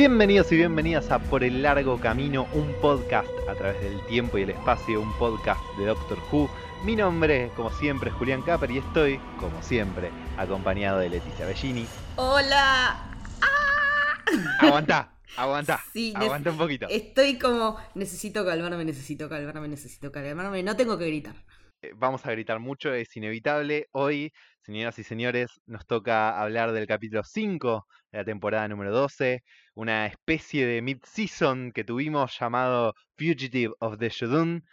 Bienvenidos 0.00 0.50
y 0.50 0.56
bienvenidas 0.56 1.10
a 1.10 1.18
Por 1.18 1.44
el 1.44 1.60
Largo 1.60 2.00
Camino, 2.00 2.48
un 2.54 2.72
podcast 2.80 3.28
a 3.46 3.54
través 3.54 3.82
del 3.82 4.00
tiempo 4.06 4.38
y 4.38 4.44
el 4.44 4.48
espacio, 4.48 4.98
un 4.98 5.12
podcast 5.18 5.60
de 5.76 5.84
Doctor 5.84 6.18
Who. 6.32 6.48
Mi 6.86 6.96
nombre, 6.96 7.50
como 7.54 7.70
siempre, 7.70 8.08
es 8.08 8.16
Julián 8.16 8.40
Capper 8.40 8.70
y 8.70 8.78
estoy, 8.78 9.20
como 9.38 9.62
siempre, 9.62 10.10
acompañado 10.38 11.00
de 11.00 11.10
Leticia 11.10 11.44
Bellini. 11.44 11.86
Hola. 12.16 13.12
¡Ah! 13.42 14.24
Aguanta, 14.60 15.12
aguanta, 15.36 15.78
Sí, 15.92 16.14
aguanta 16.16 16.50
un 16.50 16.56
poquito. 16.56 16.86
Estoy 16.88 17.38
como, 17.38 17.76
necesito 17.94 18.42
calmarme, 18.42 18.86
necesito 18.86 19.28
calmarme, 19.28 19.68
necesito 19.68 20.10
calmarme. 20.10 20.62
No 20.62 20.76
tengo 20.76 20.96
que 20.96 21.08
gritar. 21.08 21.34
Eh, 21.82 21.92
Vamos 21.96 22.24
a 22.26 22.30
gritar 22.32 22.58
mucho, 22.60 22.92
es 22.94 23.14
inevitable. 23.16 23.86
Hoy, 23.92 24.32
señoras 24.62 24.98
y 24.98 25.04
señores, 25.04 25.60
nos 25.66 25.86
toca 25.86 26.40
hablar 26.40 26.72
del 26.72 26.86
capítulo 26.86 27.22
5 27.24 27.86
de 28.12 28.18
la 28.18 28.24
temporada 28.24 28.68
número 28.68 28.92
12, 28.92 29.42
una 29.74 30.06
especie 30.06 30.66
de 30.66 30.82
mid-season 30.82 31.72
que 31.72 31.84
tuvimos 31.84 32.36
llamado 32.38 32.94
Fugitive 33.16 33.72
of 33.80 33.98
the 33.98 34.08
Shudun, 34.10 34.64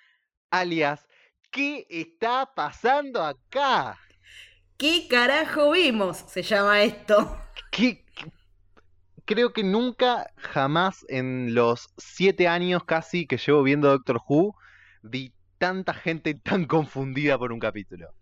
alias 0.52 1.06
¿Qué 1.50 1.86
está 1.90 2.50
pasando 2.54 3.24
acá? 3.24 3.98
¿Qué 4.78 5.08
carajo 5.10 5.72
vimos? 5.72 6.18
Se 6.18 6.42
llama 6.44 6.82
esto. 6.84 7.40
¿Qué- 7.72 8.04
qué- 8.16 8.32
Creo 9.26 9.52
que 9.52 9.64
nunca, 9.64 10.30
jamás 10.38 11.06
en 11.10 11.54
los 11.54 11.90
siete 11.98 12.48
años 12.48 12.84
casi 12.86 13.28
que 13.28 13.38
llevo 13.38 13.62
viendo 13.64 13.90
Doctor 13.90 14.22
Who, 14.28 14.56
vi 15.04 15.34
tanta 15.58 15.94
gente 15.94 16.34
tan 16.36 16.66
confundida 16.66 17.38
por 17.38 17.52
un 17.52 17.60
capítulo. 17.60 18.14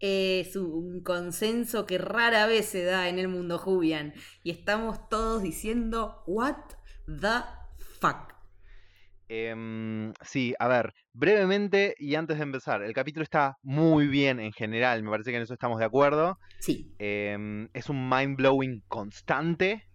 Es 0.00 0.56
un 0.56 1.02
consenso 1.02 1.84
que 1.84 1.98
rara 1.98 2.46
vez 2.46 2.66
se 2.66 2.84
da 2.84 3.08
en 3.08 3.18
el 3.18 3.28
mundo 3.28 3.58
Jubian. 3.58 4.14
Y 4.42 4.50
estamos 4.50 5.08
todos 5.08 5.42
diciendo, 5.42 6.22
¿What 6.26 6.56
the 7.06 7.42
fuck? 8.00 8.34
Em, 9.32 10.12
sí, 10.22 10.54
a 10.58 10.66
ver, 10.66 10.92
brevemente 11.12 11.94
y 11.98 12.16
antes 12.16 12.38
de 12.38 12.42
empezar, 12.42 12.82
el 12.82 12.92
capítulo 12.92 13.22
está 13.22 13.58
muy 13.62 14.08
bien 14.08 14.40
en 14.40 14.52
general, 14.52 15.04
me 15.04 15.10
parece 15.10 15.30
que 15.30 15.36
en 15.36 15.44
eso 15.44 15.54
estamos 15.54 15.78
de 15.78 15.84
acuerdo. 15.84 16.36
Sí. 16.58 16.92
Em, 16.98 17.68
es 17.72 17.88
un 17.88 18.08
mind 18.08 18.36
blowing 18.36 18.82
constante, 18.88 19.86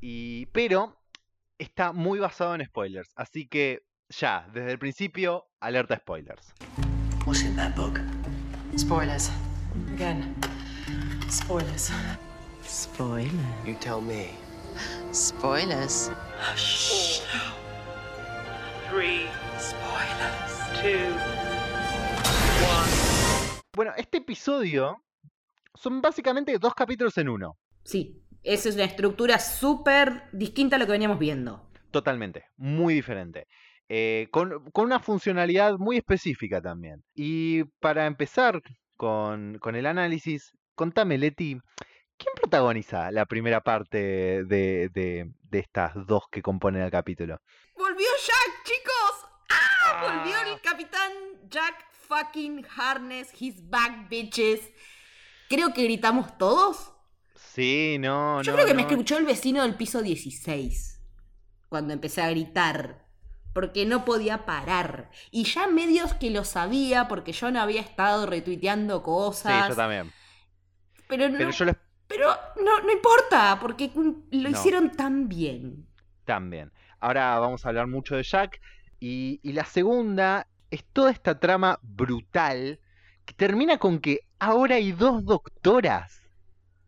y, 0.00 0.46
pero 0.52 1.00
está 1.58 1.92
muy 1.92 2.20
basado 2.20 2.54
en 2.54 2.64
spoilers, 2.64 3.10
así 3.16 3.48
que 3.48 3.82
ya, 4.08 4.46
desde 4.52 4.72
el 4.72 4.78
principio, 4.78 5.46
alerta 5.60 5.96
spoilers. 5.98 6.52
What's 7.26 7.42
in 7.42 7.56
that 7.56 7.74
book? 7.74 7.98
Spoilers. 8.76 9.30
Again. 9.94 10.34
Spoilers. 11.30 11.90
Spoiler. 12.62 13.30
You 13.66 13.74
tell 13.80 14.00
me. 14.00 14.30
Spoilers. 15.12 16.10
Three, 18.90 19.26
Spoilers. 19.58 20.82
two, 20.82 21.14
Bueno, 23.74 23.92
este 23.96 24.18
episodio 24.18 25.02
son 25.74 26.00
básicamente 26.00 26.56
dos 26.58 26.74
capítulos 26.74 27.16
en 27.18 27.28
uno, 27.28 27.56
Sí. 27.84 28.20
Esa 28.42 28.68
es 28.68 28.74
una 28.74 28.84
estructura 28.84 29.38
súper 29.38 30.24
distinta 30.32 30.76
a 30.76 30.78
lo 30.78 30.84
que 30.86 30.92
veníamos 30.92 31.18
viendo. 31.18 31.70
totalmente, 31.90 32.44
muy 32.56 32.92
diferente. 32.94 33.46
Eh, 33.88 34.28
con, 34.30 34.70
con 34.70 34.86
una 34.86 35.00
funcionalidad 35.00 35.76
muy 35.78 35.96
específica 35.98 36.60
también. 36.60 37.02
Y 37.14 37.64
para 37.80 38.06
empezar 38.06 38.62
con, 38.96 39.58
con 39.58 39.74
el 39.76 39.86
análisis, 39.86 40.52
contame, 40.74 41.18
Leti, 41.18 41.58
¿quién 42.16 42.32
protagoniza 42.36 43.10
la 43.10 43.26
primera 43.26 43.60
parte 43.60 44.44
de, 44.44 44.88
de- 44.92 45.30
de 45.42 45.58
estas 45.58 45.92
dos 46.06 46.24
que 46.30 46.42
componen 46.42 46.82
el 46.82 46.90
capítulo? 46.90 47.38
¡Volvió 47.76 48.06
Jack, 48.26 48.64
chicos! 48.64 49.30
¡Ah! 49.50 50.00
Volvió 50.22 50.36
Ah. 50.36 50.48
el 50.52 50.60
capitán 50.60 51.12
Jack 51.48 51.84
fucking 51.92 52.64
Harness. 52.76 53.30
He's 53.40 53.68
back, 53.68 54.08
bitches. 54.08 54.60
Creo 55.48 55.72
que 55.74 55.84
gritamos 55.84 56.36
todos. 56.38 56.92
Sí, 57.36 57.98
no, 58.00 58.42
Yo 58.42 58.52
no, 58.52 58.56
creo 58.56 58.66
que 58.66 58.74
me 58.74 58.82
escuchó 58.82 59.16
el 59.18 59.24
vecino 59.26 59.62
del 59.62 59.76
piso 59.76 60.02
16 60.02 61.00
cuando 61.68 61.92
empecé 61.92 62.22
a 62.22 62.30
gritar. 62.30 63.03
Porque 63.54 63.86
no 63.86 64.04
podía 64.04 64.46
parar. 64.46 65.10
Y 65.30 65.44
ya 65.44 65.66
medios 65.68 66.14
que 66.14 66.30
lo 66.30 66.44
sabía 66.44 67.08
porque 67.08 67.32
yo 67.32 67.50
no 67.52 67.60
había 67.62 67.80
estado 67.82 68.26
retuiteando 68.26 68.98
Sí, 68.98 69.04
cosas. 69.04 69.68
yo 69.68 69.76
también. 69.76 70.14
Pero 71.08 71.28
no, 71.30 71.38
Pero 71.38 71.50
yo 71.50 71.64
les 71.64 71.76
pero 72.06 72.28
no, 72.64 72.80
no 72.82 72.92
importa, 72.92 73.58
porque 73.60 73.90
lo 74.30 74.50
No. 74.50 74.50
hicieron 74.50 74.92
tan 74.92 75.28
bien. 75.28 75.88
También. 76.24 76.72
Ahora 77.00 77.38
vamos 77.38 77.64
a 77.64 77.68
hablar 77.68 77.86
mucho 77.86 78.16
de 78.16 78.22
Jack. 78.22 78.60
Y, 79.00 79.40
y 79.42 79.52
la 79.52 79.64
segunda 79.64 80.48
es 80.70 80.84
toda 80.92 81.10
esta 81.10 81.38
trama 81.38 81.78
brutal 81.82 82.80
que 83.24 83.34
termina 83.34 83.78
con 83.78 84.00
que 84.00 84.20
ahora 84.38 84.76
hay 84.76 84.92
dos 84.92 85.24
doctoras. 85.24 86.22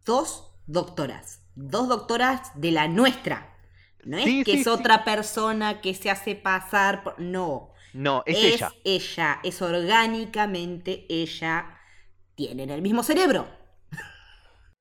dos 0.04 0.53
doctoras. 0.66 1.43
Dos 1.54 1.88
doctoras 1.88 2.53
de 2.54 2.71
la 2.71 2.88
nuestra. 2.88 3.56
No 4.06 4.17
es 4.19 4.25
Sí, 4.25 4.44
que 4.44 4.53
sí, 4.53 4.61
es 4.61 4.67
otra 4.67 5.05
persona 5.05 5.81
que 5.81 5.94
se 5.94 6.11
hace 6.11 6.34
pasar 6.37 7.03
por... 7.03 7.19
No. 7.21 7.72
No, 7.93 8.22
es, 8.27 8.43
es 8.44 8.55
ella. 8.55 8.72
ella. 8.84 9.41
Es 9.43 9.62
orgánicamente 9.62 11.06
ella. 11.09 11.78
Tienen 12.34 12.71
el 12.71 12.83
mismo 12.83 13.03
cerebro. 13.03 13.49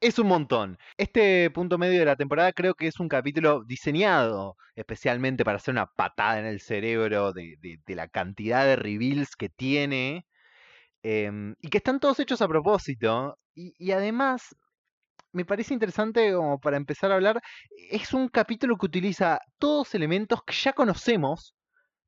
Es 0.02 0.20
un 0.20 0.28
montón. 0.28 0.78
Este 0.98 1.50
punto 1.52 1.78
medio 1.78 2.00
de 2.00 2.06
la 2.06 2.16
temporada 2.16 2.52
creo 2.54 2.76
que 2.76 2.88
es 2.88 3.00
un 3.00 3.08
capítulo 3.10 3.64
diseñado 3.64 4.58
especialmente 4.76 5.46
para 5.46 5.58
hacer 5.58 5.72
una 5.74 5.88
patada 5.88 6.40
en 6.40 6.46
el 6.46 6.60
cerebro 6.60 7.32
de, 7.34 7.56
de- 7.62 7.80
de 7.86 7.96
la 7.96 8.08
cantidad 8.10 8.66
de 8.66 8.76
reveals 8.76 9.36
que 9.36 9.50
tiene. 9.50 10.26
em, 11.04 11.56
y 11.62 11.70
que 11.70 11.78
están 11.80 12.00
todos 12.00 12.20
hechos 12.20 12.42
a 12.42 12.48
propósito. 12.48 13.38
Y, 13.56 13.74
y 13.80 13.92
además, 13.92 14.56
me 15.36 15.46
parece 15.46 15.74
interesante 15.74 16.34
como 16.34 16.60
para 16.60 16.78
empezar 16.78 17.12
a 17.12 17.16
hablar, 17.16 17.42
es 17.90 18.14
un 18.14 18.30
capítulo 18.30 18.78
que 18.78 18.86
utiliza 18.88 19.40
todos 19.60 19.94
elementos 19.96 20.42
que 20.46 20.54
ya 20.54 20.74
conocemos 20.74 21.56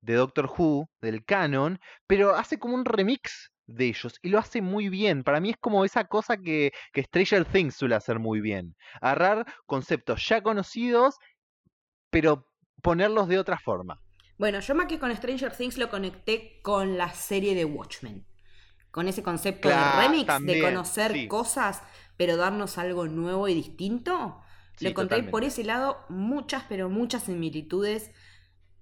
de 0.01 0.15
Doctor 0.15 0.49
Who, 0.57 0.89
del 1.01 1.25
canon, 1.25 1.79
pero 2.07 2.35
hace 2.35 2.59
como 2.59 2.75
un 2.75 2.85
remix 2.85 3.51
de 3.65 3.87
ellos 3.87 4.15
y 4.21 4.29
lo 4.29 4.39
hace 4.39 4.61
muy 4.61 4.89
bien. 4.89 5.23
Para 5.23 5.39
mí 5.41 5.49
es 5.51 5.57
como 5.59 5.83
esa 5.85 6.05
cosa 6.05 6.37
que, 6.37 6.71
que 6.93 7.03
Stranger 7.03 7.45
Things 7.45 7.75
suele 7.75 7.95
hacer 7.95 8.19
muy 8.19 8.39
bien. 8.41 8.75
Agarrar 9.01 9.45
conceptos 9.65 10.25
ya 10.27 10.41
conocidos, 10.41 11.17
pero 12.09 12.47
ponerlos 12.81 13.27
de 13.27 13.39
otra 13.39 13.57
forma. 13.59 13.99
Bueno, 14.37 14.59
yo 14.59 14.75
más 14.75 14.87
que 14.87 14.99
con 14.99 15.15
Stranger 15.15 15.51
Things 15.55 15.77
lo 15.77 15.89
conecté 15.89 16.59
con 16.61 16.97
la 16.97 17.11
serie 17.11 17.55
de 17.55 17.65
Watchmen. 17.65 18.25
Con 18.91 19.07
ese 19.07 19.23
concepto 19.23 19.67
Claro, 19.67 20.01
de 20.01 20.07
remix, 20.07 20.27
también, 20.27 20.59
de 20.59 20.63
conocer 20.63 21.11
sí. 21.11 21.27
cosas, 21.27 21.83
pero 22.17 22.37
darnos 22.37 22.77
algo 22.77 23.07
nuevo 23.07 23.47
y 23.47 23.53
distinto. 23.53 24.41
Sí, 24.75 24.85
lo 24.85 24.91
encontré 24.91 25.23
por 25.23 25.43
ese 25.43 25.63
lado 25.63 26.05
muchas, 26.09 26.63
pero 26.69 26.89
muchas 26.89 27.23
similitudes. 27.23 28.11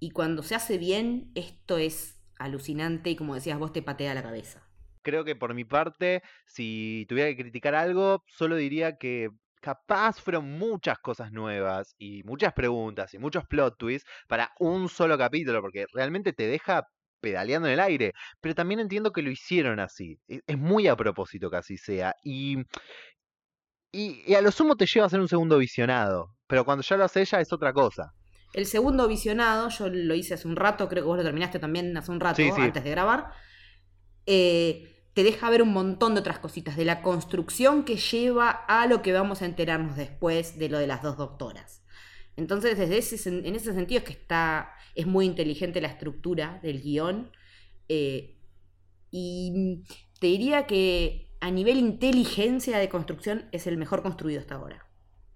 Y 0.00 0.10
cuando 0.10 0.42
se 0.42 0.54
hace 0.54 0.78
bien, 0.78 1.32
esto 1.34 1.78
es 1.78 2.20
alucinante 2.38 3.10
y 3.10 3.16
como 3.16 3.34
decías 3.34 3.58
vos, 3.58 3.72
te 3.72 3.82
patea 3.82 4.14
la 4.14 4.22
cabeza. 4.22 4.62
Creo 5.02 5.24
que 5.24 5.36
por 5.36 5.54
mi 5.54 5.64
parte, 5.64 6.22
si 6.46 7.06
tuviera 7.08 7.30
que 7.30 7.36
criticar 7.42 7.74
algo, 7.76 8.24
solo 8.26 8.56
diría 8.56 8.96
que 8.98 9.30
capaz 9.60 10.20
fueron 10.20 10.50
muchas 10.58 10.98
cosas 10.98 11.30
nuevas 11.32 11.94
y 11.98 12.22
muchas 12.24 12.52
preguntas 12.54 13.14
y 13.14 13.18
muchos 13.18 13.44
plot 13.46 13.76
twists 13.78 14.08
para 14.28 14.52
un 14.58 14.88
solo 14.88 15.16
capítulo, 15.16 15.60
porque 15.62 15.86
realmente 15.92 16.32
te 16.32 16.46
deja 16.48 16.88
pedaleando 17.20 17.68
en 17.68 17.74
el 17.74 17.80
aire. 17.80 18.12
Pero 18.40 18.54
también 18.56 18.80
entiendo 18.80 19.12
que 19.12 19.22
lo 19.22 19.30
hicieron 19.30 19.78
así. 19.80 20.18
e- 20.28 20.40
Es 20.46 20.58
muy 20.58 20.88
a 20.88 20.96
propósito 20.96 21.50
que 21.50 21.56
así 21.58 21.76
sea. 21.76 22.14
Y, 22.24 22.56
y, 23.96 24.22
y 24.26 24.34
a 24.34 24.40
lo 24.42 24.50
sumo 24.50 24.76
te 24.76 24.86
lleva 24.86 25.06
a 25.06 25.10
ser 25.10 25.20
un 25.20 25.28
segundo 25.28 25.58
visionado. 25.58 26.34
Pero 26.46 26.64
cuando 26.64 26.82
ya 26.82 26.96
lo 26.96 27.04
hace 27.04 27.20
ella 27.22 27.40
es 27.40 27.52
otra 27.52 27.72
cosa. 27.72 28.14
El 28.52 28.66
segundo 28.66 29.06
visionado, 29.08 29.68
yo 29.68 29.88
lo 29.88 30.14
hice 30.14 30.34
hace 30.34 30.48
un 30.48 30.56
rato, 30.56 30.88
creo 30.88 31.02
que 31.02 31.08
vos 31.08 31.18
lo 31.18 31.24
terminaste 31.24 31.58
también 31.58 31.96
hace 31.96 32.10
un 32.10 32.20
rato, 32.20 32.36
Sí, 32.36 32.50
sí. 32.54 32.60
antes 32.60 32.84
de 32.84 32.90
grabar. 32.90 33.30
eh, 34.26 34.92
te 35.14 35.22
deja 35.24 35.48
ver 35.48 35.62
un 35.62 35.72
montón 35.72 36.14
de 36.14 36.20
otras 36.20 36.38
cositas, 36.40 36.76
de 36.76 36.84
la 36.84 37.00
construcción 37.00 37.84
que 37.84 37.96
lleva 37.96 38.50
a 38.50 38.86
lo 38.86 39.00
que 39.00 39.12
vamos 39.14 39.40
a 39.40 39.46
enterarnos 39.46 39.96
después 39.96 40.58
de 40.58 40.68
lo 40.68 40.78
de 40.78 40.86
las 40.86 41.02
dos 41.02 41.16
doctoras. 41.16 41.82
Entonces, 42.36 42.76
desde 42.76 42.98
ese, 42.98 43.28
en 43.30 43.54
ese 43.56 43.72
sentido 43.72 44.00
es 44.00 44.04
que 44.04 44.12
está, 44.12 44.72
es 44.94 45.06
muy 45.06 45.24
inteligente 45.24 45.80
la 45.80 45.88
estructura 45.88 46.60
del 46.62 46.82
guion. 46.82 47.30
eh, 47.88 48.34
y 49.10 49.82
te 50.20 50.26
diría 50.26 50.66
que 50.66 51.34
a 51.40 51.50
nivel 51.50 51.78
inteligencia 51.78 52.78
de 52.78 52.88
construcción 52.88 53.48
es 53.52 53.66
el 53.66 53.76
mejor 53.78 54.02
construido 54.02 54.40
hasta 54.40 54.56
ahora. 54.56 54.86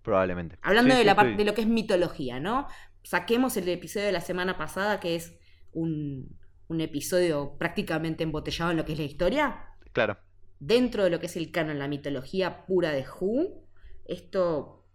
Probablemente. 0.02 0.58
Hablando 0.62 0.94
Sí, 0.94 0.96
de 0.96 1.04
sí, 1.04 1.04
la 1.04 1.16
parte 1.16 1.36
de 1.36 1.44
lo 1.44 1.54
que 1.54 1.62
es 1.62 1.66
mitología, 1.68 2.40
¿no? 2.40 2.68
Saquemos 3.02 3.56
el 3.56 3.68
episodio 3.68 4.06
de 4.06 4.12
la 4.12 4.20
semana 4.20 4.58
pasada, 4.58 5.00
que 5.00 5.16
es 5.16 5.38
un, 5.72 6.38
un 6.68 6.80
episodio 6.80 7.56
prácticamente 7.58 8.24
embotellado 8.24 8.70
en 8.72 8.76
lo 8.78 8.84
que 8.84 8.92
es 8.92 8.98
la 8.98 9.04
historia. 9.04 9.66
Claro. 9.92 10.16
Dentro 10.60 11.04
de 11.04 11.10
lo 11.10 11.20
que 11.20 11.26
es 11.26 11.36
el 11.36 11.50
canon, 11.52 11.78
la 11.78 11.88
mitología 11.88 12.66
pura 12.66 12.92
de 12.92 13.04
Who, 13.08 13.66
esto 14.04 14.86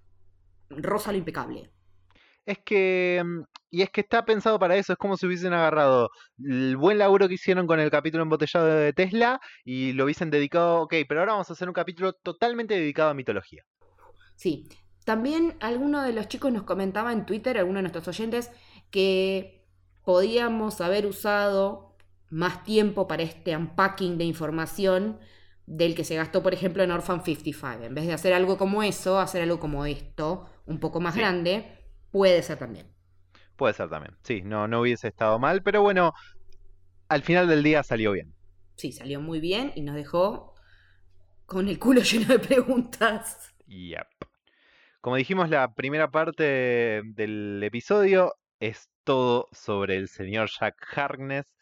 roza 0.70 1.12
lo 1.14 1.20
impecable. 1.20 1.75
Es 2.46 2.60
que. 2.64 3.22
mm, 3.26 3.44
Y 3.72 3.82
es 3.82 3.90
que 3.90 4.02
está 4.02 4.24
pensado 4.26 4.58
para 4.60 4.76
eso. 4.78 4.94
Es 4.94 5.00
como 5.00 5.18
si 5.18 5.26
hubiesen 5.26 5.54
agarrado 5.54 6.10
el 6.44 6.78
buen 6.78 6.98
laburo 6.98 7.28
que 7.28 7.34
hicieron 7.36 7.68
con 7.68 7.80
el 7.80 7.92
capítulo 7.92 8.24
embotellado 8.24 8.68
de 8.68 8.94
Tesla 8.94 9.40
y 9.66 9.92
lo 9.94 10.06
hubiesen 10.06 10.30
dedicado. 10.32 10.82
Ok, 10.84 10.94
pero 11.08 11.20
ahora 11.22 11.34
vamos 11.34 11.50
a 11.50 11.54
hacer 11.54 11.68
un 11.68 11.74
capítulo 11.74 12.14
totalmente 12.14 12.74
dedicado 12.76 13.10
a 13.10 13.14
mitología. 13.14 13.64
Sí. 14.36 14.68
También 15.04 15.56
alguno 15.60 16.02
de 16.02 16.14
los 16.14 16.28
chicos 16.28 16.52
nos 16.52 16.64
comentaba 16.64 17.14
en 17.14 17.26
Twitter, 17.26 17.58
alguno 17.58 17.78
de 17.78 17.84
nuestros 17.84 18.08
oyentes, 18.08 18.52
que 18.90 19.64
podíamos 20.04 20.82
haber 20.82 21.06
usado 21.06 21.96
más 22.30 22.64
tiempo 22.64 23.08
para 23.08 23.22
este 23.24 23.56
unpacking 23.56 24.18
de 24.18 24.24
información 24.24 25.20
del 25.68 25.96
que 25.96 26.04
se 26.04 26.16
gastó, 26.16 26.42
por 26.44 26.54
ejemplo, 26.54 26.84
en 26.84 26.92
Orphan 26.92 27.24
55. 27.24 27.84
En 27.84 27.94
vez 27.96 28.08
de 28.08 28.14
hacer 28.14 28.34
algo 28.34 28.58
como 28.58 28.82
eso, 28.84 29.20
hacer 29.20 29.42
algo 29.44 29.60
como 29.60 29.86
esto, 29.86 30.46
un 30.66 30.80
poco 30.80 31.00
más 31.02 31.14
Sí. 31.14 31.20
grande, 31.20 31.75
puede 32.16 32.42
ser 32.44 32.58
también. 32.58 32.88
Puede 33.58 33.74
ser 33.74 33.90
también. 33.90 34.16
Sí, 34.24 34.42
no, 34.42 34.70
no 34.70 34.80
hubiese 34.80 35.10
estado 35.10 35.38
mal, 35.38 35.62
pero 35.62 35.82
bueno, 35.82 36.14
al 37.10 37.24
final 37.24 37.50
del 37.50 37.62
día 37.62 37.84
salió 37.84 38.14
bien. 38.14 38.34
Sí, 38.78 38.94
salió 38.94 39.20
muy 39.20 39.42
bien 39.42 39.74
y 39.76 39.82
nos 39.82 39.96
dejó 39.96 40.56
con 41.46 41.68
el 41.68 41.78
culo 41.78 42.00
lleno 42.04 42.28
de 42.28 42.40
preguntas. 42.40 43.54
Yep. 43.68 44.08
Como 45.02 45.18
dijimos, 45.18 45.50
la 45.50 45.74
primera 45.74 46.10
parte 46.10 47.02
del 47.04 47.62
episodio 47.62 48.34
es 48.62 48.88
todo 49.04 49.50
sobre 49.52 49.98
el 49.98 50.08
señor 50.08 50.50
Jack 50.58 50.76
Harkness. 50.96 51.54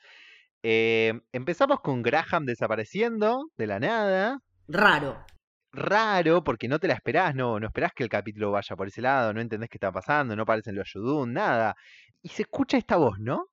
Eh, 0.62 1.20
empezamos 1.32 1.80
con 1.80 2.04
Graham 2.04 2.46
desapareciendo 2.46 3.50
de 3.58 3.66
la 3.66 3.80
nada. 3.80 4.40
Raro. 4.68 5.26
Raro, 5.76 6.44
porque 6.44 6.68
no 6.68 6.80
te 6.80 6.88
la 6.88 6.94
esperás, 6.94 7.34
no, 7.34 7.60
no 7.60 7.66
esperás 7.66 7.94
que 7.94 8.04
el 8.04 8.10
capítulo 8.10 8.52
vaya 8.52 8.76
por 8.76 8.88
ese 8.88 9.02
lado, 9.02 9.34
no 9.34 9.42
entendés 9.42 9.70
qué 9.72 9.78
está 9.78 9.92
pasando, 9.92 10.36
no 10.36 10.44
aparecen 10.44 10.76
los 10.76 10.94
Yudun, 10.94 11.34
nada. 11.34 11.76
Y 12.22 12.30
se 12.30 12.44
escucha 12.44 12.78
esta 12.78 12.96
voz, 12.96 13.18
¿no? 13.20 13.48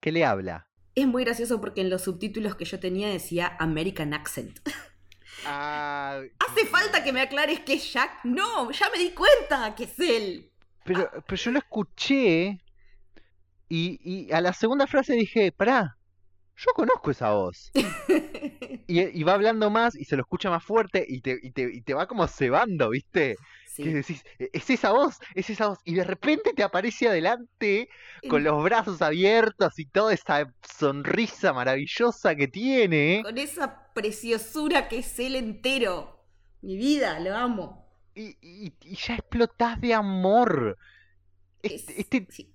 Que 0.00 0.10
le 0.10 0.24
habla. 0.24 0.68
Es 0.94 1.06
muy 1.06 1.24
gracioso 1.24 1.60
porque 1.60 1.82
en 1.82 1.90
los 1.90 2.02
subtítulos 2.02 2.56
que 2.56 2.64
yo 2.64 2.80
tenía 2.80 3.08
decía 3.08 3.56
American 3.58 4.14
Accent. 4.14 4.60
Ah, 5.44 6.22
¿Hace 6.38 6.64
falta 6.64 7.04
que 7.04 7.12
me 7.12 7.20
aclares 7.20 7.60
que 7.60 7.74
es 7.74 7.92
Jack? 7.92 8.24
No, 8.24 8.70
ya 8.70 8.88
me 8.88 8.98
di 8.98 9.10
cuenta 9.10 9.74
que 9.74 9.84
es 9.84 10.00
él. 10.00 10.50
Pero, 10.82 11.10
pero 11.26 11.36
yo 11.36 11.50
lo 11.50 11.58
escuché 11.58 12.58
y, 13.68 14.00
y 14.00 14.32
a 14.32 14.40
la 14.40 14.54
segunda 14.54 14.86
frase 14.86 15.12
dije, 15.12 15.52
pará, 15.52 15.98
yo 16.56 16.72
conozco 16.74 17.10
esa 17.10 17.32
voz. 17.32 17.70
Y, 18.88 19.00
y 19.00 19.22
va 19.24 19.34
hablando 19.34 19.68
más 19.68 19.96
y 19.96 20.04
se 20.04 20.14
lo 20.14 20.22
escucha 20.22 20.48
más 20.48 20.62
fuerte 20.62 21.04
y 21.08 21.20
te, 21.20 21.36
y 21.42 21.50
te, 21.50 21.62
y 21.74 21.80
te 21.80 21.92
va 21.92 22.06
como 22.06 22.28
cebando, 22.28 22.90
¿viste? 22.90 23.36
Que 23.76 23.92
decís, 23.94 24.24
"E- 24.38 24.48
es 24.52 24.70
esa 24.70 24.92
voz, 24.92 25.18
es 25.34 25.50
esa 25.50 25.66
voz. 25.68 25.78
Y 25.84 25.94
de 25.94 26.04
repente 26.04 26.52
te 26.54 26.62
aparece 26.62 27.08
adelante 27.08 27.88
con 28.30 28.44
los 28.44 28.62
brazos 28.62 29.02
abiertos 29.02 29.76
y 29.80 29.86
toda 29.86 30.14
esa 30.14 30.52
sonrisa 30.62 31.52
maravillosa 31.52 32.36
que 32.36 32.46
tiene. 32.46 33.22
Con 33.24 33.38
esa 33.38 33.92
preciosura 33.92 34.86
que 34.86 34.98
es 34.98 35.18
él 35.18 35.34
entero. 35.34 36.24
Mi 36.62 36.76
vida, 36.76 37.18
lo 37.18 37.34
amo. 37.34 37.84
Y, 38.14 38.72
ya 38.94 39.16
explotás 39.16 39.80
de 39.80 39.94
amor. 39.94 40.78
Es- 41.60 41.72
Este, 41.88 42.00
este, 42.00 42.26
sí. 42.30 42.54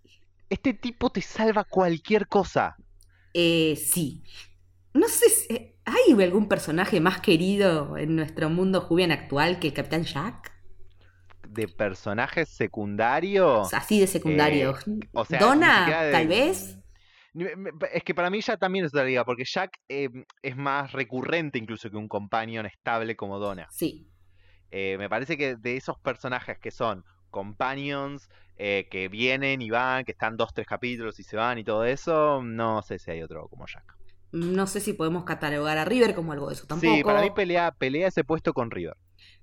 este 0.49 0.73
tipo 0.73 1.09
te 1.09 1.21
salva 1.21 1.65
cualquier 1.65 2.27
cosa. 2.29 2.77
Eh, 3.33 3.75
sí. 3.75 4.23
No 4.93 5.07
sé 5.07 5.29
si... 5.29 5.53
eh, 5.53 5.67
¿Hay 5.85 6.21
algún 6.23 6.47
personaje 6.47 6.99
más 6.99 7.21
querido 7.21 7.97
en 7.97 8.15
nuestro 8.15 8.49
mundo 8.49 8.81
Jubian 8.81 9.11
actual 9.11 9.59
que 9.59 9.67
el 9.67 9.73
Capitán 9.73 10.03
Jack? 10.03 10.51
de 11.47 11.67
personajes 11.67 12.47
secundarios. 12.47 13.73
Así 13.73 13.99
de 13.99 14.07
secundario. 14.07 14.73
o 15.11 15.25
sea, 15.25 15.39
Donna, 15.39 15.79
siquiera 15.79 16.03
de- 16.03 16.11
tal 16.13 16.27
vez. 16.27 16.77
Es 17.93 18.03
que 18.03 18.13
para 18.15 18.29
mí 18.29 18.41
ya 18.41 18.55
también 18.57 18.85
es 18.85 18.93
otra 18.93 19.03
liga, 19.05 19.25
porque 19.25 19.43
Jack 19.45 19.71
eh, 19.89 20.09
es 20.41 20.55
más 20.55 20.91
recurrente 20.93 21.57
incluso 21.57 21.89
que 21.89 21.97
un 21.97 22.07
companion 22.07 22.65
estable 22.65 23.15
como 23.17 23.37
Donna. 23.39 23.67
Sí. 23.71 24.07
Eh, 24.69 24.95
me 24.97 25.09
parece 25.09 25.37
que 25.37 25.55
de 25.57 25.77
esos 25.77 25.99
personajes 25.99 26.57
que 26.59 26.71
son 26.71 27.03
companions, 27.29 28.29
eh, 28.63 28.87
que 28.91 29.07
vienen 29.07 29.61
y 29.63 29.71
van, 29.71 30.05
que 30.05 30.11
están 30.11 30.37
dos, 30.37 30.53
tres 30.53 30.67
capítulos 30.67 31.19
y 31.19 31.23
se 31.23 31.35
van 31.35 31.57
y 31.57 31.63
todo 31.63 31.83
eso, 31.83 32.43
no 32.43 32.81
sé 32.83 32.99
si 32.99 33.09
hay 33.09 33.23
otro 33.23 33.47
como 33.47 33.65
Jack. 33.65 33.95
No 34.33 34.67
sé 34.67 34.79
si 34.81 34.93
podemos 34.93 35.23
catalogar 35.23 35.77
a 35.79 35.83
River 35.85 36.13
como 36.13 36.31
algo 36.31 36.47
de 36.49 36.53
eso 36.53 36.67
tampoco. 36.67 36.95
Sí, 36.95 37.03
para 37.03 37.21
mí 37.21 37.31
pelea, 37.31 37.71
pelea 37.71 38.07
ese 38.09 38.23
puesto 38.23 38.53
con 38.53 38.69
River. 38.69 38.95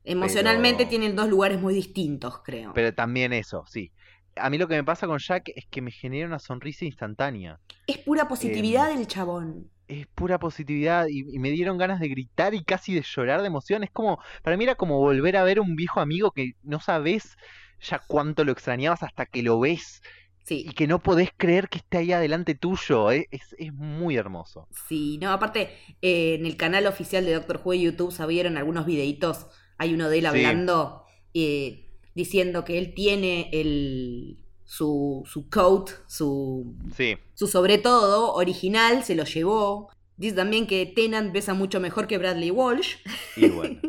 Emocionalmente 0.04 0.78
pero- 0.84 0.90
tienen 0.90 1.16
dos 1.16 1.28
lugares 1.28 1.60
muy 1.60 1.74
distintos, 1.74 2.40
creo. 2.44 2.72
Pero 2.74 2.94
también 2.94 3.32
eso, 3.32 3.64
sí. 3.66 3.92
A 4.36 4.50
mí 4.50 4.58
lo 4.58 4.68
que 4.68 4.76
me 4.76 4.84
pasa 4.84 5.06
con 5.08 5.18
Jack 5.18 5.50
es 5.56 5.66
que 5.66 5.82
me 5.82 5.90
genera 5.90 6.26
una 6.28 6.38
sonrisa 6.38 6.84
instantánea. 6.84 7.58
Es 7.88 7.98
pura 7.98 8.28
positividad 8.28 8.90
Em, 8.92 8.98
del 8.98 9.06
chabón. 9.08 9.68
es 9.88 10.06
pura 10.08 10.38
positividad 10.38 11.06
y, 11.08 11.24
y 11.34 11.38
me 11.40 11.50
dieron 11.50 11.76
ganas 11.76 11.98
de 11.98 12.08
gritar 12.08 12.54
y 12.54 12.62
casi 12.62 12.94
de 12.94 13.02
llorar 13.02 13.40
de 13.40 13.48
emoción. 13.48 13.82
Es 13.82 13.90
como, 13.90 14.20
para 14.42 14.56
mí 14.56 14.64
era 14.64 14.76
como 14.76 14.98
volver 14.98 15.36
a 15.36 15.42
ver 15.42 15.58
un 15.60 15.74
viejo 15.76 15.98
amigo 16.00 16.30
que 16.30 16.52
no 16.62 16.78
sabes 16.78 17.36
ya 17.80 18.00
cuánto 18.06 18.44
lo 18.44 18.52
extrañabas 18.52 19.02
hasta 19.02 19.26
que 19.26 19.42
lo 19.42 19.60
ves 19.60 20.02
Sí. 20.44 20.64
y 20.66 20.72
que 20.72 20.86
no 20.86 20.98
podés 21.02 21.30
creer 21.36 21.68
que 21.68 21.76
esté 21.78 21.98
ahí 21.98 22.12
adelante 22.12 22.54
tuyo. 22.54 23.10
Es, 23.10 23.26
es, 23.30 23.54
es 23.58 23.72
muy 23.74 24.16
hermoso. 24.16 24.66
Sí, 24.88 25.18
no, 25.20 25.30
aparte, 25.30 25.70
eh, 26.00 26.36
en 26.38 26.46
el 26.46 26.56
canal 26.56 26.86
oficial 26.86 27.26
de 27.26 27.34
Doctor 27.34 27.60
Who 27.62 27.72
de 27.72 27.80
YouTube 27.80 28.12
salieron 28.12 28.56
algunos 28.56 28.86
videitos. 28.86 29.46
Hay 29.76 29.92
uno 29.92 30.08
de 30.08 30.16
él 30.18 30.22
Sí. 30.22 30.26
hablando, 30.28 31.02
eh, 31.34 31.90
diciendo 32.14 32.64
que 32.64 32.78
él 32.78 32.94
tiene 32.94 33.50
el 33.52 34.38
su, 34.64 35.22
su 35.26 35.48
coat, 35.50 35.90
su, 36.06 36.74
Sí, 36.96 37.16
su 37.34 37.46
sobre 37.46 37.76
todo 37.78 38.32
original, 38.32 39.04
se 39.04 39.14
lo 39.14 39.24
llevó. 39.24 39.90
Dice 40.16 40.34
también 40.36 40.66
que 40.66 40.84
Tennant 40.86 41.32
besa 41.32 41.52
mucho 41.54 41.78
mejor 41.78 42.06
que 42.06 42.16
Bradley 42.18 42.50
Walsh. 42.50 42.96
y 43.36 43.48
bueno. 43.50 43.78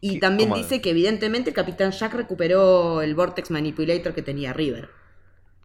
Y 0.00 0.18
también 0.18 0.52
dice 0.52 0.80
que 0.80 0.90
evidentemente 0.90 1.50
el 1.50 1.56
Capitán 1.56 1.92
Jack 1.92 2.14
recuperó 2.14 3.02
el 3.02 3.14
Vortex 3.14 3.50
Manipulator 3.50 4.14
que 4.14 4.22
tenía 4.22 4.52
River. 4.52 4.90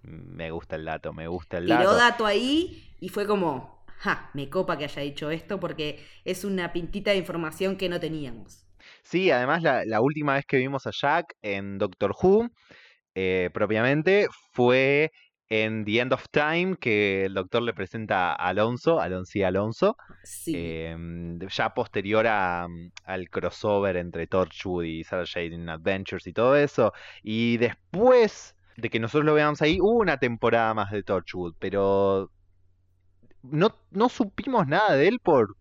me 0.03 0.51
gusta 0.51 0.75
el 0.77 0.85
dato, 0.85 1.11
me 1.13 1.27
gusta 1.27 1.57
el 1.57 1.65
Tiró 1.65 1.93
dato. 1.93 1.95
dato 1.95 2.25
ahí 2.25 2.95
y 2.99 3.09
fue 3.09 3.25
como, 3.27 3.83
ja, 3.97 4.29
me 4.33 4.49
copa 4.49 4.77
que 4.77 4.85
haya 4.85 5.01
dicho 5.01 5.29
esto 5.31 5.59
porque 5.59 6.05
es 6.23 6.43
una 6.45 6.71
pintita 6.73 7.11
de 7.11 7.17
información 7.17 7.77
que 7.77 7.89
no 7.89 7.99
teníamos. 7.99 8.65
Sí, 9.03 9.31
además 9.31 9.61
la, 9.63 9.85
la 9.85 10.01
última 10.01 10.33
vez 10.35 10.45
que 10.45 10.57
vimos 10.57 10.85
a 10.87 10.91
Jack 10.91 11.35
en 11.41 11.77
Doctor 11.77 12.13
Who, 12.21 12.49
eh, 13.15 13.49
propiamente, 13.53 14.27
fue 14.53 15.11
en 15.49 15.85
The 15.85 15.99
End 15.99 16.13
of 16.13 16.25
Time, 16.31 16.75
que 16.77 17.25
el 17.25 17.33
doctor 17.35 17.61
le 17.61 17.73
presenta 17.73 18.31
a 18.33 18.35
Alonso, 18.49 18.99
Alonso 18.99 19.37
y 19.37 19.43
Alonso, 19.43 19.95
Sí. 20.23 20.53
em, 20.55 21.39
ya 21.39 21.73
posterior 21.73 22.25
a, 22.27 22.67
mm, 22.67 22.91
al 23.05 23.29
crossover 23.29 23.97
entre 23.97 24.27
Torchwood 24.27 24.83
y 24.85 25.03
Sarah 25.03 25.25
Jane 25.27 25.71
Adventures 25.71 26.25
y 26.27 26.33
todo 26.33 26.55
eso. 26.55 26.93
Y 27.23 27.57
después 27.57 28.55
de 28.77 28.89
que 28.89 28.99
nosotros 28.99 29.25
lo 29.25 29.33
veamos 29.35 29.61
ahí, 29.61 29.79
hubo 29.79 29.99
una 29.99 30.17
temporada 30.17 30.73
más 30.73 30.91
de 30.91 31.03
Torchwood, 31.03 31.55
pero 31.59 32.31
no, 33.43 33.69
no 33.91 34.09
supimos 34.09 34.67
nada 34.67 34.95
de 34.95 35.07
él 35.07 35.19
por, 35.19 35.55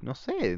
no 0.00 0.14
sé, 0.14 0.56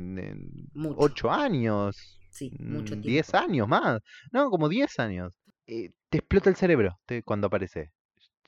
mucho. 0.75 0.97
ocho 0.99 1.31
años. 1.31 2.19
Sí, 2.31 2.51
mucho 2.59 2.97
Mm, 2.97 3.03
tiempo. 3.03 3.07
10 3.09 3.35
años 3.35 3.69
más. 3.69 4.01
No, 4.33 4.51
como 4.51 4.69
10 4.69 4.99
años. 4.99 5.35
Eh, 5.67 5.91
te 6.09 6.19
explota 6.19 6.51
el 6.51 6.57
cerebro 6.57 6.99
te- 7.07 7.23
cuando 7.23 7.47
aparece. 7.47 7.91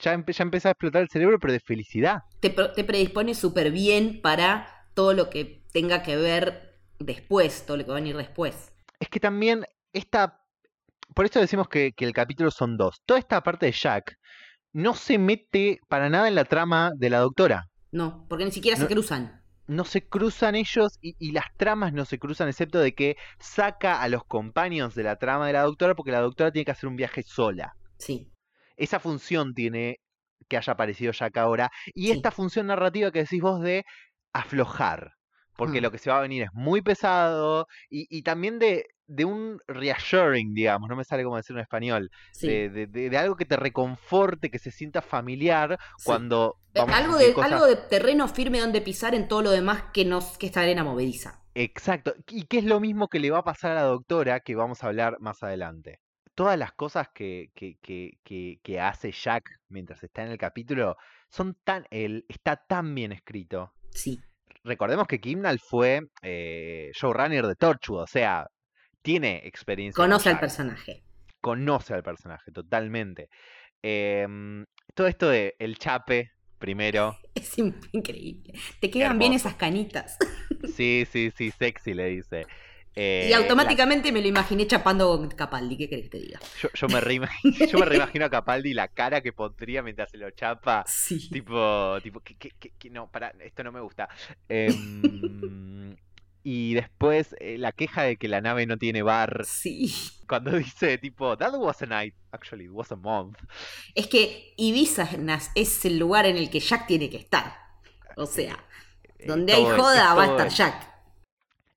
Ya, 0.01 0.15
empe- 0.15 0.33
ya 0.33 0.43
empieza 0.43 0.69
a 0.69 0.73
explotar 0.73 1.03
el 1.03 1.09
cerebro, 1.09 1.39
pero 1.39 1.53
de 1.53 1.61
felicidad. 1.61 2.23
Te, 2.41 2.51
predispone 2.51 3.35
súper 3.35 3.71
bien 3.71 4.21
para 4.21 4.89
todo 4.95 5.13
lo 5.15 5.31
que 5.31 5.63
tenga 5.73 6.03
que 6.03 6.17
ver 6.17 6.79
después, 6.99 7.65
todo 7.67 7.77
lo 7.77 7.85
que 7.85 7.91
va 7.91 7.97
a 7.97 8.01
venir 8.01 8.17
después. 8.17 8.73
Es 9.01 9.09
que 9.09 9.21
también 9.21 9.65
esta... 9.93 10.41
Por 11.15 11.27
eso 11.27 11.41
decimos 11.41 11.69
que, 11.69 11.93
que 11.93 12.05
el 12.05 12.13
capítulo 12.13 12.51
son 12.51 12.77
dos. 12.77 13.03
Toda 13.07 13.21
esta 13.21 13.43
parte 13.43 13.67
de 13.67 13.73
Jack 13.73 14.17
no 14.73 14.95
se 14.95 15.19
mete 15.19 15.79
para 15.89 16.09
nada 16.11 16.29
en 16.29 16.35
la 16.35 16.45
trama 16.45 16.91
de 16.97 17.11
la 17.11 17.21
doctora. 17.21 17.67
No, 17.93 18.27
porque 18.29 18.45
ni 18.45 18.51
siquiera 18.51 18.77
se 18.77 18.87
cruzan. 18.87 19.43
No 19.67 19.85
se 19.85 20.07
cruzan 20.07 20.57
ellos 20.57 20.99
y, 21.01 21.15
y 21.19 21.33
las 21.33 21.47
tramas 21.57 21.93
no 21.93 22.05
se 22.05 22.19
cruzan, 22.19 22.49
excepto 22.49 22.81
de 22.81 22.95
que 22.95 23.17
saca 23.39 24.03
a 24.03 24.09
los 24.09 24.25
companions 24.25 24.95
de 24.95 25.05
la 25.05 25.17
trama 25.17 25.47
de 25.47 25.53
la 25.55 25.63
doctora 25.63 25.95
porque 25.95 26.11
la 26.13 26.21
doctora 26.21 26.51
tiene 26.51 26.65
que 26.65 26.73
hacer 26.73 26.89
un 26.89 26.97
viaje 26.97 27.23
sola. 27.23 27.73
Sí. 27.99 28.31
Esa 28.76 28.99
función 29.00 29.54
tiene 29.54 29.99
que 30.49 30.57
haya 30.59 30.73
aparecido 30.75 31.12
Jack 31.12 31.37
ahora. 31.38 31.71
Y 31.95 32.07
Sí. 32.07 32.11
esta 32.12 32.31
función 32.31 32.66
narrativa 32.66 33.11
que 33.11 33.21
decís 33.21 33.40
vos 33.40 33.61
de 33.62 33.85
aflojar. 34.33 35.12
Porque 35.57 35.78
Mm. 35.81 35.85
lo 35.85 35.90
que 35.93 35.99
se 35.99 36.11
va 36.11 36.19
a 36.19 36.23
venir 36.23 36.43
es 36.43 36.49
muy 36.52 36.83
pesado. 36.83 37.66
Y, 37.88 38.07
y 38.11 38.23
también 38.23 38.59
de, 38.59 38.87
de 39.07 39.25
un 39.25 39.61
reassuring, 39.69 40.52
digamos. 40.52 40.88
No 40.88 40.97
me 40.97 41.04
sale 41.04 41.23
cómo 41.23 41.37
decirlo 41.37 41.61
en 41.61 41.62
español. 41.62 42.11
Sí. 42.33 42.49
De, 42.49 42.87
de- 42.88 43.16
algo 43.16 43.37
que 43.37 43.45
te 43.45 43.54
reconforte, 43.57 44.50
que 44.50 44.59
se 44.59 44.73
sienta 44.73 45.00
familiar 45.00 45.78
Sí. 45.99 46.04
cuando. 46.07 46.57
Vamos 46.75 46.95
algo, 46.97 47.16
de, 47.16 47.33
cosas- 47.33 47.52
algo 47.52 47.66
de 47.66 47.76
terreno 47.76 48.26
firme 48.26 48.59
donde 48.59 48.81
pisar 48.81 49.14
en 49.14 49.28
todo 49.28 49.43
lo 49.43 49.50
demás 49.52 49.85
que, 49.95 50.04
nos, 50.04 50.37
que 50.38 50.47
esta 50.47 50.62
arena 50.62 50.83
movediza. 50.83 51.40
Exacto. 51.54 52.14
Y 52.28 52.47
que 52.47 52.59
es 52.59 52.64
lo 52.64 52.81
mismo 52.81 53.07
que 53.07 53.21
le 53.21 53.31
va 53.31 53.38
a 53.38 53.45
pasar 53.45 53.71
a 53.71 53.75
la 53.76 53.83
doctora, 53.83 54.40
que 54.40 54.57
vamos 54.57 54.83
a 54.83 54.88
hablar 54.88 55.19
más 55.21 55.40
adelante. 55.45 56.00
Todas 56.35 56.59
las 56.59 56.73
cosas 56.73 57.09
que, 57.14 57.50
que, 57.55 57.76
que, 57.83 58.19
que, 58.25 58.59
que 58.62 58.81
hace 58.81 59.12
Jack 59.12 59.50
mientras 59.69 60.03
está 60.03 60.23
en 60.25 60.31
el 60.33 60.38
capítulo 60.38 60.97
son 61.31 61.57
tan. 61.64 61.87
Él 61.91 62.25
está 62.29 62.57
tan 62.57 62.95
bien 62.95 63.12
escrito. 63.12 63.73
Sí. 63.91 64.21
Recordemos 64.64 65.07
que 65.07 65.21
Kimnall 65.21 65.59
fue 65.59 66.00
eh, 66.23 66.91
showrunner 66.95 67.47
de 67.47 67.55
Torchwood, 67.55 68.03
o 68.03 68.07
sea, 68.07 68.47
tiene 69.03 69.43
experiencia. 69.47 69.97
con 69.97 70.07
Conoce 70.07 70.31
al 70.31 70.41
personaje. 70.41 71.05
Conoce 71.41 71.93
al 71.95 72.03
personaje, 72.03 72.50
totalmente. 72.50 73.29
Em, 73.83 74.64
todo 74.95 75.07
esto 75.07 75.29
de 75.29 75.55
el 75.59 75.76
chape, 75.79 76.33
primero. 76.59 77.19
Es 77.35 77.59
in- 77.59 77.79
increíble. 77.93 78.55
Te 78.81 78.91
quedan 78.91 79.19
bien 79.19 79.33
esas 79.33 79.55
canitas. 79.55 80.17
Sí, 80.76 81.07
sí, 81.11 81.31
sí, 81.37 81.50
sexy 81.50 81.93
le 81.93 82.07
dice. 82.07 82.47
Eh, 82.97 83.27
y 83.29 83.33
automáticamente 83.33 84.13
me 84.13 84.21
lo 84.23 84.29
imaginé 84.29 84.67
chapando 84.69 85.17
con 85.19 85.29
Capaldi. 85.29 85.77
¿Qué 85.77 85.89
querés 85.89 86.05
que 86.05 86.11
te 86.11 86.19
diga? 86.21 86.39
yo, 86.63 86.69
yo 86.75 86.87
me 86.89 87.01
reima- 87.01 87.29
yo 87.73 87.79
me 87.79 87.87
reimagino 87.87 88.25
a 88.27 88.31
Capaldi 88.31 88.73
la 88.73 88.87
cara 88.89 89.21
que 89.21 89.33
pondría 89.33 89.83
mientras 89.83 90.11
se 90.11 90.17
lo 90.19 90.31
chapa. 90.31 90.85
Sí. 90.87 91.29
Tipo, 91.29 91.99
tipo, 92.03 92.21
que, 92.21 92.37
que- 92.37 92.51
que- 92.59 92.71
que 92.79 92.91
no, 92.91 93.11
para, 93.11 93.31
esto 93.41 93.65
no 93.65 93.73
me 93.73 93.81
gusta. 93.81 94.09
Em, 94.49 95.97
y 96.45 96.75
después 96.75 97.35
eh, 97.41 97.57
la 97.59 97.73
queja 97.73 98.03
de 98.03 98.17
que 98.17 98.29
la 98.29 98.41
nave 98.41 98.67
no 98.67 98.77
tiene 98.77 99.03
bar. 99.03 99.45
Sí. 99.45 99.93
Cuando 100.29 100.53
dice, 100.53 100.99
tipo, 100.99 101.37
that 101.37 101.53
was 101.55 101.83
a 101.83 101.87
night. 101.87 102.15
Actually, 102.31 102.65
it 102.67 102.71
was 102.71 102.93
a 102.93 102.97
month. 102.97 103.39
Es 103.95 104.07
que 104.07 104.55
Ibiza 104.57 105.09
es 105.55 105.85
el 105.85 105.99
lugar 105.99 106.27
en 106.27 106.37
el 106.37 106.49
que 106.51 106.61
Jack 106.61 106.87
tiene 106.87 107.11
que 107.11 107.17
estar. 107.17 107.57
O 108.17 108.27
sea, 108.27 108.57
Eh, 109.19 109.27
donde 109.27 109.53
hay 109.55 109.65
joda 109.65 110.11
es 110.13 110.19
va 110.19 110.23
a 110.23 110.27
estar 110.27 110.49
Jack. 110.49 110.94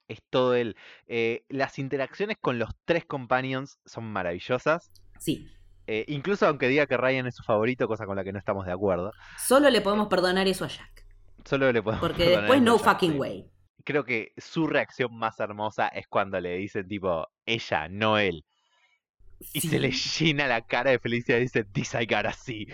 Es 0.08 0.20
todo 0.30 0.56
él. 0.56 0.76
Eh, 1.08 1.46
las 1.50 1.80
interacciones 1.80 2.38
con 2.40 2.60
los 2.60 2.70
tres 2.86 3.06
companions 3.06 3.80
son 3.86 4.06
maravillosas. 4.12 4.92
Sí. 5.20 5.48
Eh, 5.88 6.06
incluso 6.08 6.48
aunque 6.48 6.68
diga 6.68 6.86
que 6.88 6.98
Ryan 6.98 7.28
es 7.28 7.36
su 7.36 7.44
favorito, 7.44 7.88
cosa 7.88 8.06
con 8.06 8.16
la 8.18 8.24
que 8.24 8.34
no 8.34 8.40
estamos 8.40 8.66
de 8.66 8.72
acuerdo. 8.74 9.12
Solo 9.38 9.70
le 9.70 9.82
podemos 9.82 10.08
perdonar 10.08 10.48
eso 10.48 10.66
a 10.66 10.68
Jack. 10.70 11.06
Solo 11.46 11.72
le 11.72 11.82
podemos 11.84 12.02
Porque 12.02 12.26
perdonar 12.26 12.42
después 12.42 12.62
eso 12.62 12.66
no 12.66 12.76
a 12.76 12.78
Jack, 12.78 12.84
fucking 12.84 13.14
sí. 13.14 13.18
way. 13.18 13.52
Creo 13.86 14.04
que 14.06 14.34
su 14.38 14.68
reacción 14.68 15.18
más 15.18 15.40
hermosa 15.40 15.88
es 15.90 16.08
cuando 16.08 16.40
le 16.42 16.58
dicen 16.58 16.88
tipo, 16.88 17.28
ella, 17.46 17.88
no 17.90 18.18
él. 18.18 18.46
Y 19.54 19.62
Sí. 19.62 19.70
se 19.70 19.80
le 19.80 19.92
llena 19.92 20.48
la 20.48 20.62
cara 20.66 20.92
de 20.92 21.00
felicidad 21.00 21.38
y 21.38 21.42
dice, 21.42 21.64
this 21.64 21.94
I 21.94 22.06
gotta 22.06 22.34
see. 22.34 22.68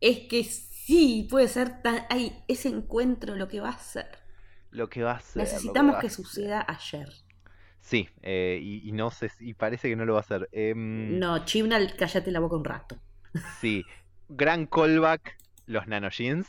Es 0.00 0.20
que 0.28 0.44
sí, 0.44 1.26
puede 1.30 1.48
ser 1.48 1.82
tan. 1.82 2.06
Ay, 2.10 2.44
ese 2.48 2.68
encuentro 2.68 3.34
lo 3.34 3.48
que 3.48 3.60
va 3.60 3.70
a 3.70 3.78
ser. 3.78 4.06
Lo 4.70 4.88
que 4.88 5.02
va 5.02 5.12
a 5.12 5.22
lo 5.34 5.42
Necesitamos 5.42 5.96
que 5.96 6.10
suceda 6.10 6.64
ayer. 6.68 7.08
Sí, 7.80 8.08
eh, 8.22 8.58
y, 8.60 8.88
y 8.88 8.92
no 8.92 9.10
sé, 9.10 9.30
y 9.38 9.54
parece 9.54 9.88
que 9.88 9.96
no 9.96 10.04
lo 10.04 10.14
va 10.14 10.20
a 10.20 10.22
hacer. 10.22 10.48
Em, 10.52 11.18
No, 11.18 11.44
Chibnall, 11.44 11.94
cállate 11.96 12.30
la 12.32 12.40
boca 12.40 12.56
un 12.56 12.64
rato. 12.64 12.98
Sí, 13.60 13.84
gran 14.28 14.66
callback, 14.66 15.36
los 15.66 15.86
nanojeans. 15.86 16.48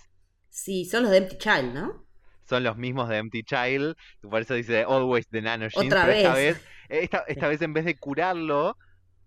Sí, 0.50 0.86
son 0.86 1.04
los 1.04 1.12
de 1.12 1.18
Empty 1.18 1.38
Child, 1.38 1.74
¿no? 1.74 2.08
Son 2.50 2.64
los 2.64 2.78
mismos 2.78 3.10
de 3.10 3.18
Empty 3.18 3.44
Child, 3.44 3.96
por 4.22 4.42
eso 4.42 4.54
dice 4.56 4.84
always 4.84 5.28
the 5.30 5.42
nanojeans. 5.42 5.88
Otra 5.88 6.06
pero 6.06 6.18
esta 6.18 6.34
vez. 6.34 6.56
vez, 6.56 6.66
eh, 6.90 7.00
esta, 7.04 7.20
esta 7.28 7.48
vez 7.48 7.62
en 7.62 7.74
vez 7.74 7.86
de 7.86 7.96
curarlo, 7.98 8.78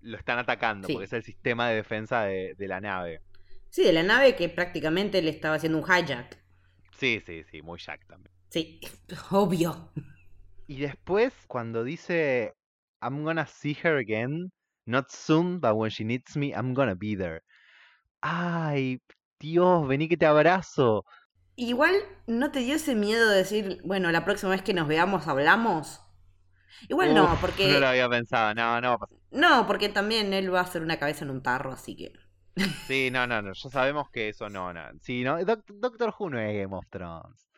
lo 0.00 0.16
están 0.16 0.38
atacando, 0.38 0.86
Sí. 0.88 0.94
porque 0.94 1.04
es 1.04 1.12
el 1.12 1.22
sistema 1.22 1.68
de 1.68 1.76
defensa 1.76 2.22
de, 2.24 2.54
de 2.56 2.68
la 2.68 2.80
nave. 2.80 3.20
Sí, 3.68 3.84
de 3.84 3.92
la 3.92 4.02
nave 4.02 4.34
que 4.34 4.48
prácticamente 4.48 5.22
le 5.22 5.30
estaba 5.30 5.56
haciendo 5.56 5.78
un 5.78 5.84
hijack. 5.84 6.38
Sí, 6.98 7.20
sí, 7.24 7.44
sí, 7.44 7.62
muy 7.62 7.78
Jack 7.78 8.04
también. 8.06 8.34
Sí, 8.50 8.80
obvio. 9.30 9.90
Y 10.66 10.78
después, 10.80 11.32
cuando 11.48 11.84
dice 11.84 12.54
I'm 13.02 13.24
gonna 13.24 13.46
see 13.46 13.74
her 13.82 13.96
again, 13.98 14.50
not 14.86 15.10
soon, 15.10 15.60
but 15.60 15.74
when 15.76 15.90
she 15.90 16.04
needs 16.04 16.36
me, 16.36 16.52
I'm 16.54 16.74
gonna 16.74 16.94
be 16.94 17.14
there. 17.16 17.42
Ay, 18.22 19.00
Dios, 19.40 19.88
vení 19.88 20.08
que 20.08 20.16
te 20.16 20.26
abrazo. 20.26 21.04
Igual, 21.56 21.94
¿no 22.26 22.50
te 22.50 22.60
dio 22.60 22.74
ese 22.76 22.94
miedo 22.96 23.28
de 23.28 23.36
decir, 23.36 23.80
bueno, 23.84 24.10
la 24.10 24.24
próxima 24.24 24.50
vez 24.52 24.62
que 24.62 24.74
nos 24.74 24.88
veamos 24.88 25.28
hablamos? 25.28 26.00
Igual 26.88 27.14
no, 27.14 27.36
porque. 27.40 27.72
No 27.72 27.80
lo 27.80 27.86
había 27.88 28.08
pensado, 28.08 28.54
no, 28.54 28.80
no 28.80 28.88
va 28.90 28.94
a 28.94 28.98
pasar. 28.98 29.18
No, 29.32 29.66
porque 29.66 29.88
también 29.88 30.32
él 30.32 30.52
va 30.54 30.60
a 30.60 30.62
hacer 30.62 30.82
una 30.82 30.98
cabeza 30.98 31.24
en 31.24 31.30
un 31.30 31.42
tarro, 31.42 31.72
así 31.72 31.96
que. 31.96 32.12
Sí, 32.86 33.10
no, 33.10 33.26
no, 33.26 33.40
no, 33.42 33.52
ya 33.52 33.70
sabemos 33.70 34.10
que 34.10 34.28
eso 34.30 34.48
no, 34.50 34.72
no. 34.72 34.82
Sí, 35.00 35.22
no, 35.22 35.38
Doc- 35.44 35.64
Doctor 35.68 36.12
Who 36.18 36.30
no 36.30 36.38
es 36.40 36.54
Game 36.62 36.74
of 36.76 36.86
Thrones. 36.90 37.49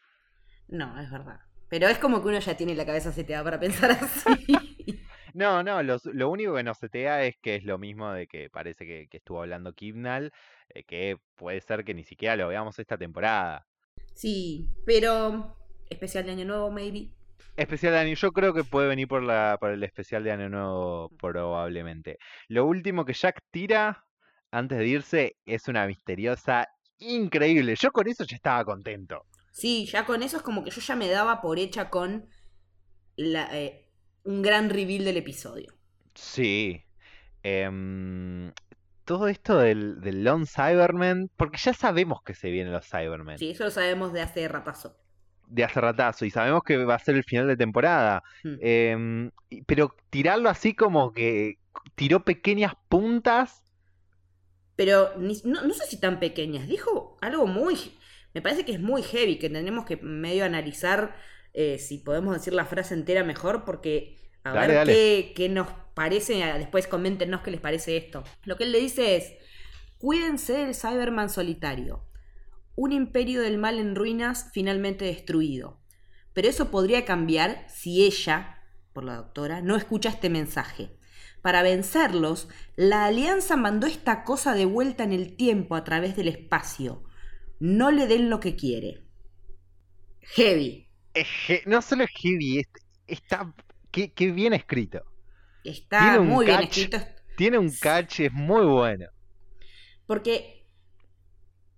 No, 0.73 0.99
es 0.99 1.11
verdad. 1.11 1.38
Pero 1.69 1.87
es 1.87 1.99
como 1.99 2.23
que 2.23 2.29
uno 2.29 2.38
ya 2.38 2.57
tiene 2.57 2.75
la 2.75 2.87
cabeza 2.87 3.12
seteada 3.12 3.45
para 3.45 3.61
pensar 3.61 3.91
así. 3.93 4.57
No, 5.35 5.62
no, 5.62 5.83
lo 5.83 6.29
único 6.29 6.55
que 6.55 6.62
nos 6.62 6.76
setea 6.76 7.25
es 7.25 7.37
que 7.41 7.57
es 7.57 7.64
lo 7.64 7.79
mismo 7.79 8.12
de 8.12 8.26
que 8.26 8.50
parece 8.50 8.85
que, 8.85 9.09
que 9.09 9.17
estuvo 9.17 9.41
hablando 9.41 9.73
Kibnall, 9.73 10.31
eh, 10.69 10.85
que 10.85 11.17
puede 11.37 11.59
ser 11.62 11.85
que 11.85 11.95
ni 11.95 12.05
siquiera 12.05 12.37
lo 12.37 12.49
veamos 12.49 12.79
esta 12.79 12.99
temporada. 12.99 13.67
sí, 14.14 14.69
pero. 14.85 15.57
Especial 15.88 16.26
de 16.26 16.33
Año 16.33 16.45
Nuevo, 16.45 16.71
maybe. 16.71 17.09
Especial 17.57 17.95
de 17.95 18.00
Año, 18.00 18.14
yo 18.14 18.33
creo 18.33 18.52
que 18.52 18.62
puede 18.62 18.88
venir 18.88 19.09
por, 19.09 19.23
la, 19.23 19.57
por 19.59 19.71
el 19.71 19.83
especial 19.85 20.23
de 20.23 20.33
Año 20.33 20.50
Nuevo 20.50 21.11
probablemente. 21.19 22.19
Lo 22.49 22.67
último 22.67 23.07
que 23.07 23.14
Jack 23.14 23.41
tira 23.50 24.05
antes 24.50 24.76
de 24.76 24.87
irse 24.87 25.37
es 25.47 25.67
una 25.67 25.87
misteriosa 25.87 26.69
increíble. 26.99 27.75
Yo 27.75 27.91
con 27.91 28.07
eso 28.07 28.25
ya 28.25 28.37
estaba 28.37 28.64
contento. 28.67 29.25
Sí, 29.52 29.87
ya 29.87 30.04
con 30.06 30.23
eso 30.25 30.38
es 30.38 30.42
como 30.42 30.64
que 30.64 30.71
yo 30.71 30.80
ya 30.80 30.97
me 30.97 31.09
daba 31.09 31.40
por 31.42 31.59
hecha 31.61 31.90
con 31.90 32.28
la, 33.16 33.56
eh, 33.59 33.88
un 34.25 34.42
gran 34.42 34.71
reveal 34.71 35.04
del 35.04 35.18
episodio. 35.18 35.75
Sí. 36.14 36.82
Em, 37.42 38.52
todo 39.04 39.28
esto 39.28 39.59
del, 39.59 40.00
del 40.00 40.25
Lone 40.25 40.47
Cyberman, 40.47 41.30
porque 41.37 41.59
ya 41.59 41.75
sabemos 41.75 42.23
que 42.23 42.35
se 42.35 42.50
vienen 42.50 42.73
los 42.73 42.87
Cybermen 42.88 43.38
Sí, 43.38 43.50
eso 43.50 43.64
lo 43.64 43.71
sabemos 43.71 44.12
de 44.12 44.23
hace 44.23 44.49
ratazo. 44.49 44.97
de 45.47 45.64
hace 45.64 45.80
ratazo 45.80 46.25
y 46.25 46.30
sabemos 46.30 46.62
que 46.64 46.78
va 46.85 46.94
a 46.94 46.99
ser 46.99 47.16
el 47.16 47.25
final 47.25 47.47
de 47.49 47.56
temporada. 47.56 48.23
Hmm. 48.42 48.54
Em, 48.61 49.30
pero 49.66 49.94
tirarlo 50.11 50.49
así 50.49 50.75
como 50.75 51.12
que 51.12 51.59
tiró 51.94 52.25
pequeñas 52.25 52.75
puntas. 52.88 53.62
Pero 54.76 55.16
ni- 55.18 55.40
no, 55.44 55.62
no 55.62 55.75
sé 55.75 55.87
si 55.87 56.00
tan 56.00 56.18
pequeñas. 56.21 56.66
Dijo 56.68 57.18
algo 57.21 57.47
muy. 57.47 57.76
Me 58.35 58.43
parece 58.43 58.65
que 58.65 58.73
es 58.73 58.81
muy 58.81 59.03
heavy, 59.03 59.39
que 59.39 59.51
tenemos 59.51 59.85
que 59.85 59.97
medio 59.97 60.45
analizar 60.45 61.15
eh, 61.53 61.79
si 61.79 61.99
podemos 61.99 62.35
decir 62.35 62.53
la 62.53 62.65
frase 62.65 62.95
entera 62.95 63.25
mejor, 63.25 63.65
porque 63.65 64.19
a 64.45 64.53
Dale, 64.53 64.67
ver 64.67 64.77
dale. 64.77 64.93
Qué, 64.93 65.33
qué 65.37 65.49
nos 65.49 65.69
parece. 65.95 66.35
Después 66.59 66.87
coméntenos 66.87 67.43
qué 67.43 67.51
les 67.51 67.61
parece 67.61 67.97
esto. 67.97 68.25
Lo 68.45 68.57
que 68.57 68.65
él 68.65 68.73
le 68.73 68.81
dice 68.81 69.17
es: 69.17 69.35
Cuídense 69.99 70.55
del 70.55 70.75
Cyberman 70.75 71.31
solitario. 71.31 72.09
Un 72.75 72.93
imperio 72.93 73.43
del 73.43 73.59
mal 73.59 73.79
en 73.79 73.95
ruinas 73.95 74.51
finalmente 74.53 75.05
destruido. 75.05 75.81
Pero 76.33 76.49
eso 76.49 76.71
podría 76.71 77.05
cambiar 77.05 77.67
si 77.69 78.05
ella, 78.05 78.62
por 78.93 79.05
la 79.05 79.17
doctora, 79.17 79.61
no 79.61 79.77
escucha 79.77 80.09
este 80.09 80.31
mensaje. 80.31 80.97
Para 81.43 81.62
vencerlos, 81.62 82.49
la 82.77 83.05
Alianza 83.05 83.57
mandó 83.57 83.87
esta 83.87 84.25
cosa 84.25 84.55
de 84.55 84.65
vuelta 84.65 85.05
en 85.05 85.12
el 85.12 85.37
tiempo 85.37 85.75
a 85.75 85.85
través 85.85 86.17
del 86.17 86.29
espacio. 86.29 87.05
No 87.62 87.92
le 87.92 88.09
den 88.09 88.28
lo 88.28 88.40
que 88.40 88.57
quiere. 88.57 89.04
Heavy. 90.35 90.88
Es 91.14 91.28
he- 91.49 91.62
no 91.66 91.81
solo 91.81 92.02
es 92.04 92.11
heavy, 92.11 92.59
es- 92.59 92.69
está. 93.07 93.54
Qué, 93.92 94.12
qué 94.12 94.33
bien 94.33 94.52
escrito. 94.52 95.02
Está 95.62 96.21
muy 96.21 96.47
bien 96.47 96.61
escrito. 96.62 96.99
Tiene 97.37 97.59
un 97.59 97.71
catch, 97.71 98.21
es 98.21 98.33
muy 98.33 98.64
bueno. 98.66 99.07
Porque 100.07 100.66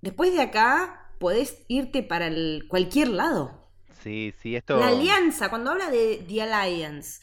después 0.01 0.33
de 0.33 0.41
acá 0.41 1.13
podés 1.21 1.65
irte 1.69 2.03
para 2.03 2.29
el- 2.29 2.65
cualquier 2.69 3.09
lado. 3.09 3.71
Sí, 4.03 4.33
sí, 4.41 4.57
esto. 4.57 4.79
La 4.79 4.89
alianza, 4.89 5.51
cuando 5.51 5.71
habla 5.71 5.91
de 5.91 6.25
The 6.27 6.43
Alliance, 6.43 7.23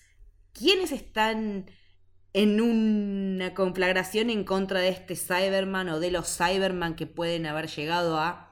¿quiénes 0.53 0.91
están 0.91 1.65
en 2.34 2.62
una 2.62 3.53
conflagración 3.56 4.30
en 4.30 4.44
contra 4.44 4.82
de 4.82 4.89
este 4.89 5.15
Cyberman 5.15 5.89
o 5.89 6.00
de 6.00 6.12
los 6.12 6.38
Cyberman 6.38 6.96
que 6.96 7.08
pueden 7.08 7.46
haber 7.48 7.68
llegado 7.68 8.20
a 8.20 8.50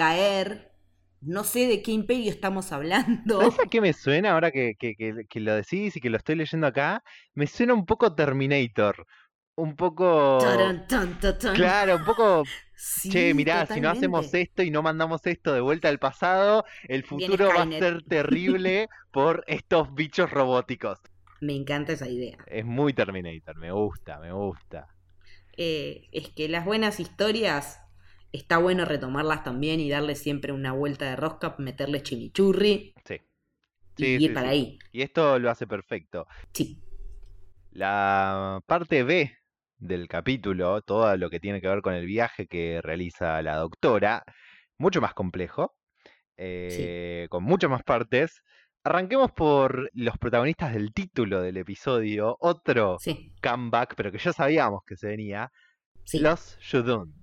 caer? 0.00 0.72
No 1.20 1.44
sé 1.44 1.66
de 1.68 1.82
qué 1.82 1.92
imperio 1.92 2.30
estamos 2.30 2.72
hablando. 2.72 3.36
¿Sabes 3.36 3.54
a 3.60 3.68
qué 3.68 3.80
me 3.80 3.92
suena 3.92 4.32
ahora 4.32 4.50
que, 4.50 4.74
que, 4.78 4.94
que- 4.96 5.24
que 5.28 5.40
lo 5.40 5.54
decís 5.54 5.96
y 5.96 6.00
que 6.00 6.10
lo 6.10 6.16
estoy 6.16 6.34
leyendo 6.36 6.66
acá? 6.66 7.02
Me 7.34 7.46
suena 7.46 7.74
un 7.74 7.86
poco 7.86 8.14
Terminator. 8.14 9.06
Un 9.56 9.76
poco. 9.76 10.06
Tarán, 10.40 10.86
tan, 10.88 11.08
tan, 11.20 11.38
tan. 11.38 11.58
Claro, 11.58 11.96
un 11.96 12.04
poco. 12.04 12.50
Sí, 12.76 13.10
Che, 13.10 13.34
mirá, 13.34 13.66
si 13.66 13.80
no 13.80 13.90
hacemos 13.90 14.32
esto 14.34 14.62
y 14.62 14.70
no 14.70 14.82
mandamos 14.82 15.26
esto 15.26 15.52
de 15.54 15.60
vuelta 15.62 15.88
al 15.88 15.98
pasado, 15.98 16.64
el 16.88 17.04
futuro 17.04 17.52
va 17.54 17.62
a 17.64 17.72
ser 17.78 18.02
terrible 18.04 18.88
por 19.12 19.44
estos 19.48 19.94
bichos 19.94 20.30
robóticos. 20.30 21.00
Me 21.40 21.54
encanta 21.56 21.92
esa 21.94 22.08
idea. 22.08 22.38
Es 22.46 22.64
muy 22.64 22.94
Terminator, 22.94 23.54
me 23.56 23.70
gusta, 23.70 24.18
me 24.18 24.32
gusta. 24.32 24.88
Eh, 25.56 26.08
es 26.12 26.28
que 26.30 26.48
las 26.48 26.64
buenas 26.64 27.00
historias 27.00 27.80
está 28.32 28.58
bueno 28.58 28.84
retomarlas 28.84 29.42
también 29.44 29.80
y 29.80 29.88
darle 29.90 30.14
siempre 30.14 30.52
una 30.52 30.72
vuelta 30.72 31.06
de 31.10 31.16
rosca, 31.16 31.54
meterle 31.58 32.02
chimichurri 32.02 32.94
Sí. 33.04 33.14
y 33.96 34.04
Sí, 34.04 34.24
ir 34.24 34.34
para 34.34 34.48
sí. 34.48 34.52
ahí. 34.54 34.78
Y 34.92 35.02
esto 35.02 35.38
lo 35.38 35.50
hace 35.50 35.66
perfecto. 35.66 36.26
Sí. 36.52 36.78
La 37.70 38.60
parte 38.66 39.02
B 39.04 39.32
del 39.78 40.08
capítulo, 40.08 40.82
todo 40.82 41.16
lo 41.16 41.30
que 41.30 41.40
tiene 41.40 41.60
que 41.60 41.68
ver 41.68 41.82
con 41.82 41.94
el 41.94 42.06
viaje 42.06 42.46
que 42.46 42.80
realiza 42.82 43.40
la 43.42 43.56
doctora, 43.56 44.24
mucho 44.78 45.00
más 45.00 45.14
complejo, 45.14 45.74
eh, 46.36 47.26
con 47.30 47.44
muchas 47.44 47.70
más 47.70 47.82
partes. 47.84 48.42
Arranquemos 48.84 49.32
por 49.32 49.90
los 49.92 50.16
protagonistas 50.18 50.72
del 50.72 50.92
título 50.92 51.40
del 51.42 51.56
episodio, 51.58 52.36
otro 52.40 52.96
comeback, 53.42 53.94
pero 53.96 54.10
que 54.12 54.18
ya 54.18 54.32
sabíamos 54.32 54.82
que 54.86 54.96
se 54.96 55.08
venía, 55.08 55.50
sí. 56.04 56.18
los 56.20 56.56
Shudun. 56.60 57.14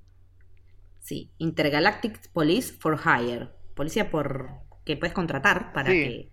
Sí, 1.06 1.32
Intergalactic 1.38 2.32
Police 2.32 2.74
for 2.80 3.00
Hire. 3.00 3.50
Policía 3.76 4.10
por 4.10 4.50
que 4.86 4.98
puedes 4.98 5.14
contratar 5.14 5.72
para 5.72 5.92
Sí. 5.92 6.32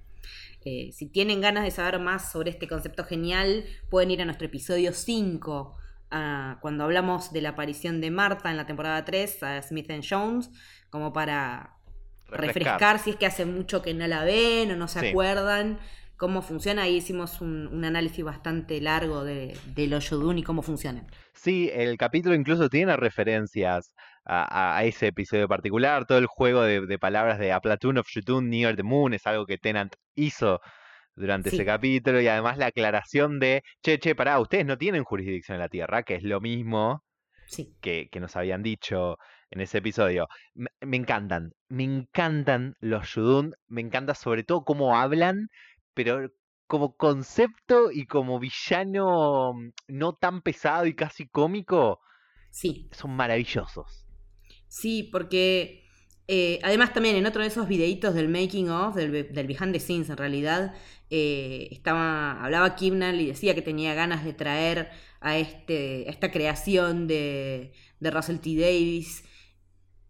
que 0.62 0.87
eh, 0.88 0.93
si 0.93 1.09
tienen 1.11 1.43
ganas 1.43 1.64
de 1.64 1.71
saber 1.71 1.99
más 1.99 2.33
sobre 2.33 2.49
este 2.50 2.67
concepto 2.69 3.05
genial, 3.05 3.64
pueden 3.91 4.11
ir 4.12 4.23
a 4.23 4.25
nuestro 4.25 4.47
episodio 4.47 4.95
5, 4.95 5.76
ah, 6.11 6.57
cuando 6.62 6.85
hablamos 6.85 7.33
de 7.35 7.43
la 7.43 7.50
aparición 7.50 8.00
de 8.00 8.11
Marta 8.11 8.50
en 8.50 8.57
la 8.57 8.64
temporada 8.67 9.05
3 9.05 9.43
a 9.43 9.61
Smith 9.61 9.91
and 9.91 10.05
Jones, 10.09 10.50
como 10.88 11.12
para 11.12 11.75
refrescar. 12.31 12.99
si 12.99 13.11
es 13.11 13.17
que 13.17 13.26
hace 13.26 13.45
mucho 13.45 13.83
que 13.83 13.93
no 13.93 14.07
la 14.07 14.25
ven 14.25 14.71
o 14.71 14.76
no 14.76 14.88
se 14.88 15.00
Sí. 15.00 15.07
acuerdan 15.09 15.79
cómo 16.17 16.41
funciona. 16.41 16.83
Ahí 16.85 16.97
hicimos 16.97 17.41
un, 17.43 17.67
un 17.67 17.85
análisis 17.85 18.25
bastante 18.25 18.81
largo 18.81 19.23
de, 19.25 19.55
de 19.75 19.87
los 19.88 20.09
Yodun 20.09 20.38
y 20.38 20.43
cómo 20.45 20.62
funcionan. 20.62 21.07
Sí, 21.35 21.69
el 21.75 21.99
capítulo 21.99 22.35
incluso 22.37 22.69
tiene 22.71 22.97
referencias 22.97 23.93
a, 24.25 24.83
ese 24.85 25.09
episodio 25.09 25.49
particular. 25.49 26.07
Todo 26.07 26.19
el 26.19 26.26
juego 26.26 26.62
de, 26.62 26.87
de 26.87 26.99
palabras 26.99 27.38
de 27.38 27.52
A 27.52 27.61
Platoon 27.61 27.99
of 27.99 28.09
Shutun 28.09 28.49
Near 28.50 28.76
the 28.76 28.83
Moon 28.83 29.14
es 29.14 29.26
algo 29.26 29.47
que 29.47 29.59
Tennant 29.59 29.95
hizo 30.14 30.61
durante 31.14 31.50
Sí. 31.50 31.57
ese 31.57 31.64
capítulo. 31.67 32.21
Y 32.21 32.29
además 32.29 32.59
la 32.59 32.67
aclaración 32.67 33.38
de, 33.41 33.62
che, 33.83 33.99
che, 33.99 34.14
pará, 34.14 34.41
ustedes 34.41 34.67
no 34.67 34.79
tienen 34.79 35.05
jurisdicción 35.05 35.57
en 35.57 35.61
la 35.62 35.69
Tierra, 35.69 36.02
que 36.05 36.14
es 36.17 36.23
lo 36.25 36.41
mismo 36.41 37.05
Sí, 37.47 37.76
que, 37.81 38.09
que 38.11 38.21
nos 38.21 38.37
habían 38.37 38.62
dicho 38.62 39.19
en 39.50 39.61
ese 39.61 39.79
episodio. 39.79 40.29
Me, 40.55 40.69
me 40.81 40.97
encantan, 40.97 41.52
me 41.69 41.85
encantan 41.85 42.75
los 42.81 43.07
Shudun, 43.07 43.55
me 43.69 43.81
encanta 43.83 44.14
sobre 44.14 44.45
todo 44.45 44.64
cómo 44.64 44.97
hablan, 44.97 45.49
pero 45.95 46.31
como 46.67 46.97
concepto 46.97 47.91
y 47.93 48.07
como 48.07 48.38
villano 48.38 49.52
mm, 49.55 49.71
no 49.88 50.14
tan 50.14 50.43
pesado 50.43 50.87
y 50.87 50.95
casi 50.95 51.29
cómico, 51.29 52.00
sí. 52.50 52.88
son 52.93 53.17
maravillosos. 53.17 54.02
Sí, 54.73 55.02
porque 55.12 55.85
eh, 56.29 56.59
además 56.62 56.95
también 56.95 57.14
en 57.17 57.26
otro 57.26 57.43
de 57.43 57.49
esos 57.49 57.69
videitos 57.69 58.14
del 58.14 58.31
making 58.31 58.71
of, 58.71 58.95
del, 58.97 59.31
del 59.31 59.47
behind 59.47 59.75
the 59.75 59.81
scenes 59.81 60.09
en 60.09 60.17
realidad, 60.17 60.75
eh, 61.11 61.69
estaba, 61.71 62.43
hablaba 62.43 62.75
Kimnall 62.75 63.21
y 63.21 63.26
decía 63.26 63.55
que 63.55 63.61
tenía 63.61 63.93
ganas 63.93 64.25
de 64.25 64.33
traer 64.33 64.88
a, 65.21 65.37
este, 65.37 66.07
a 66.09 66.11
esta 66.11 66.31
creación 66.31 67.07
de, 67.07 67.75
de 68.00 68.11
Russell 68.11 68.38
T. 68.38 68.57
Davis 68.57 69.25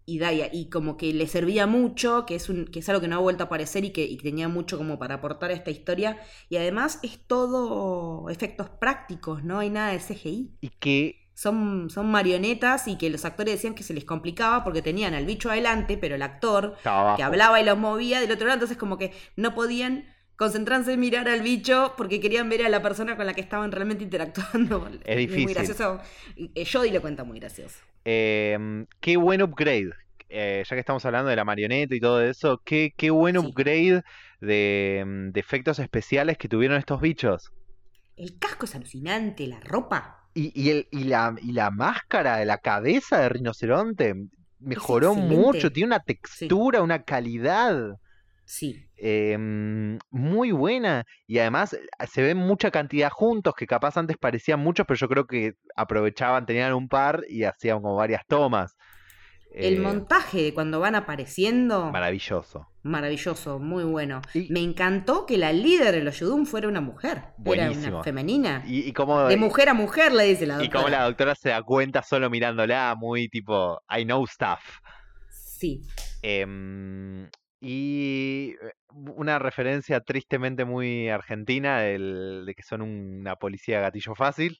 y 0.06 0.18
Daya, 0.20 0.48
y 0.52 0.68
como 0.70 0.96
que 0.96 1.12
le 1.12 1.26
servía 1.26 1.66
mucho, 1.66 2.24
que 2.24 2.36
es, 2.36 2.48
un, 2.48 2.66
que 2.66 2.80
es 2.80 2.88
algo 2.88 3.00
que 3.00 3.08
no 3.08 3.16
ha 3.16 3.20
vuelto 3.20 3.44
a 3.44 3.46
aparecer 3.46 3.84
y 3.84 3.90
que, 3.90 4.04
y 4.04 4.16
tenía 4.16 4.48
mucho 4.48 4.78
como 4.78 4.98
para 4.98 5.16
aportar 5.16 5.50
a 5.50 5.54
esta 5.54 5.70
historia, 5.72 6.20
y 6.48 6.56
además 6.56 7.00
es 7.02 7.18
todo 7.26 8.28
efectos 8.30 8.68
prácticos, 8.68 9.42
no 9.42 9.58
hay 9.58 9.70
nada 9.70 9.92
de 9.92 9.98
CGI 9.98 10.56
Y 10.60 10.68
que 10.70 11.21
son, 11.34 11.90
son 11.90 12.10
marionetas 12.10 12.88
y 12.88 12.96
que 12.98 13.10
los 13.10 13.24
actores 13.24 13.54
decían 13.54 13.74
que 13.74 13.82
se 13.82 13.94
les 13.94 14.04
complicaba 14.04 14.64
porque 14.64 14.82
tenían 14.82 15.14
al 15.14 15.26
bicho 15.26 15.50
adelante, 15.50 15.96
pero 15.98 16.14
el 16.14 16.22
actor 16.22 16.76
que 17.16 17.22
hablaba 17.22 17.60
y 17.60 17.64
los 17.64 17.78
movía 17.78 18.20
del 18.20 18.30
otro 18.32 18.46
lado, 18.46 18.56
entonces 18.56 18.76
como 18.78 18.98
que 18.98 19.12
no 19.36 19.54
podían 19.54 20.06
concentrarse 20.36 20.92
en 20.94 21.00
mirar 21.00 21.28
al 21.28 21.42
bicho 21.42 21.94
porque 21.96 22.18
querían 22.20 22.48
ver 22.48 22.64
a 22.64 22.68
la 22.68 22.82
persona 22.82 23.16
con 23.16 23.26
la 23.26 23.34
que 23.34 23.40
estaban 23.42 23.70
realmente 23.72 24.04
interactuando. 24.04 24.88
Es 25.04 25.26
Muy 25.38 25.46
difícil. 25.46 25.54
gracioso. 25.54 26.00
Eh, 26.36 26.66
Jodie 26.70 26.92
lo 26.92 27.00
cuenta 27.00 27.24
muy 27.24 27.38
gracioso. 27.38 27.78
Em, 28.04 28.86
qué 29.00 29.16
buen 29.16 29.42
upgrade. 29.42 29.90
Eh, 30.28 30.64
ya 30.66 30.76
que 30.76 30.80
estamos 30.80 31.04
hablando 31.04 31.28
de 31.30 31.36
la 31.36 31.44
marioneta 31.44 31.94
y 31.94 32.00
todo 32.00 32.22
eso, 32.22 32.60
qué, 32.64 32.92
qué 32.96 33.10
buen 33.10 33.36
Sí. 33.36 33.46
upgrade 33.46 34.02
de, 34.40 35.04
mm, 35.06 35.30
de 35.32 35.40
efectos 35.40 35.78
especiales 35.78 36.38
que 36.38 36.48
tuvieron 36.48 36.78
estos 36.78 37.00
bichos. 37.00 37.52
El 38.16 38.38
casco 38.38 38.64
es 38.64 38.74
alucinante, 38.74 39.46
la 39.46 39.60
ropa. 39.60 40.21
Y, 40.34 40.52
y, 40.60 40.70
el, 40.70 40.88
y, 40.90 41.04
la, 41.04 41.34
y 41.40 41.52
la 41.52 41.70
máscara 41.70 42.38
de 42.38 42.46
la 42.46 42.58
cabeza 42.58 43.20
de 43.20 43.28
rinoceronte 43.28 44.14
mejoró 44.58 45.14
mucho, 45.14 45.70
tiene 45.70 45.88
una 45.88 46.00
textura, 46.00 46.82
una 46.82 47.02
calidad 47.02 47.96
Sí, 48.44 48.84
em, 48.96 49.98
muy 50.10 50.52
buena 50.52 51.04
y 51.26 51.38
además 51.38 51.72
eh, 51.72 51.80
se 52.10 52.22
ven 52.22 52.36
mucha 52.36 52.70
cantidad 52.70 53.08
juntos 53.10 53.54
que 53.56 53.66
capaz 53.66 53.96
antes 53.96 54.18
parecían 54.18 54.60
muchos, 54.60 54.84
pero 54.86 54.98
yo 54.98 55.08
creo 55.08 55.26
que 55.26 55.54
aprovechaban, 55.76 56.44
tenían 56.44 56.74
un 56.74 56.88
par 56.88 57.22
y 57.28 57.44
hacían 57.44 57.80
como 57.80 57.96
varias 57.96 58.26
tomas. 58.26 58.76
El 59.54 59.74
Eh, 59.76 59.80
montaje 59.80 60.42
de 60.42 60.54
cuando 60.54 60.80
van 60.80 60.94
apareciendo, 60.94 61.90
maravilloso. 61.92 62.68
maravilloso, 62.82 63.58
muy 63.58 63.84
bueno. 63.84 64.22
Y- 64.34 64.50
Me 64.52 64.60
encantó 64.60 65.26
que 65.26 65.36
la 65.38 65.52
líder 65.52 65.92
de 65.94 66.02
los 66.02 66.18
Yudum 66.20 66.46
fuera 66.46 66.68
una 66.68 66.80
mujer. 66.80 67.18
Era 67.18 67.34
Buenísimo. 67.38 67.96
una 67.96 68.04
femenina. 68.04 68.62
Y, 68.66 68.80
y 68.88 68.92
como, 68.92 69.24
De 69.28 69.36
mujer 69.36 69.68
a 69.68 69.74
mujer 69.74 70.12
le 70.12 70.24
dice 70.24 70.46
la 70.46 70.54
y 70.54 70.58
doctora. 70.68 70.82
como 70.84 70.88
la 70.88 71.04
doctora 71.04 71.34
se 71.34 71.50
da 71.50 71.62
cuenta 71.62 72.02
solo 72.02 72.30
mirándola, 72.30 72.94
muy 72.98 73.28
tipo, 73.28 73.80
I 73.90 74.04
know 74.04 74.26
stuff. 74.26 74.60
Sí, 75.30 75.82
Em, 76.22 77.28
y 77.60 78.50
eh, 78.62 78.72
una 79.14 79.38
referencia 79.38 80.00
tristemente 80.00 80.64
muy 80.64 81.08
argentina 81.08 81.80
del- 81.80 82.44
de 82.46 82.54
que 82.54 82.62
son 82.62 82.82
una 82.82 83.36
policía 83.36 83.80
gatillo 83.80 84.14
fácil. 84.14 84.58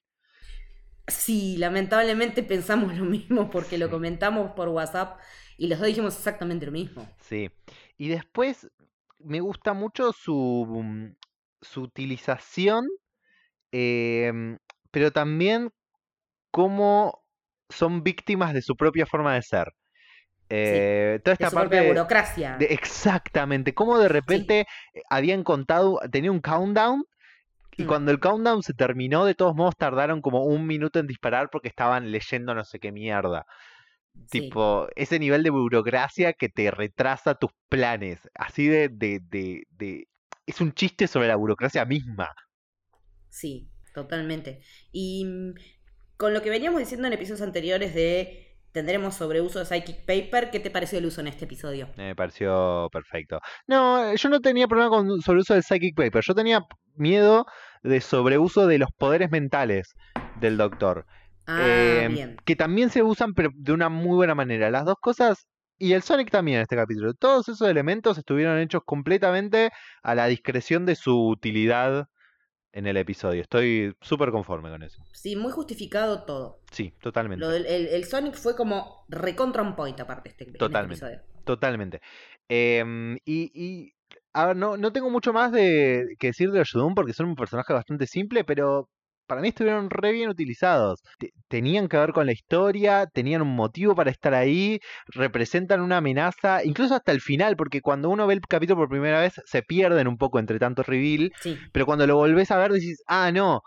Sí, 1.06 1.56
lamentablemente 1.58 2.42
pensamos 2.42 2.96
lo 2.96 3.04
mismo 3.04 3.50
porque 3.50 3.78
lo 3.78 3.86
Sí. 3.86 3.92
comentamos 3.92 4.52
por 4.52 4.68
WhatsApp 4.68 5.18
y 5.58 5.68
los 5.68 5.78
dos 5.78 5.88
dijimos 5.88 6.16
exactamente 6.16 6.66
lo 6.66 6.72
mismo. 6.72 7.08
Sí. 7.20 7.50
Y 7.98 8.08
después 8.08 8.70
me 9.18 9.40
gusta 9.40 9.72
mucho 9.74 10.12
su, 10.12 10.66
mm, 10.68 11.14
su 11.60 11.82
utilización, 11.82 12.86
em, 13.70 14.58
pero 14.90 15.10
también 15.12 15.70
cómo 16.50 17.22
son 17.68 18.02
víctimas 18.02 18.52
de 18.54 18.62
su 18.62 18.76
propia 18.76 19.06
forma 19.06 19.34
de 19.34 19.42
ser. 19.42 19.72
Eh, 20.50 21.20
toda 21.24 21.36
De 21.36 21.46
su 21.46 21.54
parte 21.54 21.60
propia 21.68 21.82
de- 21.82 21.88
burocracia. 21.88 22.56
de- 22.58 22.66
exactamente, 22.66 23.72
cómo 23.74 23.98
de 23.98 24.08
repente 24.08 24.66
eh, 24.92 25.00
habían 25.08 25.44
contado, 25.44 25.98
tenía 26.10 26.30
un 26.30 26.40
countdown 26.40 27.04
y 27.76 27.84
Mm. 27.84 27.86
cuando 27.86 28.10
el 28.12 28.20
countdown 28.20 28.62
se 28.62 28.74
terminó, 28.74 29.24
de 29.24 29.34
todos 29.34 29.54
modos 29.54 29.76
tardaron 29.76 30.20
como 30.22 30.44
un 30.44 30.66
minuto 30.66 30.98
en 30.98 31.06
disparar 31.06 31.50
porque 31.50 31.68
estaban 31.68 32.10
leyendo 32.12 32.54
no 32.54 32.64
sé 32.64 32.78
qué 32.80 32.92
mierda. 32.92 33.46
Sí. 34.30 34.50
Tipo, 34.50 34.88
ese 34.96 35.18
nivel 35.18 35.42
de 35.42 35.50
burocracia 35.50 36.32
que 36.34 36.48
te 36.48 36.70
retrasa 36.70 37.34
tus 37.34 37.50
planes. 37.68 38.20
Así 38.34 38.66
de, 38.68 38.88
de, 38.88 39.20
de, 39.30 39.64
de- 39.70 40.08
Es 40.46 40.60
un 40.60 40.72
chiste 40.72 41.06
sobre 41.08 41.28
la 41.28 41.36
burocracia 41.36 41.84
misma. 41.84 42.30
Sí, 43.28 43.70
totalmente. 43.94 44.60
Y 44.92 45.24
mm, 45.24 45.54
con 46.16 46.34
lo 46.34 46.42
que 46.42 46.50
veníamos 46.50 46.80
diciendo 46.80 47.06
en 47.06 47.14
episodios 47.14 47.42
anteriores 47.42 47.94
de 47.94 48.51
tendremos 48.72 49.14
sobre 49.14 49.40
uso 49.40 49.58
de 49.58 49.64
Psychic 49.66 50.04
Paper, 50.06 50.50
¿qué 50.50 50.60
te 50.60 50.70
pareció 50.70 50.98
el 50.98 51.06
uso 51.06 51.20
en 51.20 51.28
este 51.28 51.44
episodio? 51.44 51.88
Me 51.96 52.14
pareció 52.16 52.88
perfecto. 52.92 53.40
No, 53.66 54.14
yo 54.14 54.28
no 54.28 54.40
tenía 54.40 54.66
problema 54.66 54.90
con 54.90 55.20
sobre 55.20 55.40
uso 55.40 55.54
del 55.54 55.62
Psychic 55.62 55.94
Paper. 55.94 56.22
Yo 56.26 56.34
tenía 56.34 56.64
miedo 56.94 57.46
de 57.82 58.00
sobreuso 58.00 58.66
de 58.66 58.78
los 58.78 58.90
poderes 58.96 59.30
mentales 59.30 59.94
del 60.40 60.56
doctor. 60.56 61.06
Ah, 61.46 61.60
Eh, 61.62 62.08
bien. 62.10 62.36
que 62.44 62.56
también 62.56 62.90
se 62.90 63.02
usan 63.02 63.34
pero 63.34 63.50
de 63.54 63.72
una 63.72 63.88
muy 63.88 64.14
buena 64.16 64.34
manera. 64.34 64.70
Las 64.70 64.84
dos 64.84 64.96
cosas, 65.00 65.46
y 65.78 65.92
el 65.92 66.02
Sonic 66.02 66.30
también 66.30 66.58
en 66.58 66.62
este 66.62 66.76
capítulo, 66.76 67.12
todos 67.14 67.48
esos 67.48 67.68
elementos 67.68 68.16
estuvieron 68.16 68.58
hechos 68.58 68.82
completamente 68.86 69.70
a 70.02 70.14
la 70.14 70.26
discreción 70.26 70.86
de 70.86 70.94
su 70.94 71.28
utilidad 71.28 72.06
en 72.72 72.86
el 72.86 72.96
episodio. 72.96 73.42
Estoy 73.42 73.94
súper 74.00 74.30
conforme 74.30 74.70
con 74.70 74.82
eso. 74.82 75.02
Sí, 75.12 75.36
muy 75.36 75.52
justificado 75.52 76.24
todo. 76.24 76.60
Sí, 76.70 76.94
totalmente. 77.00 77.44
Lo 77.44 77.50
del, 77.50 77.66
el, 77.66 77.88
el 77.88 78.04
Sonic 78.04 78.34
fue 78.34 78.56
como 78.56 79.04
recontra 79.08 79.62
on 79.62 79.76
point 79.76 79.98
aparte 80.00 80.30
este, 80.30 80.44
este 80.44 80.58
Totalmente. 80.58 81.04
episodio. 81.04 81.22
Totalmente. 81.44 82.00
Em, 82.48 83.16
y, 83.24 83.50
y, 83.54 83.94
a 84.32 84.46
ver, 84.46 84.56
no, 84.56 84.76
no 84.76 84.92
tengo 84.92 85.10
mucho 85.10 85.32
más 85.32 85.52
de, 85.52 86.16
que 86.18 86.28
decir 86.28 86.50
de 86.50 86.60
los 86.60 86.68
Shudun 86.68 86.94
porque 86.94 87.12
son 87.12 87.26
un 87.26 87.36
personaje 87.36 87.72
bastante 87.72 88.06
simple, 88.06 88.44
pero 88.44 88.88
para 89.32 89.40
mí 89.42 89.48
estuvieron 89.48 89.90
re 89.90 90.12
bien 90.12 90.28
utilizados. 90.28 91.00
Te- 91.18 91.32
tenían 91.48 91.88
que 91.88 91.96
ver 91.96 92.12
con 92.12 92.26
la 92.26 92.32
historia, 92.32 93.06
tenían 93.12 93.42
un 93.42 93.54
motivo 93.56 93.94
para 93.94 94.10
estar 94.10 94.34
ahí, 94.34 94.78
representan 95.08 95.80
una 95.80 95.98
amenaza, 95.98 96.64
incluso 96.64 96.94
hasta 96.94 97.12
el 97.12 97.20
final, 97.20 97.56
porque 97.56 97.80
cuando 97.80 98.10
uno 98.10 98.26
ve 98.26 98.34
el 98.34 98.40
capítulo 98.42 98.78
por 98.80 98.88
primera 98.90 99.20
vez 99.20 99.34
se 99.46 99.62
pierden 99.62 100.06
un 100.08 100.18
poco 100.18 100.38
entre 100.38 100.58
tanto 100.58 100.82
reveal, 100.82 101.30
Sí, 101.40 101.56
pero 101.72 101.86
cuando 101.86 102.06
lo 102.06 102.16
volvés 102.16 102.50
a 102.50 102.58
ver 102.58 102.72
decís, 102.72 103.02
ah, 103.06 103.30
no, 103.32 103.62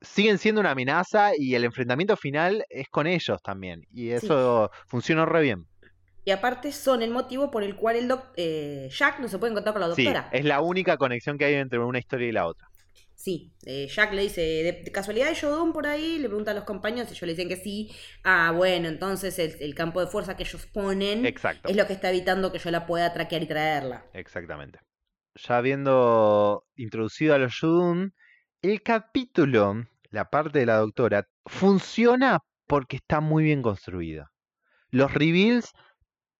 siguen 0.00 0.38
siendo 0.38 0.60
una 0.60 0.72
amenaza 0.72 1.32
y 1.36 1.54
el 1.54 1.64
enfrentamiento 1.64 2.16
final 2.16 2.64
es 2.70 2.88
con 2.90 3.06
ellos 3.06 3.40
también. 3.42 3.82
Y 3.92 4.10
eso 4.10 4.70
funcionó 4.88 5.26
re 5.26 5.42
bien. 5.42 5.66
y 6.24 6.30
aparte 6.30 6.70
son 6.72 7.02
el 7.02 7.10
motivo 7.10 7.50
por 7.50 7.62
el 7.64 7.74
cual 7.76 7.96
el 7.96 8.08
doc- 8.08 8.32
eh, 8.36 8.88
Jack 8.92 9.18
no 9.20 9.28
se 9.28 9.38
puede 9.38 9.50
encontrar 9.52 9.72
con 9.74 9.80
la 9.80 9.88
Sí, 9.88 10.04
doctora. 10.04 10.28
es 10.32 10.44
la 10.44 10.60
única 10.60 10.96
conexión 10.96 11.36
que 11.38 11.44
hay 11.46 11.54
entre 11.54 11.78
una 11.80 11.98
historia 11.98 12.28
y 12.28 12.32
la 12.32 12.46
otra. 12.46 12.66
Sí, 13.22 13.54
eh, 13.66 13.86
Jack 13.86 14.14
le 14.14 14.22
dice, 14.22 14.40
de, 14.40 14.82
de 14.84 14.90
casualidad 14.90 15.28
hay 15.28 15.36
Shodown 15.36 15.72
por 15.72 15.86
ahí, 15.86 16.18
le 16.18 16.26
pregunta 16.26 16.50
a 16.50 16.54
los 16.54 16.64
compañeros, 16.64 17.08
y 17.08 17.12
ellos 17.12 17.22
le 17.22 17.34
dicen 17.34 17.48
que 17.48 17.54
sí. 17.54 17.88
Ah, 18.24 18.50
bueno, 18.50 18.88
entonces 18.88 19.38
el, 19.38 19.54
el 19.60 19.76
campo 19.76 20.00
de 20.00 20.08
fuerza 20.08 20.36
que 20.36 20.42
ellos 20.42 20.66
ponen 20.66 21.24
Exacto. 21.24 21.68
es 21.68 21.76
lo 21.76 21.86
que 21.86 21.92
está 21.92 22.10
evitando 22.10 22.50
que 22.50 22.58
yo 22.58 22.72
la 22.72 22.84
pueda 22.84 23.12
traquear 23.12 23.44
y 23.44 23.46
traerla. 23.46 24.04
Exactamente. 24.12 24.80
Ya 25.36 25.56
habiendo 25.56 26.64
introducido 26.74 27.36
a 27.36 27.38
los 27.38 27.52
Shudun, 27.52 28.12
el 28.60 28.82
capítulo, 28.82 29.86
la 30.10 30.28
parte 30.28 30.58
de 30.58 30.66
la 30.66 30.78
doctora, 30.78 31.28
funciona 31.46 32.40
porque 32.66 32.96
está 32.96 33.20
muy 33.20 33.44
bien 33.44 33.62
construida. 33.62 34.32
Los 34.90 35.14
reveals 35.14 35.70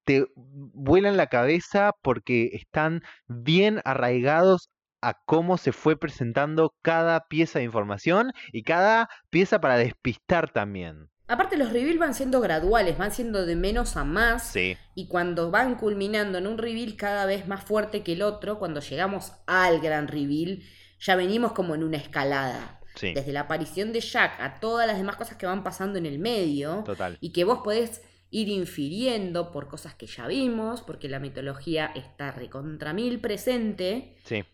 te 0.05 0.27
vuelan 0.35 1.17
la 1.17 1.29
cabeza 1.29 1.93
porque 2.03 2.51
están 2.55 3.03
bien 3.29 3.81
arraigados 3.85 4.69
a 5.03 5.15
cómo 5.25 5.59
se 5.59 5.73
fue 5.73 5.97
presentando 5.99 6.75
cada 6.81 7.29
pieza 7.29 7.59
de 7.59 7.65
información 7.67 8.33
y 8.53 8.63
cada 8.63 9.09
pieza 9.31 9.61
para 9.61 9.77
despistar 9.77 10.51
también. 10.53 11.09
Aparte 11.29 11.57
los 11.57 11.73
reveals 11.73 11.99
van 11.99 12.15
siendo 12.15 12.41
graduales, 12.41 12.99
van 12.99 13.13
siendo 13.13 13.47
de 13.47 13.57
menos 13.57 13.97
a 13.97 14.05
más. 14.05 14.45
Sí, 14.49 14.77
Y 14.95 15.09
cuando 15.09 15.51
van 15.51 15.77
culminando 15.77 16.39
en 16.39 16.47
un 16.47 16.59
reveal 16.59 16.95
cada 16.97 17.27
vez 17.27 17.49
más 17.49 17.65
fuerte 17.65 18.03
que 18.03 18.13
el 18.13 18.23
otro, 18.23 18.59
cuando 18.59 18.81
llegamos 18.81 19.33
al 19.47 19.81
gran 19.81 20.09
reveal, 20.09 20.63
ya 21.01 21.17
venimos 21.17 21.53
como 21.53 21.75
en 21.75 21.85
una 21.85 21.97
escalada. 21.97 22.81
sí, 22.97 23.15
Desde 23.15 23.33
la 23.33 23.41
aparición 23.41 23.93
de 23.93 24.01
Jack 24.01 24.39
a 24.41 24.61
todas 24.61 24.87
las 24.87 24.99
demás 24.99 25.17
cosas 25.17 25.37
que 25.37 25.47
van 25.47 25.63
pasando 25.65 25.99
en 25.99 26.07
el 26.07 26.19
medio. 26.19 26.83
total. 26.85 27.17
Y 27.21 27.33
que 27.33 27.45
vos 27.45 27.61
podés 27.65 28.03
ir 28.31 28.49
infiriendo 28.49 29.53
por 29.53 29.69
cosas 29.69 29.95
que 29.95 30.07
ya 30.07 30.27
vimos, 30.27 30.83
porque 30.83 31.09
la 31.09 31.19
mitología 31.19 31.93
está 31.95 32.31
recontra 32.33 32.93
mil 32.93 33.21
presente. 33.21 34.17
Sí, 34.25 34.45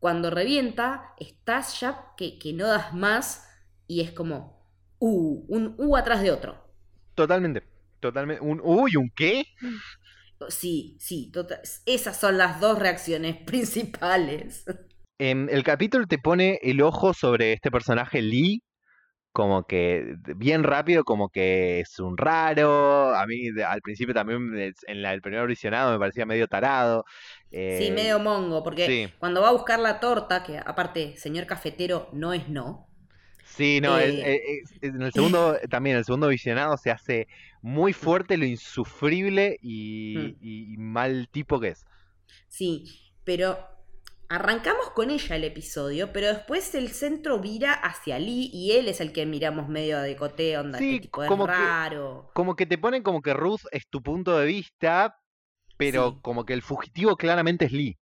Cuando 0.00 0.30
revienta, 0.30 1.14
estás 1.18 1.80
ya 1.80 2.14
que, 2.16 2.38
que 2.40 2.52
no 2.54 2.66
das 2.68 2.94
más 2.94 3.48
y 3.86 4.00
es 4.02 4.12
como, 4.12 4.66
uh, 4.98 5.44
un 5.48 5.74
U 5.78 5.96
atrás 5.96 6.22
de 6.22 6.32
otro. 6.32 6.58
totalmente. 7.14 7.62
Totalmente. 8.00 8.42
Un, 8.42 8.60
uy, 8.64 8.96
¿un 8.96 9.10
qué? 9.14 9.44
Sí, 10.48 10.96
sí, 11.00 11.30
tota- 11.32 11.60
esas 11.86 12.18
son 12.18 12.38
las 12.38 12.60
dos 12.60 12.78
reacciones 12.78 13.36
principales. 13.46 14.64
Em, 15.18 15.48
el 15.50 15.62
capítulo 15.62 16.06
te 16.06 16.18
pone 16.18 16.58
el 16.62 16.80
ojo 16.82 17.12
sobre 17.14 17.52
este 17.52 17.70
personaje 17.70 18.22
Lee, 18.22 18.62
como 19.32 19.64
que 19.64 20.16
bien 20.36 20.64
rápido, 20.64 21.04
como 21.04 21.28
que 21.30 21.80
es 21.80 21.98
un 22.00 22.16
raro. 22.16 23.14
A 23.14 23.26
mí 23.26 23.48
al 23.66 23.82
principio 23.82 24.14
también 24.14 24.74
en 24.86 25.02
la, 25.02 25.12
el 25.14 25.22
primer 25.22 25.46
visionado 25.46 25.92
me 25.92 25.98
parecía 25.98 26.26
medio 26.26 26.48
tarado. 26.48 27.04
Sí, 27.66 27.90
eh, 27.90 27.90
medio 27.90 28.18
mongo, 28.18 28.62
porque 28.62 28.86
sí. 28.86 29.12
cuando 29.18 29.40
va 29.40 29.48
a 29.48 29.52
buscar 29.52 29.78
la 29.78 29.98
torta, 30.00 30.42
que 30.42 30.58
aparte, 30.58 31.16
señor 31.16 31.46
cafetero 31.46 32.08
no 32.12 32.32
es 32.34 32.48
no. 32.50 32.86
Sí, 33.42 33.80
no, 33.80 33.98
es- 33.98 34.14
eh, 34.16 34.40
es- 34.62 34.72
es- 34.80 34.94
en 34.94 35.02
el 35.02 35.12
segundo 35.12 35.56
también, 35.70 35.96
el 35.96 36.04
segundo 36.04 36.28
visionado 36.28 36.76
se 36.76 36.90
hace 36.90 37.26
muy 37.62 37.92
fuerte 37.92 38.36
lo 38.36 38.44
insufrible 38.46 39.56
y, 39.60 40.14
Mm. 40.14 40.40
y- 40.40 40.74
y 40.74 40.76
mal 40.78 41.28
tipo 41.30 41.58
que 41.60 41.68
es. 41.68 41.84
Sí, 42.48 42.84
pero 43.24 43.58
arrancamos 44.30 44.90
con 44.90 45.10
ella 45.10 45.34
el 45.36 45.42
episodio, 45.44 46.12
pero 46.12 46.28
después 46.28 46.72
el 46.76 46.88
centro 46.90 47.40
vira 47.40 47.72
hacia 47.74 48.18
Lee 48.20 48.48
y 48.52 48.72
él 48.72 48.88
es 48.88 49.00
el 49.00 49.12
que 49.12 49.26
miramos 49.26 49.68
medio 49.68 49.98
de 50.00 50.14
cote, 50.14 50.56
onda, 50.56 50.78
Sí, 50.78 50.94
este 50.94 51.02
tipo 51.02 51.26
como 51.26 51.46
que- 51.46 51.52
raro. 51.52 52.30
Como 52.32 52.54
que 52.54 52.64
te 52.64 52.78
ponen 52.78 53.02
como 53.02 53.22
que 53.22 53.34
Ruth 53.34 53.62
es 53.72 53.88
tu 53.88 54.02
punto 54.02 54.38
de 54.38 54.46
vista, 54.46 55.18
pero 55.76 56.12
Sí. 56.12 56.18
como 56.22 56.46
que 56.46 56.52
el 56.54 56.62
fugitivo 56.62 57.16
claramente 57.16 57.64
es 57.64 57.72
Lee. 57.72 57.98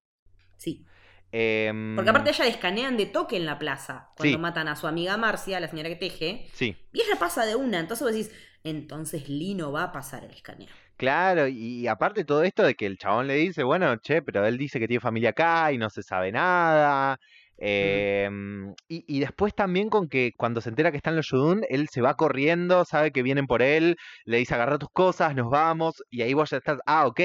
Sí, 0.59 0.85
Em, 1.33 1.95
porque 1.97 2.11
aparte 2.11 2.31
ella 2.31 2.47
escanean 2.47 2.97
de 2.97 3.07
toque 3.07 3.37
en 3.37 3.45
la 3.47 3.59
plaza, 3.59 4.11
cuando 4.17 4.37
Sí. 4.37 4.39
matan 4.41 4.69
a 4.69 4.77
su 4.77 4.87
amiga 4.87 5.17
Marcia, 5.17 5.61
la 5.61 5.69
señora 5.69 5.89
que 5.91 5.97
teje, 5.97 6.47
Sí, 6.53 6.77
y 6.93 7.01
ella 7.03 7.19
pasa 7.19 7.45
de 7.47 7.55
una, 7.57 7.81
entonces 7.81 8.03
vos 8.07 8.15
decís, 8.15 8.31
entonces 8.65 9.29
Lee 9.31 9.55
no 9.55 9.73
va 9.73 9.85
a 9.85 9.93
pasar 9.93 10.25
el 10.25 10.31
escaneo. 10.31 10.69
Claro, 10.99 11.49
y, 11.49 11.87
aparte 11.89 12.25
todo 12.25 12.43
esto 12.45 12.63
de 12.65 12.75
que 12.75 12.87
el 12.87 12.99
chabón 12.99 13.27
le 13.29 13.35
dice, 13.37 13.63
bueno, 13.65 13.97
che, 13.99 14.23
pero 14.23 14.45
él 14.47 14.59
dice 14.59 14.79
que 14.81 14.89
tiene 14.89 15.01
familia 15.01 15.31
acá 15.31 15.73
y 15.73 15.79
no 15.79 15.89
se 15.91 16.03
sabe 16.03 16.33
nada. 16.33 17.19
em, 17.61 18.73
y, 18.89 19.05
y 19.17 19.21
después 19.21 19.55
también 19.55 19.89
con 19.91 20.09
que 20.09 20.33
cuando 20.37 20.61
se 20.61 20.69
entera 20.71 20.91
que 20.93 20.97
están 20.99 21.17
los 21.17 21.29
Yudun, 21.31 21.63
él 21.69 21.89
se 21.91 22.01
va 22.03 22.17
corriendo, 22.17 22.85
sabe 22.85 23.11
que 23.13 23.23
vienen 23.23 23.47
por 23.47 23.63
él, 23.63 23.97
le 24.25 24.39
dice 24.39 24.55
agarra 24.55 24.79
tus 24.79 24.91
cosas, 24.91 25.35
nos 25.35 25.51
vamos, 25.51 26.03
y 26.11 26.23
ahí 26.23 26.35
vos 26.35 26.51
ya 26.51 26.59
estás, 26.59 26.79
ah, 26.87 27.07
ok, 27.07 27.21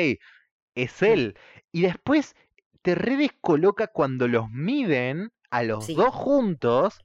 es 0.76 1.02
él. 1.04 1.36
Y 1.72 1.82
después 1.82 2.36
te 2.82 2.96
redescoloca 2.96 3.88
cuando 3.88 4.28
los 4.28 4.50
miden 4.50 5.30
a 5.52 5.64
los 5.64 5.86
Sí. 5.88 5.96
dos 5.96 6.14
juntos 6.14 7.00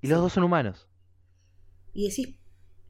y 0.00 0.08
los 0.08 0.18
Sí. 0.18 0.22
dos 0.22 0.32
son 0.32 0.44
humanos. 0.44 0.88
Y 1.92 2.08
decís, 2.08 2.36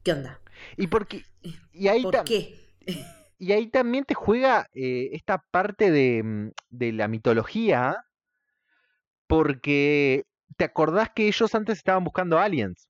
¿qué 0.03 0.13
onda? 0.13 0.39
Y 0.77 0.87
porque... 0.87 1.23
Y 1.73 1.87
ahí 1.87 2.03
¿Por 2.03 2.23
qué? 2.23 2.55
Y 3.43 3.53
ahí 3.53 3.65
también 3.71 4.05
te 4.05 4.13
juega 4.13 4.67
eh, 4.75 5.09
esta 5.13 5.39
parte 5.49 5.89
de, 5.89 6.21
mm, 6.21 6.51
de 6.69 6.91
la 6.93 7.07
mitología, 7.07 8.05
porque 9.27 10.25
te 10.57 10.65
acordás 10.65 11.09
que 11.09 11.27
ellos 11.27 11.55
antes 11.55 11.77
estaban 11.79 12.03
buscando 12.03 12.37
aliens 12.37 12.87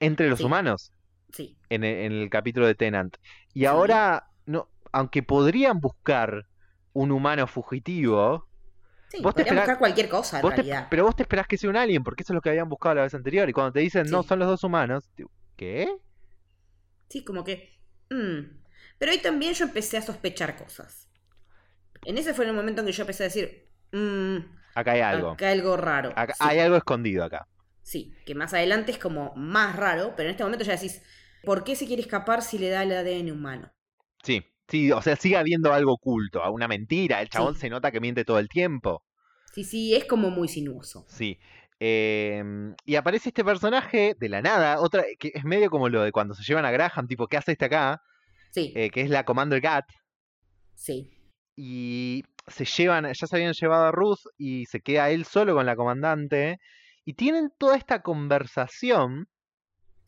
entre 0.00 0.28
los 0.28 0.38
Sí. 0.40 0.44
humanos 0.44 0.92
Sí, 1.32 1.56
en 1.70 1.84
en 1.84 2.12
el, 2.12 2.28
capítulo 2.30 2.66
de 2.66 2.74
Tenant. 2.74 3.16
Y 3.54 3.60
Sí. 3.60 3.66
ahora, 3.66 4.26
no, 4.46 4.68
aunque 4.92 5.22
podrían 5.22 5.80
buscar 5.80 6.44
un 6.92 7.10
humano 7.10 7.46
fugitivo, 7.46 8.46
sí, 9.08 9.22
Vos 9.22 9.34
te 9.34 9.40
podrían 9.42 9.56
esperá- 9.56 9.62
buscar 9.62 9.78
cualquier 9.78 10.08
cosa 10.08 10.40
en 10.40 10.42
te- 10.54 10.86
pero 10.90 11.04
vos 11.04 11.16
te 11.16 11.22
esperás 11.22 11.46
que 11.46 11.56
sea 11.56 11.70
un 11.70 11.76
alien, 11.76 12.04
porque 12.04 12.22
eso 12.24 12.32
es 12.32 12.34
lo 12.34 12.40
que 12.42 12.50
habían 12.50 12.68
buscado 12.68 12.96
la 12.96 13.02
vez 13.02 13.14
anterior. 13.14 13.48
Y 13.48 13.52
cuando 13.52 13.72
te 13.72 13.80
dicen, 13.80 14.06
no, 14.10 14.22
son 14.22 14.38
los 14.38 14.48
dos 14.48 14.62
humanos, 14.64 15.10
¿qué? 15.56 15.88
Sí, 17.08 17.24
como 17.24 17.42
que... 17.42 17.78
mm. 18.10 18.63
Pero 18.98 19.12
ahí 19.12 19.18
también 19.18 19.54
yo 19.54 19.64
empecé 19.64 19.96
a 19.98 20.02
sospechar 20.02 20.56
cosas. 20.56 21.08
En 22.04 22.18
ese 22.18 22.34
fue 22.34 22.44
el 22.46 22.52
momento 22.52 22.80
en 22.80 22.86
que 22.86 22.92
yo 22.92 23.02
empecé 23.02 23.24
a 23.24 23.26
decir, 23.26 23.68
mm, 23.92 24.36
Acá 24.74 24.92
hay 24.92 25.00
algo. 25.00 25.30
acá 25.32 25.50
algo 25.50 25.76
raro. 25.76 26.12
Acá- 26.16 26.34
sí, 26.34 26.44
Hay 26.46 26.58
algo 26.58 26.76
escondido 26.76 27.24
acá. 27.24 27.46
sí, 27.82 28.14
que 28.26 28.34
más 28.34 28.52
adelante 28.54 28.92
es 28.92 28.98
como 28.98 29.32
más 29.36 29.76
raro, 29.76 30.14
pero 30.16 30.28
en 30.28 30.32
este 30.32 30.44
momento 30.44 30.64
ya 30.64 30.72
decís, 30.74 31.02
¿por 31.44 31.64
qué 31.64 31.76
se 31.76 31.86
quiere 31.86 32.02
escapar 32.02 32.42
si 32.42 32.58
le 32.58 32.68
da 32.70 32.82
el 32.82 32.92
ADN 32.92 33.30
humano? 33.32 33.72
Sí, 34.22 34.44
sí, 34.68 34.90
o 34.92 35.02
sea, 35.02 35.16
sigue 35.16 35.36
habiendo 35.36 35.72
algo 35.72 35.92
oculto, 35.92 36.42
una 36.52 36.68
mentira. 36.68 37.20
El 37.20 37.28
chabón 37.28 37.54
Sí. 37.54 37.62
se 37.62 37.70
nota 37.70 37.90
que 37.90 38.00
miente 38.00 38.24
todo 38.24 38.38
el 38.38 38.48
tiempo. 38.48 39.02
Sí, 39.52 39.64
sí, 39.64 39.94
es 39.94 40.04
como 40.06 40.30
muy 40.30 40.48
sinuoso. 40.48 41.04
Sí. 41.08 41.38
Em, 41.78 42.74
y 42.86 42.96
aparece 42.96 43.28
este 43.28 43.44
personaje 43.44 44.16
de 44.18 44.28
la 44.28 44.40
nada, 44.42 44.80
otra 44.80 45.04
que 45.18 45.32
es 45.34 45.44
medio 45.44 45.70
como 45.70 45.88
lo 45.88 46.02
de 46.02 46.12
cuando 46.12 46.34
se 46.34 46.42
llevan 46.42 46.64
a 46.64 46.70
Graham, 46.70 47.06
tipo, 47.06 47.26
¿qué 47.28 47.36
hace 47.36 47.52
este 47.52 47.66
acá? 47.66 48.02
Sí, 48.54 48.74
Eh, 48.74 48.90
que 48.90 49.00
es 49.02 49.10
la 49.10 49.24
Commander 49.24 49.60
Gat. 49.60 49.86
sí, 50.74 51.10
Y 51.56 52.22
se 52.46 52.64
llevan, 52.64 53.12
ya 53.12 53.26
se 53.26 53.36
habían 53.36 53.52
llevado 53.54 53.84
a 53.86 53.92
Ruth 53.92 54.20
y 54.38 54.66
se 54.66 54.80
queda 54.80 55.10
él 55.10 55.24
solo 55.24 55.54
con 55.54 55.66
la 55.66 55.76
comandante. 55.76 56.60
Y 57.04 57.14
tienen 57.14 57.50
toda 57.58 57.76
esta 57.76 58.02
conversación 58.02 59.28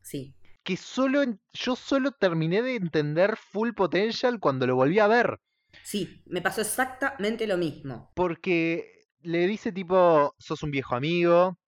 sí. 0.02 0.34
que 0.64 0.76
solo 0.76 1.22
yo 1.54 1.76
solo 1.76 2.12
terminé 2.12 2.60
de 2.60 2.74
entender 2.76 3.38
Full 3.38 3.72
Potential 3.72 4.38
cuando 4.38 4.66
lo 4.66 4.76
volví 4.76 4.98
a 4.98 5.06
ver. 5.06 5.38
Sí, 5.82 6.22
me 6.26 6.42
pasó 6.42 6.60
exactamente 6.60 7.46
lo 7.46 7.56
mismo. 7.56 8.10
Porque 8.14 9.06
le 9.20 9.46
dice 9.46 9.72
tipo, 9.72 10.34
sos 10.38 10.62
un 10.62 10.70
viejo 10.70 10.94
amigo, 10.94 11.58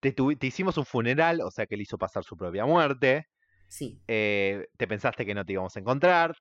te, 0.00 0.12
te 0.12 0.46
hicimos 0.46 0.78
un 0.78 0.86
funeral, 0.86 1.40
o 1.42 1.50
sea 1.50 1.66
que 1.66 1.76
él 1.76 1.82
hizo 1.82 1.98
pasar 1.98 2.24
su 2.24 2.36
propia 2.36 2.66
muerte, 2.66 3.28
Sí, 3.72 3.98
eh, 4.06 4.66
te 4.76 4.86
pensaste 4.86 5.24
que 5.24 5.32
no 5.34 5.46
te 5.46 5.54
íbamos 5.54 5.74
a 5.74 5.80
encontrar, 5.80 6.36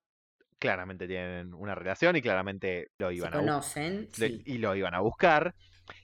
claramente 0.60 1.08
tienen 1.08 1.54
una 1.54 1.76
relación 1.76 2.18
y 2.18 2.22
claramente 2.22 2.90
lo 2.98 3.08
se 3.08 3.16
iban 3.16 3.34
a, 3.34 3.38
bu- 3.38 3.40
conocen. 3.40 4.10
Sí. 4.12 4.42
y 4.46 4.58
lo 4.58 4.76
iban 4.76 4.94
a 4.94 5.00
buscar. 5.00 5.56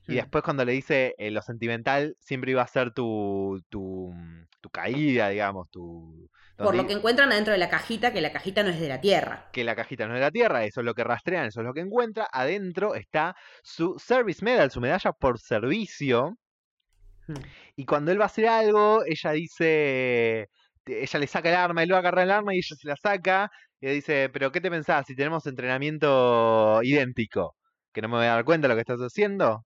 Y 0.08 0.14
Mm. 0.14 0.16
después 0.16 0.44
cuando 0.46 0.64
le 0.64 0.72
dice 0.72 1.16
eh, 1.18 1.30
lo 1.32 1.42
sentimental 1.42 2.16
siempre 2.22 2.52
iba 2.52 2.62
a 2.62 2.68
ser 2.68 2.92
tu, 2.94 3.62
tu, 3.68 4.14
mm, 4.14 4.46
tu 4.62 4.70
caída, 4.70 5.28
digamos, 5.28 5.70
tu... 5.70 6.30
Por 6.56 6.76
lo 6.76 6.88
que 6.88 6.94
encuentran 6.94 7.30
adentro 7.34 7.52
de 7.52 7.60
la 7.60 7.70
cajita, 7.70 8.14
que 8.14 8.22
la 8.22 8.32
cajita 8.32 8.64
no 8.64 8.70
es 8.70 8.80
de 8.80 8.88
la 8.88 9.02
Tierra. 9.02 9.50
que 9.52 9.66
la 9.66 9.76
cajita 9.76 10.08
no 10.08 10.14
es 10.14 10.20
de 10.22 10.26
la 10.26 10.32
Tierra, 10.32 10.64
eso 10.64 10.80
es 10.80 10.86
lo 10.86 10.94
que 10.96 11.04
rastrean, 11.04 11.46
eso 11.48 11.60
es 11.60 11.66
lo 11.68 11.74
que 11.74 11.82
encuentra. 11.82 12.26
Adentro 12.32 12.96
está 12.96 13.36
su 13.64 14.00
Service 14.00 14.44
Medal, 14.46 14.72
su 14.72 14.80
medalla 14.80 15.12
por 15.12 15.40
servicio. 15.40 16.38
Mm. 17.28 17.34
Y 17.76 17.86
cuando 17.86 18.12
él 18.14 18.20
va 18.20 18.24
a 18.24 18.28
hacer 18.28 18.48
algo, 18.48 19.04
ella 19.06 19.32
dice, 19.34 20.50
ella 20.88 21.20
le 21.20 21.28
saca 21.28 21.50
el 21.50 21.56
arma, 21.56 21.84
él 21.84 21.92
va 21.92 21.98
a 21.98 22.00
agarrar 22.00 22.26
el 22.26 22.32
arma 22.32 22.54
y 22.54 22.58
ella 22.60 22.76
se 22.76 22.88
la 22.88 22.96
saca. 22.96 23.52
Y 23.80 23.86
ella 23.88 23.96
dice, 23.96 24.30
pero 24.30 24.52
¿qué 24.52 24.62
te 24.62 24.70
pensás 24.72 25.06
si 25.08 25.16
tenemos 25.16 25.46
entrenamiento 25.48 26.80
idéntico? 26.84 27.56
¿Que 27.94 28.02
no 28.02 28.10
me 28.10 28.18
voy 28.18 28.26
a 28.26 28.36
dar 28.36 28.46
cuenta 28.46 28.68
de 28.68 28.74
lo 28.74 28.76
que 28.76 28.82
estás 28.82 29.00
haciendo? 29.00 29.66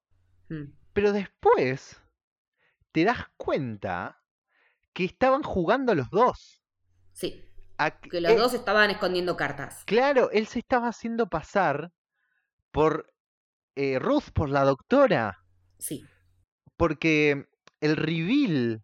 Mm. 0.49 0.65
Pero 0.93 1.13
después 1.13 2.01
te 2.91 3.05
das 3.05 3.25
cuenta 3.37 4.19
que 4.93 5.05
estaban 5.05 5.43
jugando 5.43 5.95
los 5.95 6.09
dos. 6.09 6.61
Sí, 7.13 7.45
A- 7.77 7.99
que 7.99 8.21
los 8.21 8.31
eh, 8.33 8.35
dos 8.35 8.53
estaban 8.53 8.89
escondiendo 8.91 9.35
cartas. 9.37 9.83
Claro, 9.85 10.29
él 10.31 10.47
se 10.47 10.59
estaba 10.59 10.89
haciendo 10.89 11.27
pasar 11.27 11.91
por 12.71 13.11
eh, 13.75 13.99
Ruth, 13.99 14.31
por 14.33 14.49
la 14.49 14.63
doctora. 14.63 15.37
Sí, 15.79 16.03
Porque 16.77 17.45
el 17.79 17.95
reveal 17.95 18.81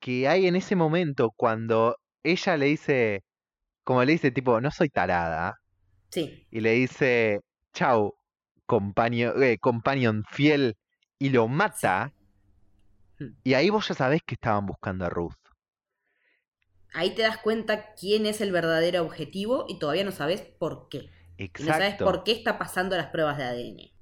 que 0.00 0.28
hay 0.28 0.46
en 0.46 0.56
ese 0.56 0.76
momento 0.76 1.32
cuando 1.36 1.96
ella 2.22 2.56
le 2.56 2.66
dice, 2.66 3.24
como 3.84 4.04
le 4.04 4.12
dice, 4.14 4.30
tipo, 4.32 4.60
no 4.60 4.70
soy 4.72 4.90
tarada, 4.90 5.56
Sí. 6.10 6.46
y 6.50 6.60
le 6.60 6.72
dice, 6.74 7.40
chau, 7.74 8.14
compañero, 8.66 9.40
eh, 9.42 9.58
companion 9.58 10.24
fiel, 10.30 10.76
y 11.18 11.30
lo 11.30 11.48
mata, 11.48 12.14
Hmm. 13.20 13.34
y 13.44 13.52
ahí 13.54 13.68
vos 13.68 13.86
ya 13.88 13.94
sabés 13.94 14.22
que 14.22 14.34
estaban 14.34 14.64
buscando 14.66 15.04
a 15.04 15.10
Ruth. 15.10 15.34
Ahí 16.92 17.14
te 17.14 17.22
das 17.22 17.38
cuenta 17.38 17.94
quién 17.94 18.26
es 18.26 18.40
el 18.40 18.52
verdadero 18.52 19.02
objetivo 19.02 19.64
y 19.68 19.78
todavía 19.78 20.04
no 20.04 20.12
sabes 20.12 20.42
por 20.42 20.88
qué. 20.88 21.10
Y 21.56 21.62
no 21.64 21.72
sabes 21.72 21.94
Exacto. 21.94 22.04
por 22.04 22.24
qué 22.24 22.32
está 22.32 22.58
pasando 22.58 22.96
las 22.96 23.08
pruebas 23.08 23.38
de 23.38 23.44
ADN. 23.44 23.92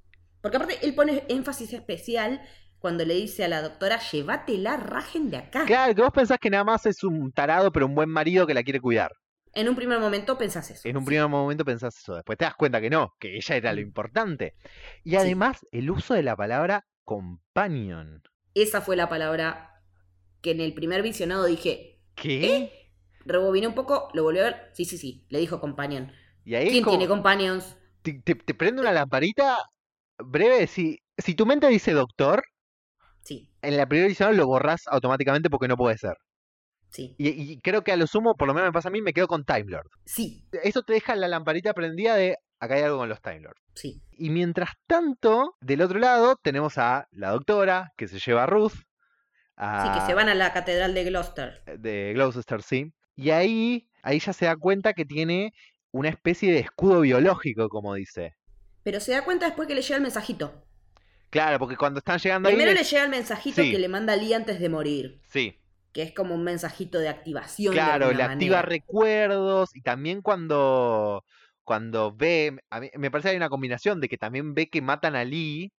Porque 0.41 0.57
aparte 0.57 0.85
él 0.85 0.95
pone 0.95 1.23
énfasis 1.29 1.73
especial 1.73 2.41
cuando 2.79 3.05
le 3.05 3.13
dice 3.15 3.43
a 3.43 3.47
la 3.47 3.61
doctora, 3.61 3.99
llévatela, 4.11 4.77
rajen 4.77 5.29
de 5.29 5.37
acá. 5.37 5.65
Claro, 5.65 5.93
que 5.95 6.01
vos 6.01 6.11
pensás 6.11 6.37
que 6.39 6.49
nada 6.49 6.63
más 6.63 6.85
es 6.85 7.03
un 7.03 7.31
tarado, 7.31 7.71
pero 7.71 7.85
un 7.85 7.95
buen 7.95 8.09
marido 8.09 8.47
que 8.47 8.53
la 8.53 8.63
quiere 8.63 8.79
cuidar. 8.79 9.11
En 9.53 9.67
un 9.67 9.75
primer 9.75 9.99
momento 9.99 10.37
pensás 10.37 10.69
eso. 10.71 10.87
En 10.87 10.95
un 10.95 11.03
sí. 11.03 11.07
primer 11.07 11.27
momento 11.27 11.65
pensás 11.65 11.97
eso, 11.97 12.15
después 12.15 12.37
te 12.37 12.45
das 12.45 12.55
cuenta 12.55 12.79
que 12.79 12.89
no, 12.89 13.13
que 13.19 13.35
ella 13.35 13.55
era 13.55 13.73
lo 13.73 13.79
Mm. 13.81 13.83
importante. 13.83 14.55
Y 15.03 15.15
además, 15.15 15.65
el 15.71 15.89
uso 15.89 16.13
de 16.13 16.23
la 16.23 16.35
palabra 16.35 16.85
companion. 17.03 18.21
Esa 18.53 18.81
fue 18.81 18.95
la 18.95 19.09
palabra 19.09 19.81
que 20.41 20.51
en 20.51 20.61
el 20.61 20.73
primer 20.73 21.01
visionado 21.01 21.45
dije, 21.45 21.99
¿Qué? 22.15 22.91
rebobiné 23.25 23.67
un 23.67 23.75
poco, 23.75 24.09
lo 24.13 24.23
volví 24.23 24.39
a 24.39 24.43
ver. 24.43 24.69
Sí, 24.73 24.85
sí, 24.85 24.97
sí, 24.97 25.25
le 25.29 25.39
dijo 25.39 25.59
companion. 25.59 26.11
Y 26.45 26.55
ahí 26.55 26.65
es 26.67 26.71
¿Quién 26.71 26.83
como- 26.83 26.97
tiene 26.97 27.07
companions? 27.09 27.75
te, 28.01 28.13
te- 28.23 28.35
te 28.35 28.53
prende 28.53 28.81
una 28.81 28.91
lamparita 28.91 29.57
breve. 30.17 30.67
Si, 30.67 30.99
si 31.17 31.35
tu 31.35 31.45
mente 31.45 31.67
dice 31.67 31.91
doctor, 31.91 32.43
Sí, 33.23 33.49
en 33.61 33.77
la 33.77 33.85
primera 33.87 34.07
edición 34.07 34.35
lo 34.37 34.47
borrás 34.47 34.87
automáticamente 34.87 35.49
porque 35.49 35.67
no 35.67 35.77
puede 35.77 35.97
ser. 35.97 36.15
sí, 36.89 37.15
Y, 37.17 37.29
y 37.29 37.59
creo 37.61 37.83
que 37.83 37.91
a 37.91 37.97
lo 37.97 38.07
sumo, 38.07 38.35
por 38.35 38.47
lo 38.47 38.53
menos 38.53 38.69
me 38.69 38.73
pasa 38.73 38.89
a 38.89 38.91
mí, 38.91 39.01
me 39.01 39.13
quedo 39.13 39.27
con 39.27 39.43
Time 39.45 39.65
Lord. 39.67 39.89
sí, 40.05 40.43
Eso 40.63 40.81
te 40.83 40.93
deja 40.93 41.15
la 41.15 41.27
lamparita 41.27 41.73
prendida 41.73 42.15
de 42.15 42.37
acá 42.59 42.75
hay 42.75 42.83
algo 42.83 42.97
con 42.97 43.09
los 43.09 43.21
Time 43.21 43.41
Lords. 43.41 43.61
sí. 43.75 44.01
Y 44.11 44.29
mientras 44.31 44.71
tanto, 44.87 45.55
del 45.61 45.81
otro 45.81 45.97
lado, 45.99 46.35
tenemos 46.41 46.77
a 46.77 47.07
la 47.11 47.29
doctora 47.31 47.91
que 47.95 48.07
se 48.07 48.19
lleva 48.19 48.43
a 48.43 48.47
Ruth. 48.47 48.73
Sí, 48.73 49.89
que 49.93 50.05
se 50.05 50.13
van 50.13 50.29
a 50.29 50.35
la 50.35 50.51
catedral 50.53 50.93
de 50.93 51.03
Gloucester. 51.05 51.61
de 51.65 52.11
Gloucester, 52.13 52.61
sí. 52.61 52.93
Y 53.15 53.29
ahí, 53.31 53.89
ahí 54.03 54.19
ya 54.19 54.31
se 54.33 54.45
da 54.45 54.55
cuenta 54.55 54.93
que 54.93 55.03
tiene 55.05 55.51
una 55.91 56.07
especie 56.09 56.51
de 56.51 56.59
escudo 56.59 57.01
biológico, 57.01 57.67
como 57.69 57.93
dice. 57.93 58.33
Pero 58.83 58.99
se 59.01 59.11
da 59.11 59.25
cuenta 59.25 59.45
después 59.47 59.67
que 59.67 59.75
le 59.75 59.81
llega 59.81 59.97
el 59.97 60.01
mensajito. 60.01 60.65
Claro, 61.29 61.59
porque 61.59 61.77
cuando 61.77 61.99
están 61.99 62.17
llegando 62.19 62.49
ahí. 62.49 62.55
Primero 62.55 62.71
le- 62.73 62.79
le 62.79 62.83
llega 62.83 63.03
el 63.03 63.09
mensajito 63.09 63.61
Sí. 63.61 63.71
que 63.71 63.79
le 63.79 63.87
manda 63.87 64.15
Lee 64.15 64.33
antes 64.33 64.59
de 64.59 64.69
morir. 64.69 65.21
Sí, 65.29 65.55
Que 65.91 66.03
es 66.03 66.11
como 66.13 66.35
un 66.35 66.43
mensajito 66.43 66.99
de 66.99 67.09
activación. 67.09 67.73
de 67.73 67.79
claro, 67.79 68.11
le 68.11 68.23
activa 68.23 68.61
recuerdos 68.61 69.75
y 69.75 69.81
también 69.81 70.21
cuando, 70.21 71.23
cuando 71.63 72.13
ve, 72.15 72.57
a 72.69 72.79
mí 72.79 72.89
me 72.97 73.09
parece 73.11 73.27
que 73.27 73.31
hay 73.31 73.37
una 73.37 73.49
combinación 73.49 73.99
de 74.01 74.07
que 74.09 74.17
también 74.17 74.53
ve 74.53 74.69
que 74.69 74.81
matan 74.81 75.15
a 75.15 75.23
Lee. 75.23 75.71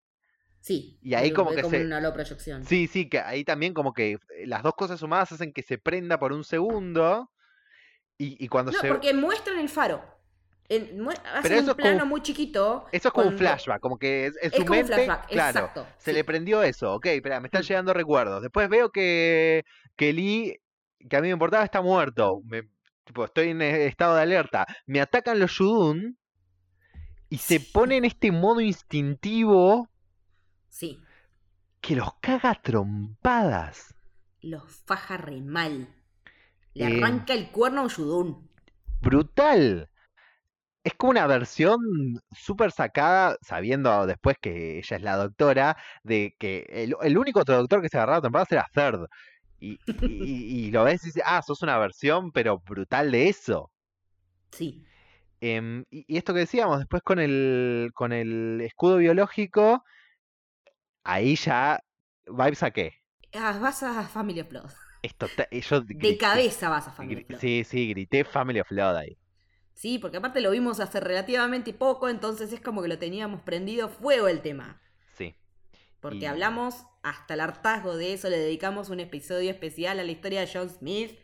Sí. 0.61 0.99
Y 1.03 1.15
ahí 1.15 1.33
como 1.33 1.53
que 1.53 1.63
se- 1.65 1.85
una 1.85 2.01
low 2.01 2.13
proyección. 2.13 2.65
Sí, 2.65 2.87
sí, 2.87 3.09
que 3.09 3.19
ahí 3.21 3.45
también 3.45 3.73
como 3.73 3.93
que 3.95 4.13
eh, 4.13 4.19
las 4.47 4.63
dos 4.63 4.75
cosas 4.75 5.01
sumadas 5.01 5.33
hacen 5.33 5.53
que 5.53 5.63
se 5.63 5.79
prenda 5.79 6.19
por 6.19 6.33
un 6.33 6.45
segundo. 6.45 7.31
Y, 8.19 8.37
y 8.45 8.49
cuando 8.49 8.71
No, 8.73 8.79
se... 8.81 8.89
porque 8.89 9.15
muestran 9.15 9.59
el 9.59 9.69
faro. 9.71 10.05
En, 10.73 11.05
Pero 11.43 11.55
eso 11.57 11.59
un 11.59 11.67
como- 11.67 11.75
plano 11.75 12.07
muy 12.07 12.23
chiquito. 12.23 12.87
Eso 12.93 13.09
es 13.09 13.13
como 13.15 13.29
un 13.29 13.37
flashback, 13.37 13.81
como 13.81 13.99
que 13.99 14.27
es, 14.27 14.37
Es 14.41 14.53
su 14.53 14.65
como 14.65 14.79
un 14.79 14.87
flashback, 14.87 15.27
claro, 15.29 15.59
exacto. 15.59 15.87
se 15.99 16.13
sí. 16.13 16.15
le 16.17 16.23
prendió 16.23 16.63
eso, 16.63 16.95
ok, 16.95 17.07
espera, 17.07 17.41
me 17.41 17.49
están 17.49 17.63
Mm. 17.63 17.65
llegando 17.65 17.93
recuerdos. 17.93 18.41
Después 18.41 18.69
veo 18.69 18.91
que, 18.93 19.65
que 19.97 20.13
Lee, 20.13 20.61
que 21.09 21.17
a 21.17 21.21
mí 21.21 21.27
me 21.27 21.33
importaba, 21.33 21.65
está 21.65 21.83
muerto. 21.83 22.41
Me, 22.45 22.69
tipo, 23.03 23.25
estoy 23.25 23.49
en 23.49 23.63
eh, 23.63 23.87
estado 23.87 24.15
de 24.15 24.23
alerta. 24.23 24.65
Me 24.87 25.01
atacan 25.01 25.41
los 25.41 25.59
Yudun 25.59 26.17
y 27.29 27.39
se 27.39 27.59
Sí. 27.59 27.71
pone 27.73 27.97
en 27.97 28.05
este 28.05 28.31
modo 28.31 28.61
instintivo 28.61 29.89
Sí. 30.69 31.01
que 31.81 31.97
los 31.97 32.15
caga 32.21 32.51
a 32.51 32.63
trompadas. 32.63 33.93
Los 34.41 34.63
faja 34.87 35.17
re 35.17 35.41
mal. 35.41 35.89
Le 36.75 36.85
Eh, 36.85 36.97
arranca 36.99 37.35
el 37.35 37.51
cuerno 37.51 37.81
a 37.81 37.85
un 37.85 37.91
Yudun. 37.91 38.51
brutal. 39.01 39.90
Es 40.83 40.95
como 40.95 41.11
una 41.11 41.27
versión 41.27 41.79
súper 42.33 42.73
sacada, 42.73 43.37
sabiendo 43.43 44.07
después 44.07 44.37
que 44.41 44.79
ella 44.79 44.97
es 44.97 45.03
la 45.03 45.17
doctora, 45.17 45.77
de 46.05 46.35
que 46.39 46.67
el, 46.71 46.95
el 47.03 47.19
único 47.19 47.41
otro 47.41 47.57
doctor 47.59 47.83
que 47.83 47.89
se 47.91 47.99
agarraba 47.99 48.19
a 48.19 48.23
temporadas 48.23 48.53
era 48.53 48.67
Third. 48.73 49.07
Y, 49.59 49.79
y- 50.03 50.67
y 50.67 50.71
lo 50.71 50.85
ves 50.85 51.03
y 51.03 51.07
dices, 51.09 51.23
ah, 51.27 51.43
sos 51.43 51.61
una 51.63 51.77
versión, 51.79 52.33
pero 52.33 52.61
brutal 52.61 53.11
de 53.11 53.29
eso. 53.29 53.71
Sí. 54.53 54.83
Em, 55.43 55.85
y, 55.91 56.05
y 56.09 56.17
esto 56.17 56.33
que 56.33 56.41
decíamos, 56.41 56.79
después 56.79 57.03
con 57.03 57.19
el, 57.19 57.91
con 57.95 58.13
el 58.13 58.61
escudo 58.63 58.97
biológico, 58.97 59.85
ahí 61.05 61.37
ya, 61.37 61.79
¿vibes 62.27 62.63
a 62.63 62.71
qué? 62.71 62.93
Ah, 63.35 63.59
vas 63.61 63.83
a 63.83 64.03
Family 64.05 64.41
of 64.41 64.49
Blood. 64.49 64.71
Esto, 65.03 65.29
yo 65.51 65.81
De 65.83 65.95
grité- 65.95 66.19
cabeza 66.19 66.69
vas 66.71 66.89
a 66.89 66.91
Family 66.93 67.21
of 67.23 67.29
Blood. 67.29 67.41
Sí, 67.41 67.65
sí, 67.65 67.89
grité 67.91 68.25
Family 68.25 68.61
of 68.61 68.69
Blood 68.71 68.97
ahí. 68.97 69.17
Sí, 69.81 69.99
porque 69.99 70.19
aparte 70.19 70.43
lo 70.43 70.51
vimos 70.51 70.79
hace 70.79 71.01
relativamente 71.01 71.73
poco, 71.73 72.11
entonces 72.11 72.53
es 72.53 72.61
como 72.61 72.83
que 72.83 72.89
lo 72.89 72.99
teníamos 72.99 73.41
prendido 73.41 73.89
fuego 73.89 74.29
el 74.29 74.43
tema. 74.43 74.79
Sí. 75.17 75.35
Porque 76.01 76.19
Y- 76.19 76.27
hablamos 76.27 76.85
hasta 77.03 77.33
el 77.33 77.41
hartazgo 77.41 77.97
de 77.97 78.13
eso, 78.13 78.29
le 78.29 78.37
dedicamos 78.37 78.91
un 78.91 79.01
episodio 79.01 79.51
especial 79.51 79.99
a 79.99 80.05
la 80.05 80.11
historia 80.13 80.41
de 80.41 80.51
John 80.53 80.69
Smith. 80.69 81.19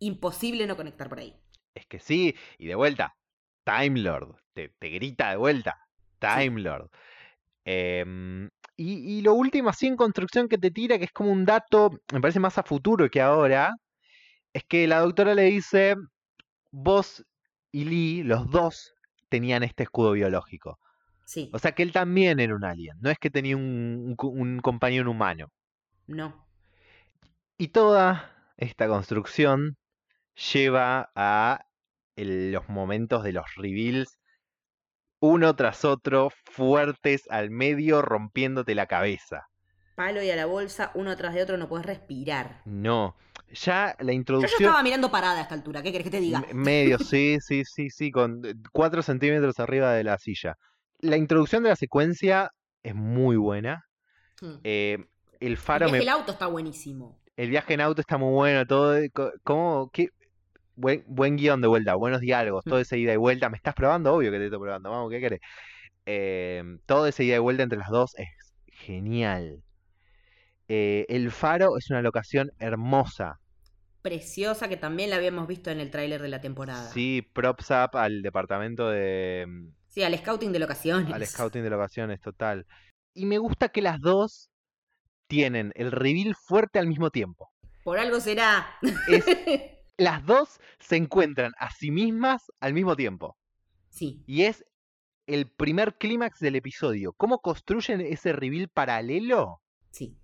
Imposible 0.00 0.66
no 0.66 0.76
conectar 0.76 1.08
por 1.08 1.20
ahí. 1.20 1.36
Es 1.72 1.86
que 1.86 2.00
sí, 2.00 2.34
y 2.58 2.66
de 2.66 2.74
vuelta, 2.74 3.14
Time 3.62 4.00
Lord, 4.00 4.34
te, 4.54 4.70
te 4.80 4.88
grita 4.88 5.30
de 5.30 5.36
vuelta, 5.36 5.78
Time 6.18 6.60
Lord. 6.62 6.90
Em, 7.64 8.48
y, 8.76 9.18
y 9.18 9.22
lo 9.22 9.34
último 9.34 9.68
así 9.68 9.86
en 9.86 9.94
construcción 9.94 10.48
que 10.48 10.58
te 10.58 10.72
tira, 10.72 10.98
que 10.98 11.04
es 11.04 11.12
como 11.12 11.30
un 11.30 11.44
dato, 11.44 11.92
me 12.12 12.20
parece 12.20 12.40
más 12.40 12.58
a 12.58 12.64
futuro 12.64 13.08
que 13.08 13.20
ahora, 13.20 13.72
es 14.52 14.64
que 14.64 14.88
la 14.88 14.98
doctora 14.98 15.32
le 15.36 15.44
dice, 15.44 15.94
vos 16.72 17.24
y 17.72 17.84
Lee, 17.86 18.22
los 18.22 18.50
dos, 18.50 18.94
tenían 19.30 19.62
este 19.64 19.84
escudo 19.84 20.12
biológico. 20.12 20.78
Sí, 21.24 21.50
O 21.52 21.58
sea 21.58 21.72
que 21.72 21.82
él 21.82 21.92
también 21.92 22.40
era 22.40 22.54
un 22.56 22.64
alien, 22.64 22.96
no 23.00 23.10
es 23.10 23.18
que 23.18 23.30
tenía 23.30 23.56
un, 23.56 23.64
un 24.08 24.16
co- 24.16 24.28
un 24.28 24.60
compañero 24.60 25.10
humano. 25.10 25.48
no. 26.08 26.32
Y 27.56 27.68
toda 27.68 28.30
esta 28.58 28.88
construcción 28.88 29.78
lleva 30.52 31.10
a 31.14 31.64
el- 32.16 32.52
los 32.52 32.68
momentos 32.68 33.24
de 33.24 33.32
los 33.32 33.46
reveals, 33.56 34.18
uno 35.22 35.56
tras 35.56 35.86
otro, 35.86 36.28
fuertes 36.44 37.22
al 37.30 37.48
medio, 37.50 38.02
rompiéndote 38.02 38.74
la 38.74 38.86
cabeza. 38.86 39.46
Palo 39.94 40.22
y 40.22 40.30
a 40.30 40.36
la 40.36 40.44
bolsa, 40.44 40.90
uno 40.94 41.16
tras 41.16 41.32
de 41.34 41.42
otro, 41.42 41.56
no 41.56 41.66
puedes 41.68 41.86
respirar. 41.86 42.60
No, 42.64 43.16
ya 43.52 43.96
la 44.00 44.04
Yo 44.04 44.06
ya 44.06 44.12
introducción... 44.14 44.68
estaba 44.68 44.82
mirando 44.82 45.10
parada 45.10 45.38
a 45.38 45.42
esta 45.42 45.54
altura, 45.54 45.82
¿qué 45.82 45.92
querés 45.92 46.04
que 46.04 46.10
te 46.10 46.20
diga? 46.20 46.40
me- 46.40 46.54
Medio, 46.54 46.98
sí, 46.98 47.38
sí, 47.40 47.64
sí, 47.64 47.90
sí, 47.90 48.10
con 48.10 48.42
4 48.72 49.02
centímetros 49.02 49.60
arriba 49.60 49.92
de 49.92 50.04
la 50.04 50.18
silla. 50.18 50.56
La 51.00 51.16
introducción 51.16 51.62
de 51.62 51.70
la 51.70 51.76
secuencia 51.76 52.50
es 52.82 52.94
muy 52.94 53.36
buena. 53.36 53.84
Hmm. 54.40 54.54
eh, 54.64 54.98
el 55.40 55.56
El 55.56 55.56
faro 55.58 55.86
viaje 55.86 55.92
me, 55.92 55.98
del 55.98 56.08
auto 56.10 56.32
está 56.32 56.46
buenísimo. 56.46 57.18
El 57.36 57.50
viaje 57.50 57.74
en 57.74 57.80
auto 57.80 58.00
está 58.00 58.18
muy 58.18 58.32
bueno, 58.32 58.66
todo. 58.66 58.98
¿Cómo? 59.42 59.90
¿Qué? 59.92 60.08
Buen, 60.76 61.04
buen 61.06 61.36
guion 61.36 61.60
de 61.60 61.68
vuelta, 61.68 61.94
buenos 61.96 62.20
diálogos, 62.20 62.64
todo 62.64 62.78
Mm. 62.78 62.82
ese 62.82 62.98
ida 62.98 63.12
y 63.12 63.16
vuelta. 63.16 63.50
¿Me 63.50 63.56
estás 63.56 63.74
probando? 63.74 64.14
Obvio 64.14 64.30
que 64.30 64.38
te 64.38 64.44
estoy 64.46 64.60
probando, 64.60 64.90
vamos, 64.90 65.10
¿qué 65.10 65.20
querés? 65.20 65.40
Eh, 66.06 66.62
todo 66.86 67.06
ese 67.06 67.24
ida 67.24 67.36
y 67.36 67.38
vuelta 67.40 67.62
entre 67.64 67.78
las 67.78 67.90
dos 67.90 68.14
es 68.16 68.28
genial. 68.66 69.62
Eh, 70.68 71.06
el 71.08 71.30
faro 71.30 71.76
es 71.76 71.90
una 71.90 72.02
locación 72.02 72.50
hermosa. 72.58 73.38
Preciosa, 74.02 74.68
que 74.68 74.76
también 74.76 75.10
la 75.10 75.16
habíamos 75.16 75.46
visto 75.46 75.70
en 75.70 75.80
el 75.80 75.90
tráiler 75.90 76.20
de 76.20 76.28
la 76.28 76.40
temporada. 76.40 76.92
Sí, 76.92 77.22
props 77.32 77.70
up 77.70 77.96
al 77.96 78.22
departamento 78.22 78.88
de. 78.88 79.44
mm, 79.48 79.68
Sí, 79.88 80.02
al 80.02 80.16
scouting 80.18 80.52
de 80.52 80.58
locaciones. 80.58 81.12
al 81.12 81.24
scouting 81.26 81.62
de 81.62 81.70
locaciones, 81.70 82.20
total. 82.20 82.66
Y 83.14 83.26
me 83.26 83.38
gusta 83.38 83.68
que 83.68 83.82
las 83.82 84.00
dos 84.00 84.50
tienen 85.28 85.72
el 85.74 85.92
reveal 85.92 86.34
fuerte 86.34 86.78
al 86.78 86.86
mismo 86.86 87.10
tiempo. 87.10 87.50
Por 87.84 87.98
algo 87.98 88.20
será. 88.20 88.66
Es, 89.06 89.24
las 89.98 90.24
dos 90.24 90.60
se 90.80 90.96
encuentran 90.96 91.52
a 91.58 91.70
sí 91.70 91.90
mismas 91.90 92.50
al 92.60 92.74
mismo 92.74 92.96
tiempo. 92.96 93.36
sí, 93.90 94.22
Y 94.26 94.42
es 94.44 94.64
el 95.26 95.50
primer 95.50 95.96
clímax 95.96 96.40
del 96.40 96.56
episodio. 96.56 97.12
¿Cómo 97.12 97.40
construyen 97.40 98.00
ese 98.00 98.32
reveal 98.32 98.68
paralelo? 98.68 99.60
sí, 99.90 100.18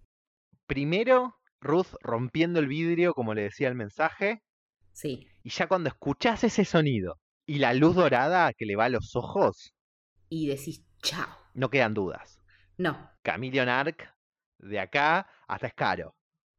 Primero, 0.67 1.38
Ruth 1.61 1.95
rompiendo 2.01 2.61
el 2.61 2.69
vidrio, 2.69 3.15
como 3.15 3.35
le 3.35 3.43
decía 3.43 3.69
el 3.69 3.75
mensaje, 3.75 4.43
sí. 4.93 5.27
y 5.43 5.51
ya 5.51 5.67
cuando 5.69 5.89
escuchás 5.89 6.45
ese 6.45 6.65
sonido 6.65 7.19
y 7.47 7.59
la 7.59 7.75
luz 7.75 7.95
dorada 7.97 8.53
que 8.53 8.67
le 8.67 8.77
va 8.77 8.87
a 8.87 8.89
los 8.91 9.17
ojos, 9.17 9.73
Y 10.29 10.47
decís, 10.49 10.85
chao. 11.03 11.29
no 11.55 11.71
quedan 11.71 11.95
dudas. 11.95 12.41
No, 12.77 13.11
Chameleon 13.25 13.69
Arc 13.69 14.13
de 14.59 14.79
acá 14.81 15.27
hasta 15.49 15.67
es 15.69 15.75
caro. 15.75 16.15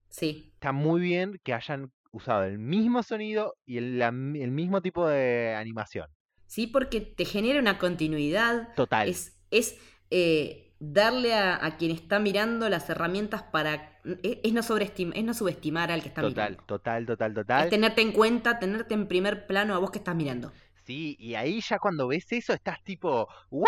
Sí. 0.09 0.51
Está 0.55 0.71
muy 0.71 1.01
bien 1.01 1.39
que 1.43 1.53
hayan 1.53 1.91
usado 2.11 2.43
el 2.43 2.57
mismo 2.57 3.03
sonido 3.03 3.55
y 3.65 3.77
el, 3.77 3.99
la- 3.99 4.07
el 4.07 4.51
mismo 4.51 4.81
tipo 4.81 5.07
de 5.07 5.55
animación. 5.55 6.07
Sí, 6.47 6.65
porque 6.67 7.01
te 7.01 7.25
genera 7.25 7.59
una 7.59 7.77
continuidad. 7.77 8.73
Total. 8.75 9.07
Es, 9.07 9.37
es 9.51 9.77
eh, 10.09 10.73
darle 10.79 11.35
a, 11.35 11.63
a 11.63 11.77
quien 11.77 11.91
está 11.91 12.19
mirando 12.19 12.67
las 12.69 12.89
herramientas 12.89 13.43
para. 13.43 13.98
Es, 14.23 14.37
es 14.43 14.53
no, 14.53 14.61
sobreestim- 14.63 15.13
es 15.15 15.23
no 15.23 15.33
subestimar 15.33 15.91
al 15.91 16.01
que 16.01 16.07
está 16.09 16.23
total, 16.23 16.51
mirando. 16.51 16.63
total, 16.65 17.05
total, 17.05 17.33
Es 17.55 17.67
total. 17.67 17.69
tenerte 17.69 18.01
en 18.01 18.11
cuenta, 18.11 18.57
tenerte 18.59 18.95
en 18.95 19.07
primer 19.07 19.45
plano 19.45 19.75
a 19.75 19.79
vos 19.79 19.91
que 19.91 19.99
estás 19.99 20.15
mirando. 20.15 20.51
Sí, 20.85 21.15
y 21.19 21.35
ahí 21.35 21.61
ya 21.61 21.77
cuando 21.79 22.07
ves 22.07 22.25
eso 22.31 22.53
estás 22.53 22.83
tipo, 22.83 23.27
¿what? 23.51 23.67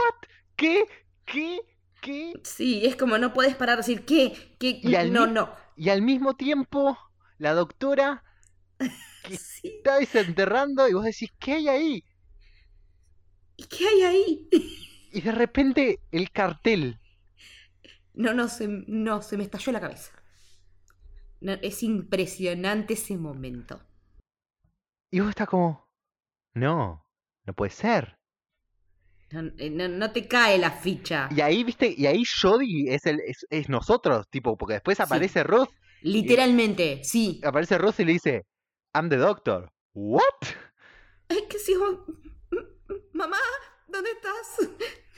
¿Qué? 0.56 0.86
¿Qué? 1.26 1.60
¿Qué? 2.02 2.34
Sí, 2.44 2.86
es 2.86 2.96
como 2.96 3.18
no 3.18 3.34
podés 3.34 3.56
parar 3.56 3.78
de 3.78 3.82
decir, 3.82 4.06
¿qué? 4.06 4.56
¿Qué? 4.60 4.80
Y 4.84 4.98
no, 4.98 5.28
no. 5.28 5.50
Y 5.76 5.90
al 5.90 6.02
mismo 6.02 6.36
tiempo, 6.36 6.98
la 7.38 7.54
doctora 7.54 8.24
está 9.24 9.98
desenterrando 9.98 10.88
y 10.88 10.94
vos 10.94 11.04
decís, 11.06 11.30
¿qué 11.40 11.54
hay 11.54 11.68
ahí? 11.70 12.06
¿Y 13.58 13.64
qué 13.66 13.88
hay 13.88 14.02
ahí? 14.04 14.50
Y 15.12 15.22
de 15.22 15.32
repente 15.32 16.00
el 16.12 16.32
cartel. 16.32 17.00
No, 18.14 18.34
no, 18.34 18.48
se, 18.50 18.68
no, 18.88 19.22
se 19.22 19.38
me 19.38 19.44
estalló 19.44 19.72
la 19.72 19.82
cabeza. 19.82 20.12
No, 21.42 21.54
es 21.54 21.84
impresionante 21.84 22.94
ese 22.94 23.18
momento. 23.18 23.82
Y 25.12 25.20
vos 25.20 25.30
estás 25.30 25.48
como, 25.50 25.88
no, 26.54 27.04
no 27.46 27.54
puede 27.54 27.72
ser. 27.72 28.16
No, 29.32 29.42
eh, 29.58 29.70
no- 29.70 29.88
no 29.88 30.12
te 30.12 30.28
cae 30.28 30.58
la 30.58 30.72
ficha. 30.72 31.30
Y 31.32 31.42
ahí, 31.42 31.64
viste, 31.64 31.94
y 31.98 32.06
ahí 32.06 32.24
Jodie 32.42 32.94
es, 32.94 33.06
el, 33.06 33.20
es, 33.22 33.46
es 33.50 33.70
nosotros, 33.70 34.28
tipo, 34.30 34.58
porque 34.58 34.74
después 34.76 34.98
Sí. 34.98 35.04
aparece 35.04 35.44
Roth, 35.44 35.70
Literalmente, 36.04 37.04
sí. 37.04 37.40
aparece 37.44 37.78
Roth 37.78 38.00
y 38.00 38.06
le 38.06 38.14
dice, 38.14 38.46
I'm 38.94 39.10
the 39.10 39.18
doctor. 39.18 39.70
¿What? 39.94 40.22
Ay, 41.30 41.44
que 41.50 41.58
si 41.60 41.76
vos- 41.76 42.00
Mamá, 43.14 43.38
¿dónde 43.88 44.10
estás? 44.12 44.70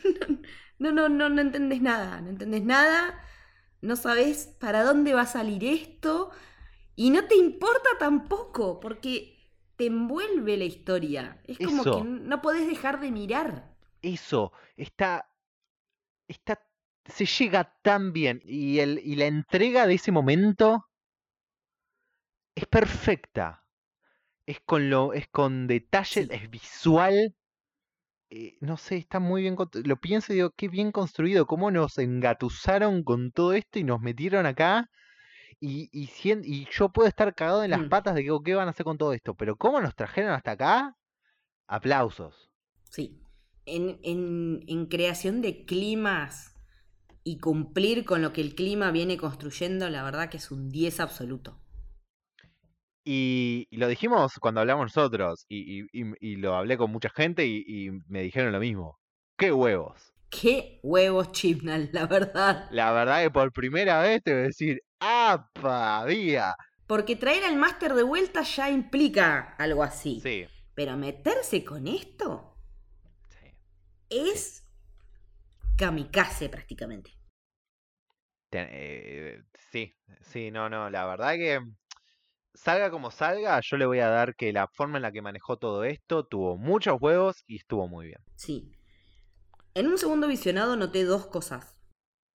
No, 0.79 0.91
no, 0.91 1.07
no, 1.07 1.29
no 1.29 1.39
entendés 1.39 1.81
nada. 1.81 2.19
No 2.19 2.29
entendés 2.31 2.63
nada. 2.63 3.23
No 3.83 3.95
sabes 3.97 4.47
para 4.59 4.83
dónde 4.83 5.13
va 5.13 5.21
a 5.23 5.25
salir 5.27 5.63
esto. 5.65 6.31
Y 6.95 7.11
no 7.11 7.25
te 7.27 7.35
importa 7.37 7.89
tampoco, 7.99 8.79
porque 8.81 9.37
te 9.77 9.87
envuelve 9.87 10.57
la 10.57 10.65
historia. 10.65 11.41
Es 11.45 11.59
como 11.59 11.83
Eso. 11.83 11.91
que 11.91 12.03
no 12.03 12.41
podés 12.41 12.67
dejar 12.67 12.99
de 13.01 13.11
mirar. 13.11 13.75
Eso, 14.03 14.51
está, 14.77 15.27
está, 16.27 16.61
se 17.05 17.25
llega 17.25 17.77
tan 17.81 18.13
bien 18.13 18.41
y, 18.45 18.79
el, 18.79 18.99
y 19.03 19.15
la 19.15 19.25
entrega 19.27 19.87
de 19.87 19.95
ese 19.95 20.11
momento 20.11 20.89
es 22.55 22.65
perfecta. 22.65 23.63
Es 24.45 24.61
con 24.61 24.89
lo, 24.89 25.13
es 25.13 25.27
con 25.29 25.67
detalles, 25.67 26.27
Sí. 26.27 26.29
es 26.29 26.49
visual. 26.49 27.35
Eh, 28.35 28.57
no 28.61 28.77
sé, 28.77 28.97
está 28.97 29.19
muy 29.19 29.41
bien. 29.43 29.55
Lo 29.85 29.97
pienso 29.97 30.33
y 30.33 30.37
digo, 30.37 30.51
qué 30.55 30.67
bien 30.69 30.91
construido. 30.91 31.45
Cómo 31.47 31.71
nos 31.71 31.97
engatusaron 31.97 33.03
con 33.03 33.31
todo 33.31 33.53
esto 33.53 33.79
y 33.79 33.83
nos 33.83 34.01
metieron 34.01 34.45
acá. 34.45 34.89
Y, 35.59 35.89
y, 35.93 36.09
y 36.45 36.67
yo 36.71 36.89
puedo 36.91 37.07
estar 37.09 37.35
cagado 37.35 37.63
en 37.63 37.71
las 37.71 37.83
Mm. 37.83 37.89
patas 37.89 38.15
de 38.15 38.23
que, 38.23 38.31
¿qué 38.45 38.55
van 38.55 38.67
a 38.67 38.71
hacer 38.71 38.85
con 38.85 38.97
todo 38.97 39.13
esto? 39.13 39.35
Pero 39.35 39.57
cómo 39.57 39.81
nos 39.81 39.95
trajeron 39.95 40.31
hasta 40.33 40.51
acá, 40.53 40.97
aplausos. 41.67 42.51
Sí. 42.85 43.19
En, 43.65 43.99
en- 44.03 44.63
en 44.67 44.85
creación 44.87 45.41
de 45.41 45.65
climas 45.65 46.55
y 47.23 47.39
cumplir 47.39 48.05
con 48.05 48.21
lo 48.23 48.33
que 48.33 48.41
el 48.41 48.55
clima 48.55 48.91
viene 48.91 49.17
construyendo, 49.17 49.89
la 49.89 50.03
verdad 50.03 50.29
que 50.29 50.37
es 50.37 50.51
un 50.51 50.69
10 50.69 50.99
absoluto. 51.01 51.62
Y, 53.05 53.67
y 53.69 53.77
lo 53.77 53.87
dijimos 53.87 54.33
cuando 54.39 54.61
hablamos 54.61 54.85
nosotros, 54.95 55.45
y, 55.49 55.83
y- 55.91 56.35
lo 56.37 56.55
hablé 56.55 56.77
con 56.77 56.91
mucha 56.91 57.09
gente 57.09 57.45
y, 57.45 57.89
me 58.07 58.21
dijeron 58.23 58.51
lo 58.53 58.59
mismo. 58.59 58.99
¡Qué 59.37 59.51
huevos! 59.51 60.13
Qué 60.29 60.79
huevos 60.83 61.31
Chibnall, 61.31 61.89
la 61.93 62.07
verdad. 62.07 62.69
La 62.69 62.91
verdad 62.91 63.21
que 63.23 63.31
por 63.31 63.51
primera 63.53 64.01
vez 64.01 64.21
te 64.23 64.33
voy 64.33 64.41
a 64.41 64.45
decir, 64.47 64.81
¡apa! 64.99 66.03
¡Vía! 66.05 66.53
Porque 66.87 67.15
traer 67.15 67.43
al 67.45 67.57
máster 67.57 67.93
de 67.93 68.03
vuelta 68.03 68.41
ya 68.43 68.69
implica 68.69 69.55
algo 69.57 69.83
así. 69.83 70.21
Sí, 70.23 70.47
Pero 70.75 70.97
meterse 70.97 71.63
con 71.63 71.87
esto 71.87 72.55
sí. 73.29 73.53
es 74.09 74.63
kamikaze 75.77 76.49
prácticamente. 76.49 77.11
Te- 78.49 78.67
eh, 79.35 79.43
sí, 79.71 79.93
sí, 80.21 80.51
no, 80.51 80.69
no, 80.69 80.89
la 80.89 81.05
verdad 81.05 81.33
que 81.33 81.59
salga 82.53 82.89
como 82.91 83.11
salga, 83.11 83.59
yo 83.61 83.77
le 83.77 83.85
voy 83.85 83.99
a 83.99 84.07
dar 84.09 84.35
que 84.35 84.53
la 84.53 84.67
forma 84.67 84.97
en 84.97 85.03
la 85.03 85.11
que 85.11 85.21
manejó 85.21 85.57
todo 85.57 85.83
esto 85.83 86.25
tuvo 86.25 86.57
muchos 86.57 86.97
huevos 87.01 87.43
y 87.47 87.57
estuvo 87.57 87.87
muy 87.87 88.07
bien. 88.07 88.19
Sí. 88.35 88.71
En 89.75 89.87
un 89.87 89.99
segundo 89.99 90.27
visionado 90.27 90.75
noté 90.75 91.03
dos 91.03 91.27
cosas. 91.27 91.75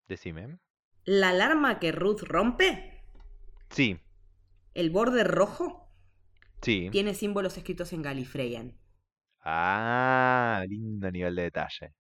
Decime. 0.10 0.60
La 1.06 1.30
alarma 1.30 1.80
que 1.80 1.92
Ruth 1.92 2.22
rompe, 2.22 3.02
Sí, 3.70 4.00
el 4.76 4.92
borde 4.92 5.26
rojo, 5.26 5.92
sí. 6.62 6.90
tiene 6.92 7.14
símbolos 7.14 7.58
escritos 7.58 7.94
en 7.94 8.02
Galifreyan. 8.02 8.78
Ah, 9.44 10.64
lindo 10.68 11.10
nivel 11.12 11.36
de 11.36 11.44
detalle. 11.44 11.94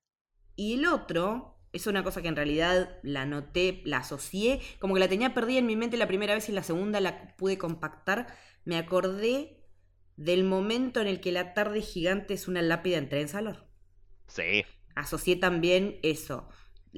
Y 0.57 0.73
el 0.73 0.85
otro 0.87 1.56
es 1.73 1.87
una 1.87 2.03
cosa 2.03 2.21
que 2.21 2.27
en 2.27 2.35
realidad 2.35 2.97
la 3.03 3.25
noté, 3.25 3.81
la 3.85 3.97
asocié, 3.97 4.61
como 4.79 4.93
que 4.93 4.99
la 4.99 5.09
tenía 5.09 5.33
perdida 5.33 5.59
en 5.59 5.65
mi 5.65 5.75
mente 5.75 5.97
la 5.97 6.07
primera 6.07 6.33
vez 6.33 6.49
y 6.49 6.51
la 6.51 6.63
segunda 6.63 6.99
la 6.99 7.35
pude 7.35 7.57
compactar. 7.57 8.27
Me 8.65 8.77
acordé 8.77 9.63
del 10.15 10.43
momento 10.43 11.01
en 11.01 11.07
el 11.07 11.19
que 11.21 11.31
la 11.31 11.53
tarde 11.53 11.81
gigante 11.81 12.33
es 12.33 12.47
una 12.47 12.61
lápida 12.61 12.97
en 12.97 13.09
Trenzalor. 13.09 13.67
Sí, 14.27 14.65
Asocié 14.95 15.35
también 15.35 15.99
eso. 16.03 16.49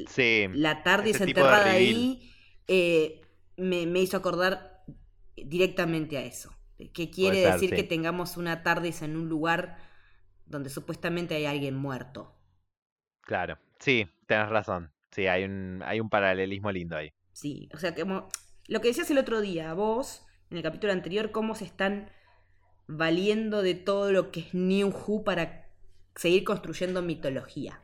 sí. 0.08 0.48
La 0.54 0.84
TARDIS 0.84 1.16
Ese 1.16 1.26
tipo 1.26 1.42
de 1.46 1.48
enterrada 1.48 1.72
ahí 1.72 2.32
eh, 2.68 3.22
me, 3.58 3.86
me 3.86 4.00
hizo 4.00 4.18
acordar 4.18 4.84
directamente 5.36 6.18
a 6.18 6.24
eso. 6.26 6.54
Que 6.94 7.10
quiere 7.12 7.42
decir 7.42 7.72
sí. 7.72 7.76
que 7.76 7.84
tengamos 7.84 8.38
una 8.38 8.64
TARDIS 8.64 9.02
en 9.02 9.18
un 9.18 9.28
lugar 9.28 9.78
donde 10.46 10.70
supuestamente 10.70 11.36
hay 11.36 11.46
alguien 11.46 11.76
muerto. 11.76 12.36
Claro, 13.22 13.58
sí, 13.80 14.08
tenés 14.30 14.50
razón. 14.50 14.94
Sí, 15.12 15.28
hay 15.28 15.44
un, 15.46 15.82
hay 15.86 16.00
un 16.00 16.10
paralelismo 16.10 16.72
lindo 16.72 16.96
ahí. 16.98 17.14
Sí, 17.34 17.70
o 17.74 17.78
sea, 17.78 17.96
como 17.96 18.30
lo 18.68 18.82
que 18.82 18.90
decías 18.90 19.10
el 19.12 19.18
otro 19.18 19.42
día, 19.42 19.74
vos, 19.74 20.26
en 20.50 20.58
el 20.58 20.64
capítulo 20.64 20.94
anterior, 20.94 21.32
cómo 21.32 21.56
se 21.56 21.66
están 21.66 22.10
valiendo 22.88 23.62
de 23.64 23.76
todo 23.76 24.12
lo 24.12 24.32
que 24.32 24.42
es 24.42 24.56
New 24.56 24.90
Who 24.90 25.24
para 25.26 25.70
seguir 26.16 26.44
construyendo 26.46 27.02
mitología. 27.02 27.82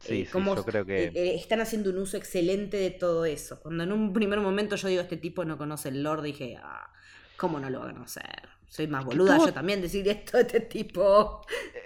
Sí, 0.00 0.24
Eh, 0.24 0.26
sí, 0.26 0.48
yo 0.54 0.64
creo 0.64 0.84
que... 0.86 1.04
eh, 1.04 1.12
eh, 1.14 1.34
están 1.36 1.60
haciendo 1.60 1.90
un 1.90 1.98
uso 1.98 2.16
excelente 2.18 2.76
de 2.78 2.90
todo 2.92 3.24
eso. 3.26 3.60
Cuando 3.60 3.84
en 3.84 3.92
un 3.92 4.12
primer 4.12 4.40
momento 4.40 4.76
yo 4.76 4.88
digo, 4.88 5.02
este 5.02 5.16
tipo 5.18 5.44
no 5.44 5.58
conoce 5.58 5.90
el 5.90 6.02
lore, 6.04 6.22
dije, 6.22 6.58
ah, 6.62 6.90
¿cómo 7.36 7.60
no 7.60 7.70
lo 7.70 7.80
va 7.80 7.90
a 7.90 7.92
conocer? 7.92 8.48
Soy 8.68 8.88
más 8.88 9.04
boluda 9.04 9.38
yo 9.38 9.52
también 9.52 9.80
decir 9.80 10.08
esto 10.08 10.36
de 10.38 10.42
este 10.44 10.60
tipo. 10.60 11.42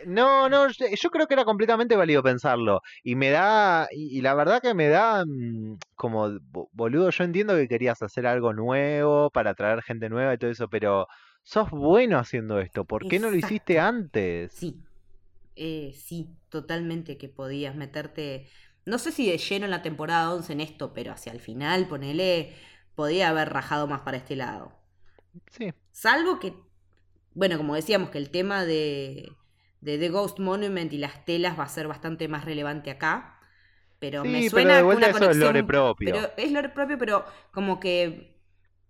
No, 0.06 0.48
no, 0.48 0.68
yo 0.68 1.10
creo 1.10 1.26
que 1.26 1.34
era 1.34 1.44
completamente 1.44 1.96
válido 1.96 2.22
pensarlo. 2.22 2.80
Y 3.02 3.16
me 3.16 3.30
da, 3.30 3.86
y, 3.90 4.20
la 4.22 4.34
verdad 4.34 4.62
que 4.62 4.72
me 4.74 4.88
da 4.88 5.24
mm, 5.26 5.78
como, 5.94 6.38
bo- 6.42 6.70
boludo, 6.72 7.10
yo 7.10 7.24
entiendo 7.24 7.54
que 7.56 7.68
querías 7.68 8.00
hacer 8.02 8.26
algo 8.26 8.52
nuevo 8.54 9.30
para 9.30 9.50
atraer 9.50 9.82
gente 9.82 10.08
nueva 10.08 10.34
y 10.34 10.38
todo 10.38 10.50
eso, 10.50 10.68
pero 10.68 11.06
sos 11.42 11.70
bueno 11.70 12.18
haciendo 12.18 12.60
esto. 12.60 12.84
¿Por 12.86 13.06
qué 13.06 13.18
no 13.20 13.30
lo 13.30 13.36
hiciste 13.36 13.78
antes? 13.78 14.52
Sí, 14.52 14.82
eh, 15.56 15.94
sí, 15.96 16.38
totalmente 16.50 17.18
que 17.18 17.28
podías 17.30 17.76
meterte, 17.76 18.48
no 18.86 18.98
sé 18.98 19.12
si 19.12 19.30
de 19.30 19.38
lleno 19.38 19.66
en 19.66 19.72
la 19.72 19.82
temporada 19.82 20.32
11 20.34 20.54
en 20.54 20.60
esto, 20.62 20.94
pero 20.94 21.12
hacia 21.12 21.32
el 21.32 21.40
final, 21.40 21.88
ponele, 21.88 22.56
podía 22.96 23.30
haber 23.30 23.50
rajado 23.50 23.86
más 23.88 24.02
para 24.02 24.18
este 24.18 24.36
lado. 24.36 24.79
Sí, 25.50 25.72
Salvo 25.92 26.38
que, 26.40 26.54
bueno, 27.34 27.56
como 27.58 27.74
decíamos, 27.74 28.10
que 28.10 28.18
el 28.18 28.30
tema 28.30 28.64
de, 28.64 29.30
de 29.80 29.98
The 29.98 30.08
Ghost 30.10 30.38
Monument 30.40 30.92
y 30.92 30.98
las 30.98 31.24
telas 31.24 31.58
va 31.58 31.64
a 31.64 31.68
ser 31.68 31.88
bastante 31.88 32.28
más 32.28 32.44
relevante 32.44 32.90
acá. 32.90 33.40
Pero 34.00 34.24
Sí, 34.24 34.28
me 34.28 34.42
pero 34.50 34.70
suena 34.70 34.76
de 34.76 34.82
vuelta 34.82 35.10
una 35.10 35.10
eso 35.10 35.28
es 35.28 35.36
lore 35.36 35.64
propio. 35.64 36.24
Pero 36.24 36.30
es 36.36 36.52
lore 36.52 36.70
propio, 36.70 36.98
pero 36.98 37.26
como 37.52 37.80
que 37.80 38.40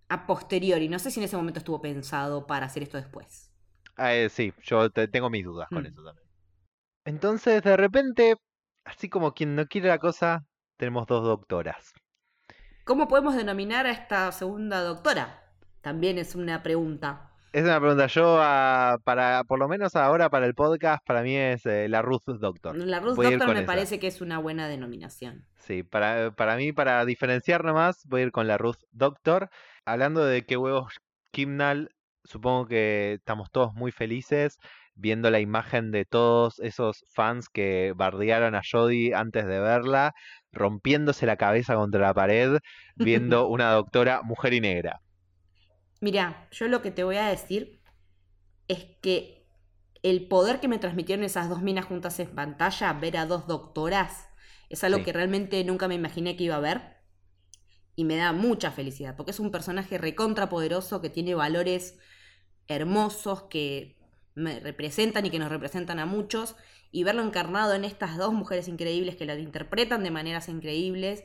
a 0.09 0.27
posteriori. 0.27 0.89
No 0.89 0.99
sé 0.99 1.11
si 1.11 1.19
en 1.21 1.25
ese 1.25 1.37
momento 1.37 1.59
estuvo 1.59 1.81
pensado 1.81 2.47
para 2.47 2.67
hacer 2.67 2.83
esto 2.83 2.97
después. 2.97 3.51
Ah, 3.95 4.13
eh, 4.15 4.29
sí, 4.29 4.53
yo 4.63 4.89
te- 4.89 5.07
tengo 5.07 5.29
mis 5.29 5.45
dudas 5.45 5.69
con 5.71 5.85
Mm. 5.85 5.85
eso 5.85 6.03
también. 6.03 6.27
Entonces, 7.05 7.63
de 7.63 7.77
repente, 7.77 8.35
así 8.85 9.09
como 9.09 9.33
quien 9.33 9.55
no 9.55 9.67
quiere 9.67 9.89
la 9.89 9.99
cosa, 9.99 10.45
tenemos 10.77 11.07
dos 11.07 11.23
doctoras. 11.25 11.93
¿Cómo 12.83 13.07
podemos 13.07 13.35
denominar 13.35 13.85
a 13.87 13.91
esta 13.91 14.31
segunda 14.31 14.81
doctora? 14.83 15.40
También 15.81 16.17
es 16.17 16.35
una 16.35 16.63
pregunta. 16.63 17.31
Es 17.53 17.63
una 17.63 17.79
pregunta. 17.79 18.07
Yo, 18.07 18.37
ah, 18.39 18.99
para, 19.03 19.43
por 19.43 19.59
lo 19.59 19.67
menos 19.67 19.95
ahora 19.95 20.29
para 20.29 20.45
el 20.45 20.53
podcast, 20.53 21.05
para 21.05 21.21
mí 21.21 21.35
es 21.35 21.65
eh, 21.65 21.89
la 21.89 22.01
Ruth 22.01 22.23
Doctor. 22.25 22.77
La 22.77 22.99
Ruth 22.99 23.15
Voy 23.15 23.31
Doctor 23.31 23.49
me 23.49 23.59
esa. 23.59 23.65
parece 23.65 23.99
que 23.99 24.07
es 24.07 24.21
una 24.21 24.37
buena 24.37 24.67
denominación. 24.67 25.45
Sí, 25.57 25.83
para, 25.83 26.31
para 26.31 26.55
mí, 26.55 26.71
para 26.71 27.03
diferenciar 27.03 27.65
nomás, 27.65 28.05
voy 28.05 28.21
a 28.21 28.25
ir 28.25 28.31
con 28.31 28.47
la 28.47 28.57
Ruth 28.57 28.79
Doctor. 28.91 29.49
Hablando 29.83 30.23
de 30.23 30.45
qué 30.45 30.55
huevos 30.55 31.01
Kimnal, 31.31 31.89
supongo 32.23 32.67
que 32.67 33.13
estamos 33.13 33.51
todos 33.51 33.73
muy 33.73 33.91
felices 33.91 34.57
viendo 34.95 35.29
la 35.29 35.39
imagen 35.39 35.91
de 35.91 36.05
todos 36.05 36.59
esos 36.59 37.05
fans 37.09 37.49
que 37.49 37.93
bardearon 37.95 38.55
a 38.55 38.61
Jodie 38.69 39.13
antes 39.15 39.45
de 39.45 39.59
verla, 39.59 40.13
rompiéndose 40.51 41.25
la 41.25 41.37
cabeza 41.37 41.75
contra 41.75 42.01
la 42.01 42.13
pared, 42.13 42.59
viendo 42.95 43.47
una 43.49 43.71
doctora 43.71 44.21
mujer 44.21 44.53
y 44.53 44.61
negra. 44.61 45.01
Mira, 46.01 46.47
yo 46.51 46.67
lo 46.67 46.81
que 46.81 46.91
te 46.91 47.03
voy 47.03 47.17
a 47.17 47.27
decir 47.27 47.79
es 48.67 48.85
que 49.01 49.47
el 50.03 50.27
poder 50.27 50.59
que 50.59 50.67
me 50.67 50.79
transmitieron 50.79 51.23
esas 51.23 51.47
dos 51.47 51.61
minas 51.61 51.85
juntas 51.85 52.19
en 52.19 52.33
pantalla, 52.33 52.91
ver 52.93 53.17
a 53.17 53.27
dos 53.27 53.47
doctoras, 53.47 54.27
es 54.69 54.83
algo 54.83 54.97
Sí. 54.99 55.05
que 55.05 55.13
realmente 55.13 55.63
nunca 55.63 55.87
me 55.87 55.95
imaginé 55.95 56.35
que 56.35 56.45
iba 56.45 56.55
a 56.55 56.59
ver. 56.59 56.97
Y 57.95 58.03
me 58.03 58.15
da 58.15 58.33
mucha 58.33 58.71
felicidad, 58.71 59.15
porque 59.15 59.31
es 59.31 59.39
un 59.39 59.51
personaje 59.51 59.97
recontrapoderoso 59.99 61.01
que 61.01 61.09
tiene 61.09 61.35
valores 61.35 61.99
hermosos 62.67 63.43
que 63.43 63.97
me 64.33 64.59
representan 64.59 65.25
y 65.25 65.29
que 65.29 65.39
nos 65.39 65.49
representan 65.49 65.99
a 65.99 66.05
muchos. 66.07 66.55
Y 66.91 67.03
verlo 67.03 67.21
encarnado 67.21 67.73
en 67.75 67.85
estas 67.85 68.17
dos 68.17 68.33
mujeres 68.33 68.67
increíbles 68.67 69.17
que 69.17 69.25
lo 69.25 69.37
interpretan 69.37 70.03
de 70.03 70.09
maneras 70.11 70.49
increíbles, 70.49 71.23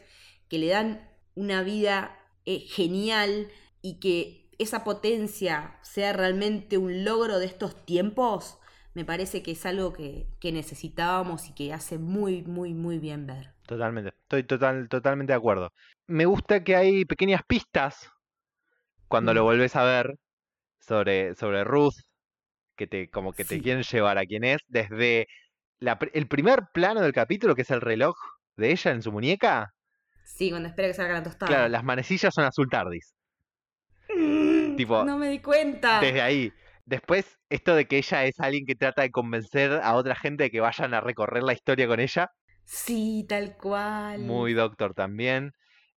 que 0.49 0.59
le 0.59 0.69
dan 0.69 1.09
una 1.35 1.63
vida 1.63 2.19
eh, 2.45 2.61
genial 2.61 3.49
y 3.81 4.01
que 4.01 4.46
esa 4.59 4.85
potencia 4.85 5.79
sea 5.83 6.13
realmente 6.13 6.79
un 6.79 7.05
logro 7.05 7.39
de 7.39 7.47
estos 7.47 7.85
tiempos, 7.85 8.59
me 8.95 9.05
parece 9.05 9.43
que 9.43 9.53
es 9.53 9.67
algo 9.67 9.93
que, 9.93 10.27
que 10.41 10.53
necesitábamos 10.53 11.49
y 11.49 11.55
que 11.55 11.73
hace 11.73 11.99
muy, 11.99 12.43
muy, 12.43 12.73
muy 12.73 12.99
bien 12.99 13.27
ver. 13.27 13.53
Totalmente, 13.67 14.15
estoy 14.23 14.45
total, 14.45 14.89
totalmente 14.89 15.33
de 15.33 15.37
acuerdo. 15.37 15.73
Me 16.07 16.25
gusta 16.25 16.65
que 16.65 16.77
hay 16.77 17.05
pequeñas 17.05 17.43
pistas 17.47 18.11
cuando 19.09 19.35
lo 19.35 19.45
volvés 19.45 19.77
a 19.77 19.85
ver 19.85 20.17
sobre, 20.81 21.35
sobre 21.35 21.65
Ruth, 21.65 21.95
que 22.77 22.87
te, 22.87 23.11
como 23.11 23.33
que 23.33 23.45
te 23.45 23.61
quieren 23.61 23.83
llevar 23.83 24.19
a 24.19 24.25
quien 24.25 24.45
es, 24.45 24.59
desde 24.69 25.27
la 25.79 25.99
el 26.13 26.29
primer 26.29 26.69
plano 26.73 27.01
del 27.01 27.13
capítulo, 27.13 27.55
que 27.55 27.63
es 27.63 27.71
el 27.71 27.81
reloj 27.81 28.17
de 28.57 28.71
ella 28.73 28.93
en 28.93 29.03
su 29.03 29.13
muñeca. 29.13 29.75
Sí, 30.25 30.51
cuando 30.51 30.69
espera 30.69 30.89
que 30.89 30.95
salga 30.95 31.15
la 31.15 31.23
tostada. 31.23 31.49
Claro, 31.49 31.69
las 31.69 31.85
manecillas 31.85 32.35
son 32.35 32.45
azul 32.45 32.69
tardis. 32.71 33.16
Tipo, 34.77 35.05
no 35.05 35.19
me 35.19 35.29
di 35.31 35.41
cuenta. 35.41 36.01
Desde 36.01 36.21
ahí. 36.23 36.53
Después, 36.85 37.39
esto 37.49 37.75
de 37.75 37.87
que 37.87 37.99
ella 37.99 38.25
es 38.27 38.39
alguien 38.41 38.65
que 38.67 38.75
trata 38.77 39.03
de 39.03 39.11
convencer 39.11 39.73
a 39.83 39.95
otra 39.95 40.15
gente 40.15 40.45
de 40.45 40.51
que 40.51 40.61
vayan 40.61 40.95
a 40.95 41.01
recorrer 41.01 41.43
la 41.43 41.53
historia 41.53 41.87
con 41.89 42.01
ella. 42.01 42.31
Sí, 42.65 43.25
tal 43.29 43.57
cual. 43.57 44.21
Muy 44.21 44.53
Doctor 44.55 44.95
también. 44.95 45.53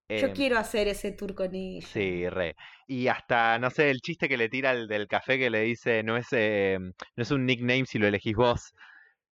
Yo 0.07 0.27
Em, 0.27 0.33
quiero 0.33 0.57
hacer 0.57 0.87
ese 0.87 1.11
tour 1.11 1.35
con 1.35 1.53
ella. 1.53 1.87
Sí, 1.87 2.27
re. 2.29 2.55
Y 2.87 3.07
hasta, 3.07 3.57
no 3.59 3.69
sé, 3.69 3.89
el 3.89 4.01
chiste 4.01 4.27
que 4.27 4.37
le 4.37 4.49
tira 4.49 4.71
el 4.71 4.87
del 4.87 5.07
café 5.07 5.37
que 5.37 5.49
le 5.49 5.61
dice, 5.61 6.03
no 6.03 6.17
es, 6.17 6.27
eh, 6.31 6.77
no 6.79 6.93
es 7.23 7.31
un 7.31 7.45
nickname 7.45 7.85
si 7.85 7.99
lo 7.99 8.07
elegís 8.07 8.35
vos. 8.35 8.73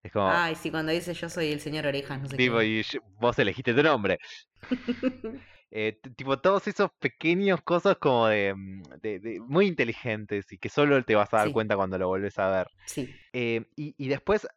Es 0.03 0.11
como, 0.11 0.29
Ay, 0.29 0.55
sí, 0.55 0.71
cuando 0.71 0.91
dice 0.91 1.13
yo 1.13 1.29
soy 1.29 1.51
el 1.51 1.59
señor 1.59 1.85
Orejas, 1.87 2.21
no 2.21 2.27
sé 2.29 2.37
tipo, 2.37 2.59
qué. 2.59 2.65
y 2.65 2.83
vos 3.19 3.37
elegiste 3.39 3.73
tu 3.73 3.83
nombre. 3.83 4.17
Eh, 5.69 5.99
tipo, 6.15 6.39
todos 6.39 6.67
esos 6.67 6.89
pequeños 6.99 7.61
cosas 7.61 7.97
como 7.97 8.27
de, 8.27 8.53
mm, 8.55 8.81
de- 9.01 9.19
de- 9.19 9.39
muy 9.41 9.67
inteligentes 9.67 10.51
y 10.51 10.57
que 10.57 10.69
solo 10.69 11.03
te 11.03 11.15
vas 11.15 11.33
a 11.33 11.37
dar 11.37 11.47
Sí. 11.47 11.53
cuenta 11.53 11.75
cuando 11.75 11.97
lo 11.97 12.07
vuelves 12.07 12.39
a 12.39 12.49
ver. 12.49 12.67
Sí. 12.85 13.13
Eh, 13.33 13.65
y, 13.75 13.93
y 13.97 14.07
después, 14.07 14.47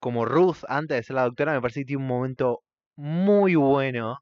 como 0.00 0.24
Ruth, 0.24 0.58
antes 0.68 0.96
de 0.96 1.02
ser 1.04 1.16
la 1.16 1.22
doctora, 1.24 1.52
me 1.54 1.60
parece 1.60 1.80
que 1.80 1.86
tiene 1.86 2.02
un 2.02 2.08
momento 2.08 2.62
muy 2.96 3.54
bueno. 3.54 4.18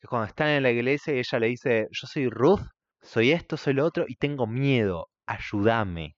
Que 0.00 0.08
cuando 0.08 0.26
están 0.26 0.48
en 0.48 0.62
la 0.64 0.70
iglesia 0.70 1.14
y 1.14 1.18
ella 1.20 1.38
le 1.38 1.46
dice, 1.46 1.88
yo 1.90 2.06
soy 2.06 2.28
Ruth, 2.28 2.60
soy 3.00 3.30
esto, 3.32 3.56
soy 3.56 3.74
lo 3.74 3.86
otro 3.86 4.04
y 4.08 4.16
tengo 4.16 4.46
miedo, 4.46 5.08
ayúdame. 5.26 6.16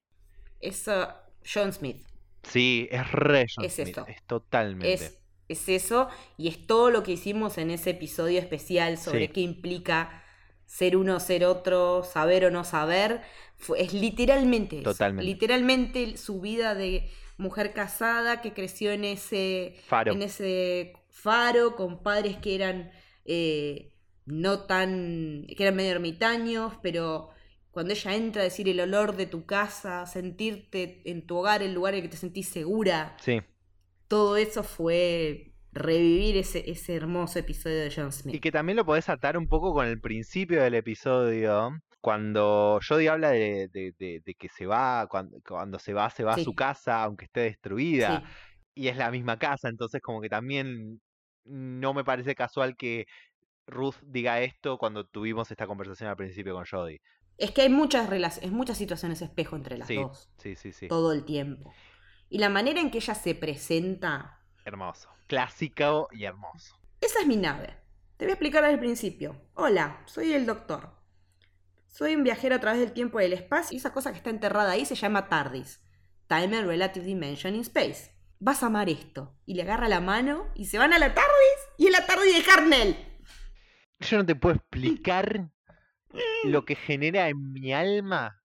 Eso, 0.61 1.09
John 1.45 1.73
Smith. 1.73 2.05
Sí, 2.43 2.89
es 2.91 3.11
re 3.13 3.45
John 3.55 3.65
Es 3.67 3.75
Smith, 3.75 3.89
eso. 3.89 4.07
es 4.07 4.23
totalmente. 4.25 4.93
Es, 4.95 5.21
es 5.49 5.69
eso 5.69 6.09
y 6.37 6.49
es 6.49 6.67
todo 6.67 6.91
lo 6.91 7.03
que 7.03 7.13
hicimos 7.13 7.59
en 7.59 7.71
ese 7.71 7.91
episodio 7.91 8.39
especial 8.41 8.99
sobre 8.99 9.27
Sí. 9.27 9.33
qué 9.33 9.41
implica 9.41 10.23
ser 10.67 10.97
uno, 10.97 11.21
ser 11.21 11.45
otro, 11.45 12.03
saber 12.03 12.45
o 12.47 12.51
no 12.51 12.65
saber. 12.65 13.23
Fue- 13.57 13.81
es 13.81 13.93
literalmente 13.93 14.77
eso. 14.81 14.91
Totalmente. 14.91 15.25
Literalmente 15.25 16.17
su 16.17 16.41
vida 16.41 16.75
de 16.75 17.09
mujer 17.39 17.73
casada 17.73 18.41
que 18.41 18.53
creció 18.53 18.91
en 18.93 19.05
ese, 19.05 19.77
Faro. 19.87 20.13
en 20.13 20.23
ese 20.23 20.95
faro 21.11 21.77
con 21.77 22.03
padres 22.03 22.37
que 22.39 22.55
eran 22.55 22.91
eh, 23.25 23.93
no 24.25 24.61
tan, 24.67 25.47
que 25.57 25.63
eran 25.63 25.77
medio 25.77 25.93
ermitaños, 25.93 26.73
pero 26.83 27.31
cuando 27.71 27.93
ella 27.93 28.15
entra 28.15 28.41
a 28.43 28.45
decir 28.45 28.69
el 28.69 28.81
olor 28.81 29.17
de 29.17 29.27
tu 29.27 29.47
casa, 29.47 30.07
sentirte 30.07 31.03
en 31.05 31.27
tu 31.27 31.37
hogar, 31.37 31.63
el 31.63 31.75
lugar 31.75 31.95
en 31.95 31.99
el 31.99 32.03
que 32.05 32.11
te 32.11 32.17
sentís 32.17 32.49
segura, 32.49 33.17
Sí. 33.21 33.41
Todo 34.09 34.37
eso 34.37 34.63
fue 34.63 35.53
revivir 35.73 36.37
ese, 36.37 36.71
ese 36.71 36.95
hermoso 36.97 37.39
episodio 37.39 37.77
de 37.81 37.93
John 37.95 38.09
Y 38.09 38.13
Smith. 38.13 38.41
que 38.41 38.51
también 38.53 38.77
lo 38.77 38.85
podés 38.85 39.09
atar 39.09 39.37
un 39.39 39.47
poco 39.49 39.73
con 39.73 39.87
el 39.87 40.01
principio 40.01 40.63
del 40.63 40.75
episodio. 40.75 41.71
Cuando 42.01 42.79
Jodie 42.87 43.09
habla 43.09 43.31
de, 43.31 43.69
de- 43.73 43.95
de- 43.99 44.21
de 44.25 44.35
que 44.35 44.49
se 44.49 44.67
va, 44.67 45.07
cuando, 45.09 45.39
cuando 45.47 45.79
se 45.79 45.93
va, 45.93 46.09
se 46.11 46.25
va 46.25 46.35
a 46.35 46.39
su 46.39 46.55
casa, 46.55 47.03
aunque 47.03 47.25
esté 47.27 47.41
destruida. 47.41 48.21
Sí, 48.21 48.27
y 48.75 48.89
es 48.89 48.97
la 48.97 49.11
misma 49.11 49.39
casa, 49.39 49.69
entonces 49.69 50.01
como 50.03 50.21
que 50.21 50.29
también 50.29 51.01
no 51.45 51.95
me 51.95 52.05
parece 52.05 52.35
casual 52.35 52.77
que 52.77 53.07
Ruth 53.67 53.97
diga 54.03 54.41
esto 54.41 54.79
cuando 54.79 55.05
tuvimos 55.07 55.51
esta 55.51 55.67
conversación 55.67 56.11
al 56.11 56.17
principio 56.17 56.55
con 56.55 56.65
Jodie. 56.65 57.01
Es 57.39 57.51
que 57.53 57.63
hay 57.63 57.69
muchas 57.69 58.09
relaciones, 58.09 58.53
muchas 58.53 58.79
situaciones 58.79 59.23
espejo 59.23 59.57
entre 59.57 59.79
las 59.79 59.89
Sí, 59.89 59.97
dos, 59.97 60.31
sí, 60.39 60.57
sí, 60.57 60.73
sí. 60.73 60.89
todo 60.89 61.13
el 61.13 61.25
tiempo. 61.25 61.73
Y 62.29 62.39
la 62.39 62.49
manera 62.49 62.81
en 62.81 62.91
que 62.91 62.99
ella 62.99 63.15
se 63.15 63.35
presenta, 63.35 64.41
Hermoso. 64.65 65.09
Clásico 65.29 66.09
y 66.11 66.25
hermoso. 66.25 66.77
esa 67.01 67.21
es 67.21 67.27
mi 67.27 67.37
nave. 67.37 67.77
Te 68.17 68.25
voy 68.25 68.31
a 68.31 68.35
explicar 68.35 68.65
al 68.65 68.79
principio. 68.81 69.41
Hola, 69.55 70.03
soy 70.07 70.33
el 70.33 70.45
doctor. 70.47 70.91
Soy 71.87 72.15
un 72.15 72.25
viajero 72.25 72.57
a 72.57 72.61
través 72.61 72.81
del 72.81 72.93
tiempo 72.93 73.21
y 73.21 73.25
del 73.25 73.33
espacio 73.35 73.75
y 73.75 73.79
esa 73.79 73.93
cosa 73.93 74.11
que 74.11 74.19
está 74.19 74.31
enterrada 74.31 74.73
ahí 74.73 74.85
se 74.85 74.95
llama 74.97 75.29
TARDIS. 75.29 75.83
Time 76.27 76.57
and 76.57 76.67
Relative 76.67 77.05
Dimension 77.07 77.55
in 77.55 77.61
Space. 77.61 78.13
Vas 78.39 78.63
a 78.63 78.67
amar 78.67 78.89
esto. 78.89 79.37
Y 79.47 79.55
le 79.55 79.63
agarra 79.63 79.89
la 79.89 80.01
mano 80.01 80.49
y 80.55 80.67
se 80.67 80.79
van 80.79 80.93
a 80.93 80.99
la 80.99 81.15
TARDIS 81.15 81.69
y 81.79 81.87
en 81.87 81.93
la 81.93 82.07
TARDIS 82.07 82.45
de 82.45 82.53
Harnell. 82.53 82.97
Yo 84.01 84.19
no 84.19 84.27
te 84.27 84.35
puedo 84.35 84.57
explicar 84.57 85.49
lo 86.45 86.65
que 86.65 86.75
genera 86.77 87.29
en 87.29 87.53
mi 87.53 87.73
alma 87.73 88.43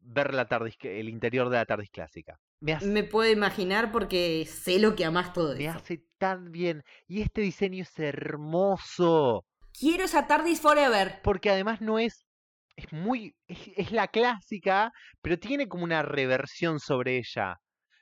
ver 0.00 0.34
la 0.34 0.46
TARDIS, 0.46 0.76
el 0.82 1.08
interior 1.08 1.48
de 1.48 1.56
la 1.56 1.64
TARDIS 1.64 1.90
clásica. 1.90 2.38
Me 2.60 2.72
hace, 2.72 2.86
Me 2.86 3.04
puedo 3.04 3.30
imaginar 3.30 3.92
porque 3.92 4.46
sé 4.46 4.78
lo 4.78 4.96
que 4.96 5.04
amás 5.04 5.32
todo 5.32 5.54
me 5.56 5.64
eso. 5.66 5.76
hace 5.78 6.02
tan 6.18 6.50
bien. 6.52 6.82
Y 7.06 7.20
este 7.22 7.40
diseño 7.42 7.82
es 7.82 7.98
hermoso. 7.98 9.44
Quiero 9.78 10.04
esa 10.04 10.26
TARDIS 10.26 10.60
Forever. 10.60 11.20
Porque 11.22 11.50
además 11.50 11.80
no 11.80 11.98
es. 11.98 12.24
Es 12.76 12.92
muy. 12.92 13.34
Es, 13.46 13.58
es 13.76 13.92
la 13.92 14.08
clásica, 14.08 14.92
pero 15.22 15.38
tiene 15.38 15.68
como 15.68 15.84
una 15.84 16.02
reversión 16.02 16.78
sobre 16.80 17.18
ella. 17.18 17.56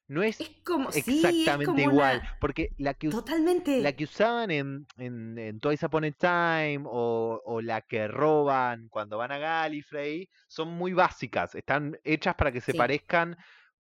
No 0.06 0.22
es 0.22 0.40
Es 0.40 0.50
como. 0.64 0.92
sí, 0.92 1.00
es 1.00 1.08
exactamente 1.08 1.64
como 1.66 1.78
igual. 1.80 2.18
una- 2.20 2.36
Porque 2.40 2.68
la 2.78 2.94
que, 2.94 3.08
Totalmente. 3.08 3.80
la 3.80 3.92
que 3.92 4.04
usaban 4.04 4.50
en, 4.50 4.86
en, 4.98 5.38
en 5.38 5.60
Twice 5.60 5.86
Upon 5.86 6.04
a 6.04 6.10
Time 6.12 6.82
o, 6.86 7.40
o 7.44 7.60
la 7.62 7.80
que 7.80 8.06
roban 8.08 8.88
cuando 8.90 9.16
van 9.16 9.32
a 9.32 9.38
Gallifrey 9.38 10.28
son 10.46 10.68
muy 10.68 10.92
básicas. 10.92 11.54
Están 11.54 11.96
hechas 12.04 12.34
para 12.34 12.52
que 12.52 12.60
se 12.60 12.72
Sí. 12.72 12.78
parezcan 12.78 13.36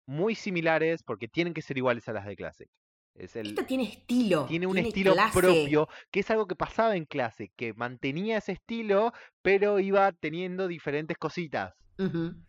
muy 0.05 0.35
similares 0.35 1.03
porque 1.03 1.27
tienen 1.27 1.53
que 1.53 1.61
ser 1.61 1.77
iguales 1.77 2.07
a 2.09 2.13
las 2.13 2.25
de 2.25 2.35
Classic. 2.35 2.69
Es 3.15 3.35
el, 3.35 3.47
Esta 3.47 3.65
tiene 3.65 3.83
estilo. 3.83 4.45
tiene 4.45 4.67
un 4.67 4.77
estilo 4.77 5.13
clase. 5.13 5.37
propio, 5.39 5.89
que 6.11 6.21
es 6.21 6.31
algo 6.31 6.47
que 6.47 6.55
pasaba 6.55 6.95
en 6.95 7.05
clase, 7.05 7.51
que 7.57 7.73
mantenía 7.73 8.37
ese 8.37 8.53
estilo, 8.53 9.11
pero 9.41 9.79
iba 9.79 10.11
teniendo 10.13 10.67
diferentes 10.67 11.17
cositas. 11.17 11.73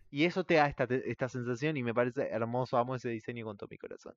Y 0.09 0.23
eso 0.25 0.43
te 0.45 0.55
da 0.55 0.65
esta, 0.67 0.85
esta 0.85 1.29
sensación 1.29 1.77
y 1.77 1.83
me 1.83 1.93
parece 1.93 2.27
hermoso, 2.29 2.75
amo 2.77 2.95
ese 2.95 3.09
diseño 3.09 3.45
con 3.45 3.55
todo 3.55 3.67
mi 3.69 3.77
corazón. 3.77 4.15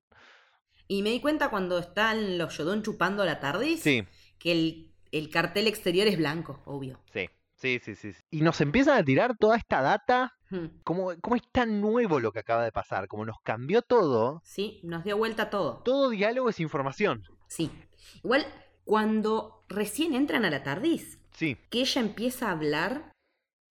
Y 0.87 1.03
me 1.03 1.11
di 1.11 1.19
cuenta 1.21 1.49
cuando 1.49 1.77
están 1.77 2.39
los 2.39 2.57
Yodon 2.57 2.81
chupando 2.81 3.23
la 3.23 3.39
TARDIS 3.39 3.81
Sí, 3.81 4.03
que 4.39 4.51
el, 4.51 4.91
el 5.11 5.29
cartel 5.29 5.67
exterior 5.67 6.07
es 6.07 6.17
blanco, 6.17 6.63
obvio. 6.65 6.99
sí, 7.13 7.29
sí, 7.57 7.79
sí, 7.83 7.95
sí. 7.95 8.11
Y 8.31 8.41
nos 8.41 8.61
empiezan 8.61 8.97
a 8.97 9.03
tirar 9.03 9.35
toda 9.37 9.57
esta 9.57 9.81
data, 9.81 10.33
Hmm. 10.49 10.67
como, 10.85 11.11
como 11.19 11.35
es 11.35 11.41
tan 11.51 11.81
nuevo 11.81 12.21
lo 12.21 12.31
que 12.31 12.39
acaba 12.39 12.63
de 12.63 12.71
pasar, 12.71 13.09
como 13.09 13.25
nos 13.25 13.35
cambió 13.43 13.81
todo, 13.81 14.41
Sí, 14.45 14.79
nos 14.81 15.03
dio 15.03 15.17
vuelta 15.17 15.49
todo. 15.49 15.81
todo 15.83 16.09
diálogo 16.09 16.47
es 16.49 16.61
información. 16.61 17.23
Sí. 17.49 17.69
Igual, 18.23 18.45
cuando 18.85 19.65
recién 19.67 20.13
entran 20.13 20.45
a 20.45 20.49
la 20.49 20.63
TARDIS, 20.63 21.19
Sí, 21.33 21.57
que 21.69 21.81
ella 21.81 21.99
empieza 22.01 22.47
a 22.47 22.51
hablar, 22.53 23.11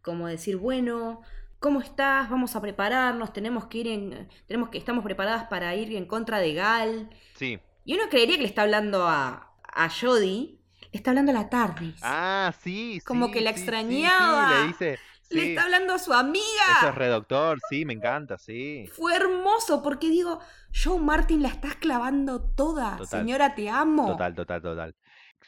como 0.03 0.29
decir, 0.29 0.59
bueno, 0.59 1.23
¿cómo 1.59 1.81
estás? 1.81 2.29
Vamos 2.29 2.55
a 2.55 2.61
prepararnos, 2.61 3.33
tenemos 3.33 3.67
que 3.69 3.79
ir 3.79 3.89
en, 3.89 4.29
tenemos 4.47 4.69
que, 4.69 4.77
estamos 4.77 5.03
preparadas 5.03 5.45
para 5.49 5.75
ir 5.75 5.97
en 5.97 6.05
contra 6.05 6.39
de 6.41 6.53
Gal. 6.53 7.09
Sí. 7.37 7.59
Y 7.87 7.95
uno 7.95 8.05
creería 8.11 8.37
que 8.37 8.43
le 8.43 8.49
está 8.49 8.63
hablando 8.63 9.09
a, 9.09 9.57
a 9.63 9.89
Jodie, 9.89 10.56
está 10.97 11.11
hablando 11.11 11.31
a 11.33 11.35
la 11.35 11.49
TARDIS. 11.49 12.01
Ah, 12.03 12.53
sí. 12.61 13.01
Como 13.07 13.27
sí, 13.27 13.33
que 13.33 13.41
la 13.43 13.53
sí, 13.53 13.61
extrañaba. 13.61 14.49
Sí, 14.49 14.55
le 14.61 14.67
dice. 14.69 14.99
Le 15.29 15.49
está 15.51 15.65
hablando 15.65 15.95
a 15.95 15.99
su 15.99 16.13
Eso 16.13 16.21
es 16.21 16.27
amiga. 16.27 16.93
redoctor, 16.93 17.59
sí, 17.69 17.85
me 17.85 17.95
encanta, 17.95 18.39
sí. 18.39 18.87
Fue 18.95 19.15
hermoso 19.17 19.83
porque 19.83 20.09
digo, 20.09 20.41
Joe 20.73 21.01
Martin 21.01 21.43
la 21.43 21.49
estás 21.49 21.75
clavando 21.77 22.41
toda. 22.55 22.97
Total. 22.97 23.21
Señora, 23.21 23.55
te 23.57 23.69
amo. 23.69 24.07
Total, 24.07 24.35
total, 24.35 24.63
total. 24.63 24.95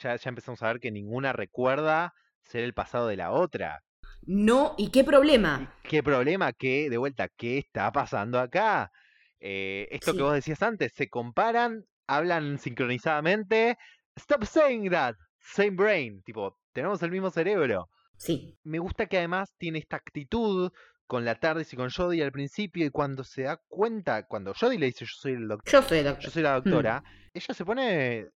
Ya, 0.00 0.16
ya 0.16 0.28
empezamos 0.28 0.62
a 0.62 0.66
ver 0.68 0.80
que 0.80 0.90
ninguna 0.90 1.32
recuerda 1.32 2.12
ser 2.42 2.64
el 2.64 2.74
pasado 2.74 3.06
de 3.06 3.16
la 3.16 3.30
otra. 3.30 3.82
No, 4.22 4.74
¿y 4.78 4.90
qué 4.90 5.04
problema? 5.04 5.72
¿Y 5.84 5.88
¿Qué 5.88 6.02
problema? 6.02 6.52
¿Qué, 6.52 6.90
de 6.90 6.98
vuelta, 6.98 7.28
qué 7.36 7.58
está 7.58 7.92
pasando 7.92 8.40
acá? 8.40 8.90
Eh, 9.38 9.86
esto 9.92 10.10
Sí. 10.10 10.16
que 10.16 10.22
vos 10.24 10.34
decías 10.34 10.60
antes, 10.62 10.92
se 10.92 11.08
comparan, 11.08 11.84
hablan 12.08 12.58
sincronizadamente. 12.58 13.78
Stop 14.16 14.44
saying 14.44 14.90
that. 14.90 15.14
Same 15.54 15.70
brain. 15.70 16.22
Tipo, 16.22 16.58
tenemos 16.72 17.02
el 17.02 17.10
mismo 17.10 17.30
cerebro. 17.30 17.88
Sí, 18.16 18.58
Me 18.64 18.80
gusta 18.80 19.06
que 19.06 19.18
además 19.18 19.54
tiene 19.58 19.78
esta 19.78 19.96
actitud 19.96 20.72
con 21.06 21.24
la 21.24 21.36
TARDIS 21.36 21.72
y 21.72 21.76
con 21.76 21.88
Jodie 21.88 22.24
al 22.24 22.32
principio 22.32 22.84
y 22.84 22.90
cuando 22.90 23.24
se 23.24 23.42
da 23.42 23.56
cuenta, 23.68 24.26
cuando 24.26 24.52
Jodie 24.54 24.78
le 24.78 24.86
dice 24.86 25.04
yo 25.04 25.12
soy 25.14 25.32
el 25.32 25.48
doctor, 25.48 25.72
yo 25.72 25.82
soy 25.82 25.98
el 25.98 26.04
doctor. 26.04 26.24
yo 26.24 26.30
soy 26.30 26.42
la 26.42 26.54
doctora, 26.54 27.02
ella 27.32 27.54
se 27.54 27.64
pone 27.64 28.28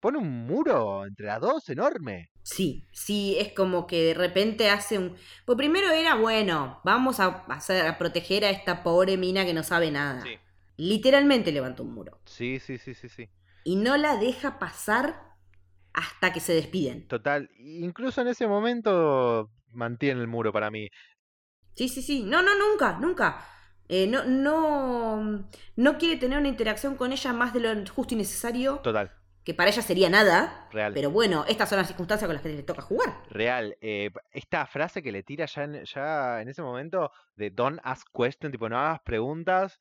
pone 0.00 0.18
un 0.18 0.46
muro 0.46 1.06
entre 1.06 1.24
las 1.24 1.40
dos 1.40 1.66
enorme. 1.70 2.30
Sí, 2.42 2.86
sí, 2.92 3.38
es 3.38 3.54
como 3.54 3.86
que 3.86 4.02
de 4.02 4.12
repente 4.12 4.68
hace 4.68 4.98
un... 4.98 5.16
Pues 5.46 5.56
primero 5.56 5.90
era, 5.92 6.16
bueno, 6.16 6.82
vamos 6.84 7.20
a, 7.20 7.46
hacer, 7.48 7.86
a 7.86 7.96
proteger 7.96 8.44
a 8.44 8.50
esta 8.50 8.82
pobre 8.82 9.16
mina 9.16 9.46
que 9.46 9.54
no 9.54 9.62
sabe 9.62 9.90
nada. 9.90 10.20
Sí. 10.20 10.36
Literalmente 10.76 11.52
levantó 11.52 11.84
un 11.84 11.94
muro. 11.94 12.20
Sí, 12.26 12.60
sí, 12.60 12.76
sí, 12.76 12.92
sí, 12.92 13.08
sí. 13.08 13.30
Y 13.64 13.76
no 13.76 13.96
la 13.96 14.18
deja 14.18 14.58
pasar 14.58 15.33
hasta 15.94 16.32
que 16.32 16.40
se 16.40 16.52
despiden. 16.54 17.06
Total, 17.08 17.48
incluso 17.58 18.20
en 18.20 18.28
ese 18.28 18.46
momento 18.46 19.50
mantiene 19.72 20.20
el 20.20 20.26
muro 20.28 20.52
para 20.52 20.70
mí. 20.70 20.88
Sí, 21.74 21.88
sí, 21.88 22.02
sí. 22.02 22.22
No, 22.24 22.42
no, 22.42 22.50
nunca, 22.58 22.98
nunca. 23.00 23.44
Eh, 23.88 24.06
no, 24.06 24.24
no, 24.24 25.48
no 25.76 25.98
quiere 25.98 26.16
tener 26.18 26.38
una 26.38 26.48
interacción 26.48 26.96
con 26.96 27.12
ella 27.12 27.32
más 27.32 27.52
de 27.52 27.60
lo 27.60 27.86
justo 27.90 28.14
y 28.14 28.16
necesario, 28.16 28.78
Total, 28.78 29.10
que 29.44 29.52
para 29.54 29.70
ella 29.70 29.82
sería 29.82 30.08
nada. 30.08 30.68
real. 30.72 30.92
Pero 30.94 31.10
bueno, 31.10 31.44
estas 31.46 31.68
son 31.68 31.78
las 31.78 31.86
circunstancias 31.88 32.26
con 32.26 32.34
las 32.34 32.42
que 32.42 32.48
le 32.50 32.62
toca 32.62 32.80
jugar. 32.82 33.22
Real, 33.28 33.76
eh, 33.80 34.10
esta 34.32 34.66
frase 34.66 35.02
que 35.02 35.12
le 35.12 35.22
tira 35.22 35.46
ya 35.46 35.64
en, 35.64 35.84
ya 35.84 36.40
en 36.40 36.48
ese 36.48 36.62
momento 36.62 37.10
de 37.36 37.50
don't 37.50 37.78
ask 37.84 38.06
questions, 38.12 38.52
tipo 38.52 38.68
no 38.68 38.78
hagas 38.78 39.00
preguntas, 39.02 39.80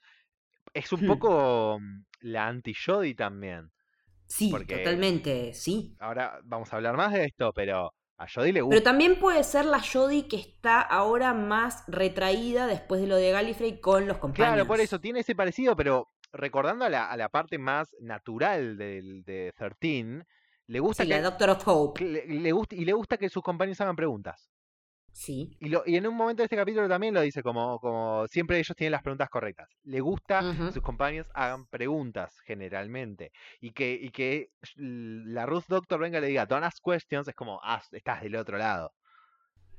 es 0.73 0.91
un 0.91 1.01
Hmm. 1.01 1.07
poco 1.07 1.79
mm, 1.79 2.05
la 2.21 2.47
anti-Jody 2.47 3.15
también. 3.15 3.71
Sí, 4.35 4.49
Porque- 4.49 4.77
totalmente, 4.77 5.53
sí. 5.53 5.95
Ahora 5.99 6.39
vamos 6.43 6.73
a 6.73 6.77
hablar 6.77 6.97
más 6.97 7.13
de 7.13 7.25
esto, 7.25 7.51
pero 7.53 7.93
a 8.17 8.27
Jody 8.27 8.51
le 8.51 8.61
gusta. 8.61 8.73
Pero 8.75 8.83
también 8.83 9.19
puede 9.19 9.43
ser 9.43 9.65
la 9.65 9.79
Jodie 9.79 10.27
que 10.27 10.37
está 10.37 10.81
ahora 10.81 11.33
más 11.33 11.83
retraída 11.87 12.65
después 12.67 12.99
de 13.01 13.07
lo 13.07 13.15
de 13.15 13.31
Gallifrey 13.31 13.79
con 13.79 14.07
los 14.07 14.17
compañeros. 14.17 14.53
Claro, 14.55 14.67
por 14.67 14.79
eso 14.79 14.99
tiene 14.99 15.19
ese 15.19 15.35
parecido, 15.35 15.75
pero 15.75 16.07
recordando 16.31 16.83
a 16.85 16.89
la, 16.89 17.11
a 17.11 17.15
la 17.17 17.29
parte 17.29 17.57
más 17.59 17.95
natural 18.01 18.75
del, 18.77 19.23
de 19.23 19.53
13, 19.55 20.25
le 20.67 20.79
gusta 20.79 21.03
Sí, 21.03 21.09
que, 21.09 21.15
la 21.15 21.21
Doctor 21.21 21.49
of 21.51 21.67
Hope. 21.67 22.03
le, 22.03 22.25
le 22.25 22.51
gusta, 22.51 22.75
y 22.75 22.85
le 22.85 22.93
gusta 22.93 23.17
que 23.17 23.29
sus 23.29 23.43
compañeros 23.43 23.79
hagan 23.81 23.95
preguntas. 23.95 24.49
Sí. 25.15 25.55
Y, 25.59 25.69
lo, 25.69 25.83
y 25.85 25.95
en 25.95 26.07
un 26.07 26.15
momento 26.15 26.41
de 26.41 26.45
este 26.45 26.55
capítulo 26.55 26.89
también 26.89 27.13
lo 27.13 27.21
dice, 27.21 27.43
como, 27.43 27.79
como 27.79 28.27
siempre 28.27 28.57
ellos 28.57 28.75
tienen 28.75 28.91
las 28.93 29.03
preguntas 29.03 29.29
correctas. 29.29 29.69
Le 29.83 30.01
gusta 30.01 30.41
Ujú. 30.43 30.65
que 30.67 30.71
sus 30.73 30.81
compañeros 30.81 31.27
hagan 31.35 31.67
preguntas, 31.67 32.33
generalmente. 32.45 33.31
Y 33.61 33.71
que, 33.71 33.93
y 33.93 34.09
que 34.09 34.49
la 34.75 35.45
Ruth 35.45 35.65
Doctor 35.67 35.99
venga 35.99 36.17
y 36.17 36.21
le 36.21 36.27
diga, 36.27 36.45
don't 36.47 36.63
ask 36.65 36.77
questions, 36.83 37.27
es 37.27 37.35
como, 37.35 37.59
ah, 37.63 37.81
estás 37.91 38.23
del 38.23 38.35
otro 38.35 38.57
lado. 38.57 38.91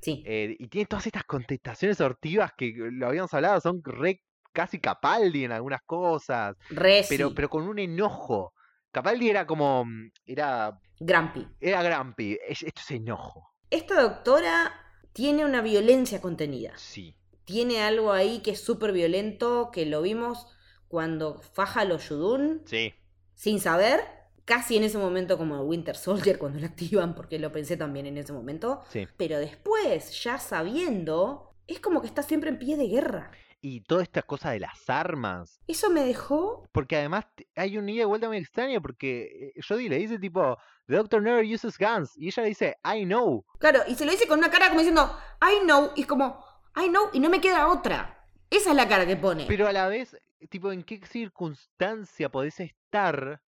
Sí. 0.01 0.23
Eh, 0.27 0.55
y 0.59 0.69
tiene 0.69 0.87
todas 0.87 1.07
estas 1.07 1.25
contestaciones 1.25 1.97
sortivas 1.99 2.53
que 2.57 2.73
lo 2.77 3.09
habíamos 3.09 3.35
hablado, 3.35 3.61
son 3.61 3.83
re 3.83 4.21
casi 4.53 4.79
Capaldi 4.79 5.45
en 5.45 5.51
algunas 5.53 5.83
cosas, 5.83 6.57
Re 6.71 7.05
pero, 7.09 7.29
sí. 7.31 7.35
pero 7.35 7.49
con 7.51 7.67
un 7.67 7.79
enojo. 7.81 8.53
Capaldi 8.93 9.31
era 9.31 9.47
como, 9.47 9.85
mm, 9.85 10.11
era, 10.27 10.79
Grumpy. 11.01 11.49
era 11.61 11.83
Grumpy, 11.83 12.39
es- 12.47 12.63
esto 12.63 12.81
es 12.83 12.91
enojo. 12.93 13.49
Esta 13.69 14.01
doctora 14.01 14.84
tiene 15.15 15.47
una 15.47 15.63
violencia 15.63 16.21
contenida. 16.21 16.75
Sí, 16.77 17.17
Tiene 17.45 17.83
algo 17.83 18.13
ahí 18.13 18.41
que 18.41 18.51
es 18.51 18.61
súper 18.61 18.93
violento, 18.93 19.71
que 19.73 19.87
lo 19.87 20.03
vimos 20.03 20.47
cuando 20.89 21.41
faja 21.41 21.85
los 21.85 22.09
Yudun, 22.11 22.63
sí, 22.67 22.93
sin 23.35 23.61
saber. 23.61 24.01
Casi 24.45 24.77
en 24.77 24.85
ese 24.85 24.99
momento 24.99 25.39
como 25.39 25.63
Winter 25.63 25.97
Soldier 25.97 26.39
cuando 26.39 26.59
lo 26.61 26.67
activan, 26.67 27.15
porque 27.15 27.39
lo 27.39 27.51
pensé 27.51 27.79
también 27.79 28.05
en 28.07 28.19
ese 28.19 28.33
momento. 28.35 28.83
sí. 28.91 29.09
Pero 29.17 29.39
después, 29.39 30.23
ya 30.23 30.39
sabiendo, 30.39 31.55
es 31.67 31.81
como 31.81 32.03
que 32.03 32.09
está 32.09 32.23
siempre 32.23 32.51
en 32.51 32.59
pie 32.59 32.77
de 32.77 32.89
guerra. 32.89 33.31
Y 33.67 33.81
toda 33.81 34.03
esta 34.03 34.21
cosa 34.21 34.51
de 34.51 34.61
las 34.61 34.91
armas, 34.91 35.59
Eso 35.67 35.89
me 35.89 36.05
dejó... 36.05 36.69
porque 36.71 36.97
además 36.97 37.25
hay 37.57 37.79
un 37.79 37.89
ida 37.89 38.03
y 38.03 38.05
vuelta 38.05 38.29
muy 38.29 38.37
extraño, 38.37 38.83
porque 38.83 39.53
eh, 39.57 39.61
Jodie 39.67 39.89
le 39.89 39.97
dice 39.97 40.19
tipo, 40.19 40.59
The 40.87 40.97
Doctor 40.97 41.23
never 41.23 41.43
uses 41.43 41.79
guns, 41.79 42.13
y 42.19 42.27
ella 42.27 42.43
le 42.43 42.51
dice, 42.51 42.77
I 42.85 43.05
know. 43.05 43.43
Claro, 43.59 43.81
y 43.89 43.95
se 43.95 44.05
lo 44.05 44.13
dice 44.13 44.29
con 44.29 44.39
una 44.39 44.51
cara 44.51 44.69
como 44.69 44.81
diciendo, 44.81 45.19
I 45.41 45.65
know, 45.65 45.93
y 45.97 46.03
es 46.03 46.07
como, 46.07 46.45
I 46.77 46.89
know, 46.91 47.05
y 47.15 47.21
no 47.21 47.31
me 47.31 47.41
queda 47.41 47.69
otra. 47.69 48.29
Esa 48.51 48.69
es 48.71 48.77
la 48.77 48.87
cara 48.87 49.07
que 49.07 49.17
pone. 49.17 49.47
Pero 49.49 49.67
a 49.67 49.73
la 49.73 49.89
vez, 49.89 50.15
tipo, 50.51 50.71
¿en 50.71 50.83
qué 50.83 51.01
circunstancia 51.07 52.29
podés 52.29 52.61
estar? 52.61 53.41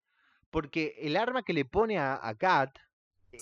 Porque 0.51 0.95
el 0.99 1.17
arma 1.19 1.43
que 1.43 1.53
le 1.53 1.67
pone 1.67 1.99
a, 1.99 2.19
a 2.27 2.35
Kat 2.37 2.71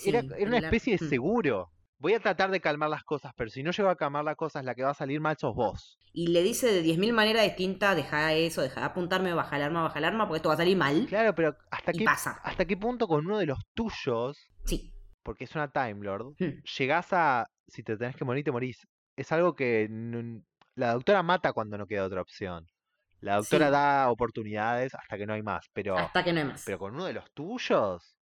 era, 0.04 0.22
Sí, 0.22 0.28
era 0.38 0.48
una 0.48 0.56
ar- 0.56 0.64
especie 0.64 0.98
de 0.98 1.04
mm. 1.04 1.08
seguro. 1.08 1.70
Voy 1.98 2.12
a 2.14 2.20
tratar 2.20 2.50
de 2.50 2.60
calmar 2.60 2.90
las 2.90 3.04
cosas, 3.04 3.32
pero 3.36 3.50
si 3.50 3.62
no 3.62 3.70
llego 3.70 3.88
a 3.88 3.96
calmar 3.96 4.24
las 4.24 4.36
cosas, 4.36 4.64
la 4.64 4.74
que 4.74 4.82
va 4.82 4.90
a 4.90 4.94
salir 4.94 5.20
mal 5.20 5.36
sos 5.38 5.54
vos. 5.54 5.98
Y 6.12 6.28
le 6.28 6.42
dice 6.42 6.66
de 6.72 6.82
10.000 6.82 7.12
maneras 7.12 7.44
distintas, 7.44 7.96
deja 7.96 8.32
eso, 8.34 8.62
deja 8.62 8.80
de 8.80 8.86
apuntarme, 8.86 9.32
baja 9.32 9.56
el 9.56 9.62
arma, 9.62 9.82
baja 9.82 9.98
el 9.98 10.04
arma, 10.04 10.26
porque 10.26 10.38
esto 10.38 10.48
va 10.48 10.54
a 10.54 10.58
salir 10.58 10.76
mal. 10.76 11.06
Claro, 11.08 11.34
pero 11.34 11.56
¿hasta 11.70 11.92
Y 11.94 11.98
qué, 11.98 12.04
pasa. 12.04 12.40
¿hasta 12.42 12.64
qué 12.64 12.76
punto 12.76 13.06
con 13.08 13.24
uno 13.26 13.38
de 13.38 13.46
los 13.46 13.58
tuyos, 13.74 14.38
Sí. 14.64 14.92
porque 15.22 15.44
es 15.44 15.54
una 15.54 15.70
Time 15.70 15.96
Lord, 16.04 16.34
Hmm. 16.38 16.62
llegás 16.78 17.12
a, 17.12 17.46
si 17.68 17.82
te 17.82 17.96
tenés 17.96 18.16
que 18.16 18.24
morir, 18.24 18.44
te 18.44 18.52
morís? 18.52 18.86
Es 19.16 19.32
algo 19.32 19.54
que 19.54 19.88
la 20.74 20.92
doctora 20.92 21.22
mata 21.22 21.52
cuando 21.52 21.78
no 21.78 21.86
queda 21.86 22.04
otra 22.04 22.20
opción. 22.20 22.66
La 23.20 23.36
doctora 23.36 23.66
Sí. 23.66 23.72
da 23.72 24.10
oportunidades 24.10 24.94
hasta 24.94 25.16
que 25.16 25.24
no 25.26 25.32
hay 25.32 25.42
más, 25.42 25.66
pero, 25.72 25.96
Hasta 25.96 26.22
que 26.22 26.32
no 26.32 26.40
hay 26.40 26.46
más. 26.46 26.62
pero 26.66 26.78
con 26.78 26.94
uno 26.94 27.04
de 27.06 27.14
los 27.14 27.30
tuyos, 27.32 28.16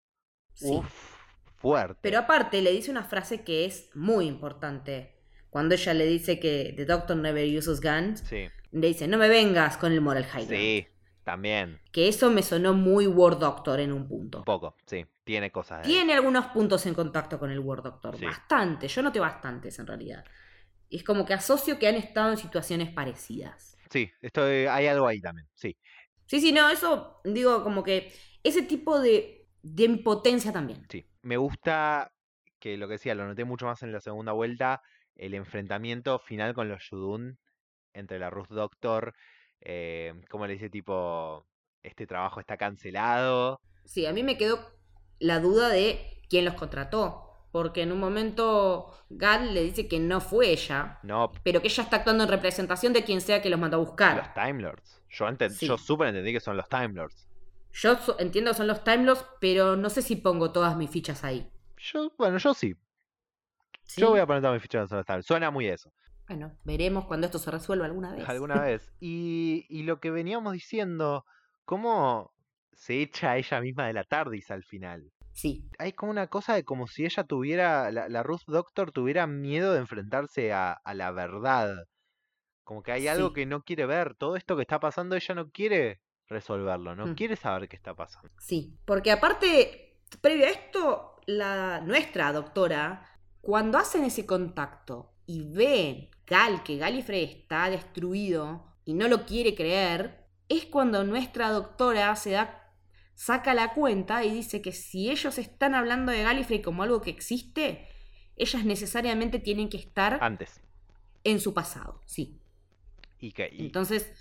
Sí. 0.54 0.74
uff, 0.74 1.17
fuerte. 1.58 1.98
Pero 2.02 2.18
aparte 2.20 2.62
le 2.62 2.72
dice 2.72 2.90
una 2.90 3.04
frase 3.04 3.42
que 3.44 3.64
es 3.66 3.90
muy 3.94 4.26
importante. 4.26 5.14
Cuando 5.50 5.74
ella 5.74 5.94
le 5.94 6.06
dice 6.06 6.38
que 6.38 6.72
The 6.76 6.84
Doctor 6.84 7.16
never 7.16 7.44
uses 7.56 7.80
guns, 7.80 8.20
Sí, 8.20 8.46
le 8.72 8.86
dice, 8.86 9.06
no 9.08 9.16
me 9.18 9.28
vengas 9.28 9.76
con 9.76 9.92
el 9.92 10.00
moral 10.00 10.24
high 10.24 10.46
ground". 10.46 10.62
sí, 10.62 10.86
también, 11.24 11.78
Que 11.92 12.08
eso 12.08 12.30
me 12.30 12.42
sonó 12.42 12.72
muy 12.74 13.06
War 13.06 13.38
Doctor 13.38 13.80
en 13.80 13.92
un 13.92 14.08
punto. 14.08 14.38
un 14.38 14.44
poco, 14.44 14.76
sí, 14.86 15.04
tiene 15.24 15.50
cosas. 15.52 15.82
de. 15.82 15.88
Tiene 15.88 16.14
algunos 16.14 16.46
puntos 16.46 16.84
en 16.86 16.94
contacto 16.94 17.38
con 17.38 17.50
el 17.50 17.58
War 17.60 17.82
Doctor. 17.82 18.16
Sí. 18.18 18.24
Bastante. 18.24 18.88
Yo 18.88 19.02
noté 19.02 19.20
bastantes 19.20 19.78
en 19.78 19.86
realidad. 19.86 20.24
Y 20.88 20.96
es 20.96 21.04
como 21.04 21.26
que 21.26 21.34
asocio 21.34 21.78
que 21.78 21.86
han 21.86 21.96
estado 21.96 22.30
en 22.30 22.38
situaciones 22.38 22.90
parecidas. 22.90 23.76
Sí, 23.90 24.10
esto, 24.22 24.42
hay 24.44 24.86
algo 24.86 25.06
ahí 25.06 25.20
también, 25.20 25.46
sí. 25.54 25.76
Sí, 26.26 26.40
sí, 26.40 26.52
no, 26.52 26.68
eso 26.70 27.20
digo 27.24 27.62
como 27.62 27.82
que 27.82 28.12
ese 28.42 28.62
tipo 28.62 28.98
de, 29.00 29.48
de 29.62 29.84
impotencia 29.84 30.50
también. 30.52 30.86
Sí, 30.90 31.06
me 31.28 31.36
gusta 31.36 32.10
que 32.58 32.76
lo 32.78 32.88
que 32.88 32.94
decía, 32.94 33.14
lo 33.14 33.26
noté 33.26 33.44
mucho 33.44 33.66
más 33.66 33.82
en 33.82 33.92
la 33.92 34.00
segunda 34.00 34.32
vuelta, 34.32 34.82
el 35.14 35.34
enfrentamiento 35.34 36.18
final 36.18 36.54
con 36.54 36.68
los 36.68 36.82
Yudun 36.90 37.38
entre 37.92 38.18
la 38.18 38.30
Ruth 38.30 38.48
Doctor, 38.48 39.14
eh, 39.60 40.14
como 40.30 40.46
le 40.46 40.54
dice 40.54 40.70
tipo, 40.70 41.46
este 41.82 42.06
trabajo 42.06 42.40
está 42.40 42.56
cancelado, 42.56 43.60
Sí, 43.84 44.04
a 44.06 44.12
mí 44.12 44.22
me 44.22 44.36
quedó 44.36 44.58
la 45.18 45.40
duda 45.40 45.68
de 45.70 46.20
quién 46.28 46.44
los 46.44 46.54
contrató. 46.54 47.24
Porque 47.50 47.80
en 47.80 47.92
un 47.92 47.98
momento 47.98 48.92
Gal 49.08 49.54
le 49.54 49.62
dice 49.62 49.88
que 49.88 49.98
no 49.98 50.20
fue 50.20 50.50
ella, 50.50 50.98
no 51.02 51.32
pero 51.42 51.62
que 51.62 51.68
ella 51.68 51.82
está 51.82 51.96
actuando 51.96 52.24
en 52.24 52.28
representación 52.30 52.92
de 52.92 53.02
quien 53.04 53.22
sea 53.22 53.40
que 53.40 53.48
los 53.48 53.58
mandó 53.58 53.78
a 53.78 53.80
los 53.80 53.88
buscar. 53.88 54.34
Time 54.34 54.60
Lords. 54.60 55.02
Yo, 55.08 55.26
enten- 55.26 55.48
Sí. 55.48 55.66
yo 55.66 55.78
súper 55.78 56.08
entendí 56.08 56.34
que 56.34 56.40
son 56.40 56.58
los 56.58 56.68
Time 56.68 56.88
Lords. 56.88 57.26
Yo 57.72 57.96
so- 57.98 58.18
entiendo 58.18 58.50
que 58.50 58.56
son 58.56 58.66
los 58.66 58.82
Time 58.84 59.04
Lords, 59.04 59.24
pero 59.40 59.76
no 59.76 59.90
sé 59.90 60.02
si 60.02 60.16
pongo 60.16 60.52
todas 60.52 60.76
mis 60.76 60.90
fichas 60.90 61.24
ahí. 61.24 61.50
Yo, 61.78 62.12
bueno, 62.18 62.38
yo 62.38 62.54
sí. 62.54 62.74
¿Sí? 63.84 64.00
Yo 64.00 64.10
voy 64.10 64.20
a 64.20 64.26
poner 64.26 64.42
todas 64.42 64.54
mis 64.54 64.62
fichas 64.62 64.90
en 64.90 64.96
los 64.98 65.06
Time. 65.06 65.22
Suena 65.22 65.50
muy 65.50 65.66
eso. 65.68 65.92
Bueno, 66.26 66.56
veremos 66.64 67.06
cuando 67.06 67.26
esto 67.26 67.38
se 67.38 67.50
resuelva 67.50 67.86
alguna 67.86 68.12
vez. 68.12 68.28
alguna 68.28 68.60
vez. 68.62 68.92
Y, 69.00 69.64
y 69.68 69.82
lo 69.84 70.00
que 70.00 70.10
veníamos 70.10 70.52
diciendo, 70.52 71.24
cómo 71.64 72.32
se 72.72 73.00
echa 73.00 73.36
ella 73.36 73.60
misma 73.60 73.86
de 73.86 73.92
la 73.94 74.04
TARDIS 74.04 74.50
al 74.50 74.64
final. 74.64 75.10
Sí, 75.32 75.68
hay 75.78 75.92
como 75.92 76.10
una 76.10 76.26
cosa 76.26 76.54
de 76.54 76.64
como 76.64 76.88
si 76.88 77.04
ella 77.04 77.22
tuviera, 77.24 77.92
la, 77.92 78.08
la 78.08 78.22
Ruth 78.24 78.42
Doctor 78.48 78.90
tuviera 78.90 79.26
miedo 79.28 79.72
de 79.72 79.78
enfrentarse 79.78 80.52
a, 80.52 80.72
a 80.72 80.94
la 80.94 81.12
verdad. 81.12 81.76
Como 82.64 82.82
que 82.82 82.92
hay 82.92 83.06
algo 83.08 83.28
Sí. 83.28 83.34
que 83.34 83.46
no 83.46 83.62
quiere 83.62 83.86
ver. 83.86 84.14
Todo 84.16 84.36
esto 84.36 84.56
que 84.56 84.62
está 84.62 84.80
pasando, 84.80 85.14
ella 85.16 85.34
no 85.36 85.50
quiere 85.50 86.00
resolverlo, 86.28 86.94
no 86.94 87.06
Mm. 87.06 87.14
quiere 87.14 87.36
saber 87.36 87.68
qué 87.68 87.76
está 87.76 87.94
pasando. 87.94 88.30
Sí, 88.38 88.76
porque 88.84 89.10
aparte, 89.10 89.98
previo 90.20 90.46
a 90.46 90.50
esto, 90.50 91.16
la, 91.26 91.80
nuestra 91.80 92.32
doctora, 92.32 93.04
cuando 93.40 93.78
hacen 93.78 94.04
ese 94.04 94.26
contacto 94.26 95.12
y 95.26 95.42
ven 95.42 96.10
Gal, 96.26 96.62
que 96.62 96.76
Gallifrey 96.76 97.24
está 97.24 97.70
destruido 97.70 98.74
y 98.84 98.94
no 98.94 99.08
lo 99.08 99.24
quiere 99.24 99.54
creer, 99.54 100.26
es 100.48 100.66
cuando 100.66 101.04
nuestra 101.04 101.50
doctora 101.50 102.14
se 102.16 102.32
da, 102.32 102.72
saca 103.14 103.54
la 103.54 103.74
cuenta 103.74 104.24
y 104.24 104.30
dice 104.30 104.60
que 104.62 104.72
si 104.72 105.10
ellos 105.10 105.38
están 105.38 105.74
hablando 105.74 106.12
de 106.12 106.22
Gallifrey 106.22 106.62
como 106.62 106.82
algo 106.82 107.00
que 107.00 107.10
existe, 107.10 107.88
ellas 108.36 108.64
necesariamente 108.64 109.38
tienen 109.38 109.68
que 109.68 109.78
estar 109.78 110.18
Antes. 110.22 110.60
en 111.24 111.40
su 111.40 111.52
pasado, 111.54 112.00
sí. 112.06 112.40
Y 113.18 113.32
que, 113.32 113.48
y, 113.52 113.66
Entonces, 113.66 114.12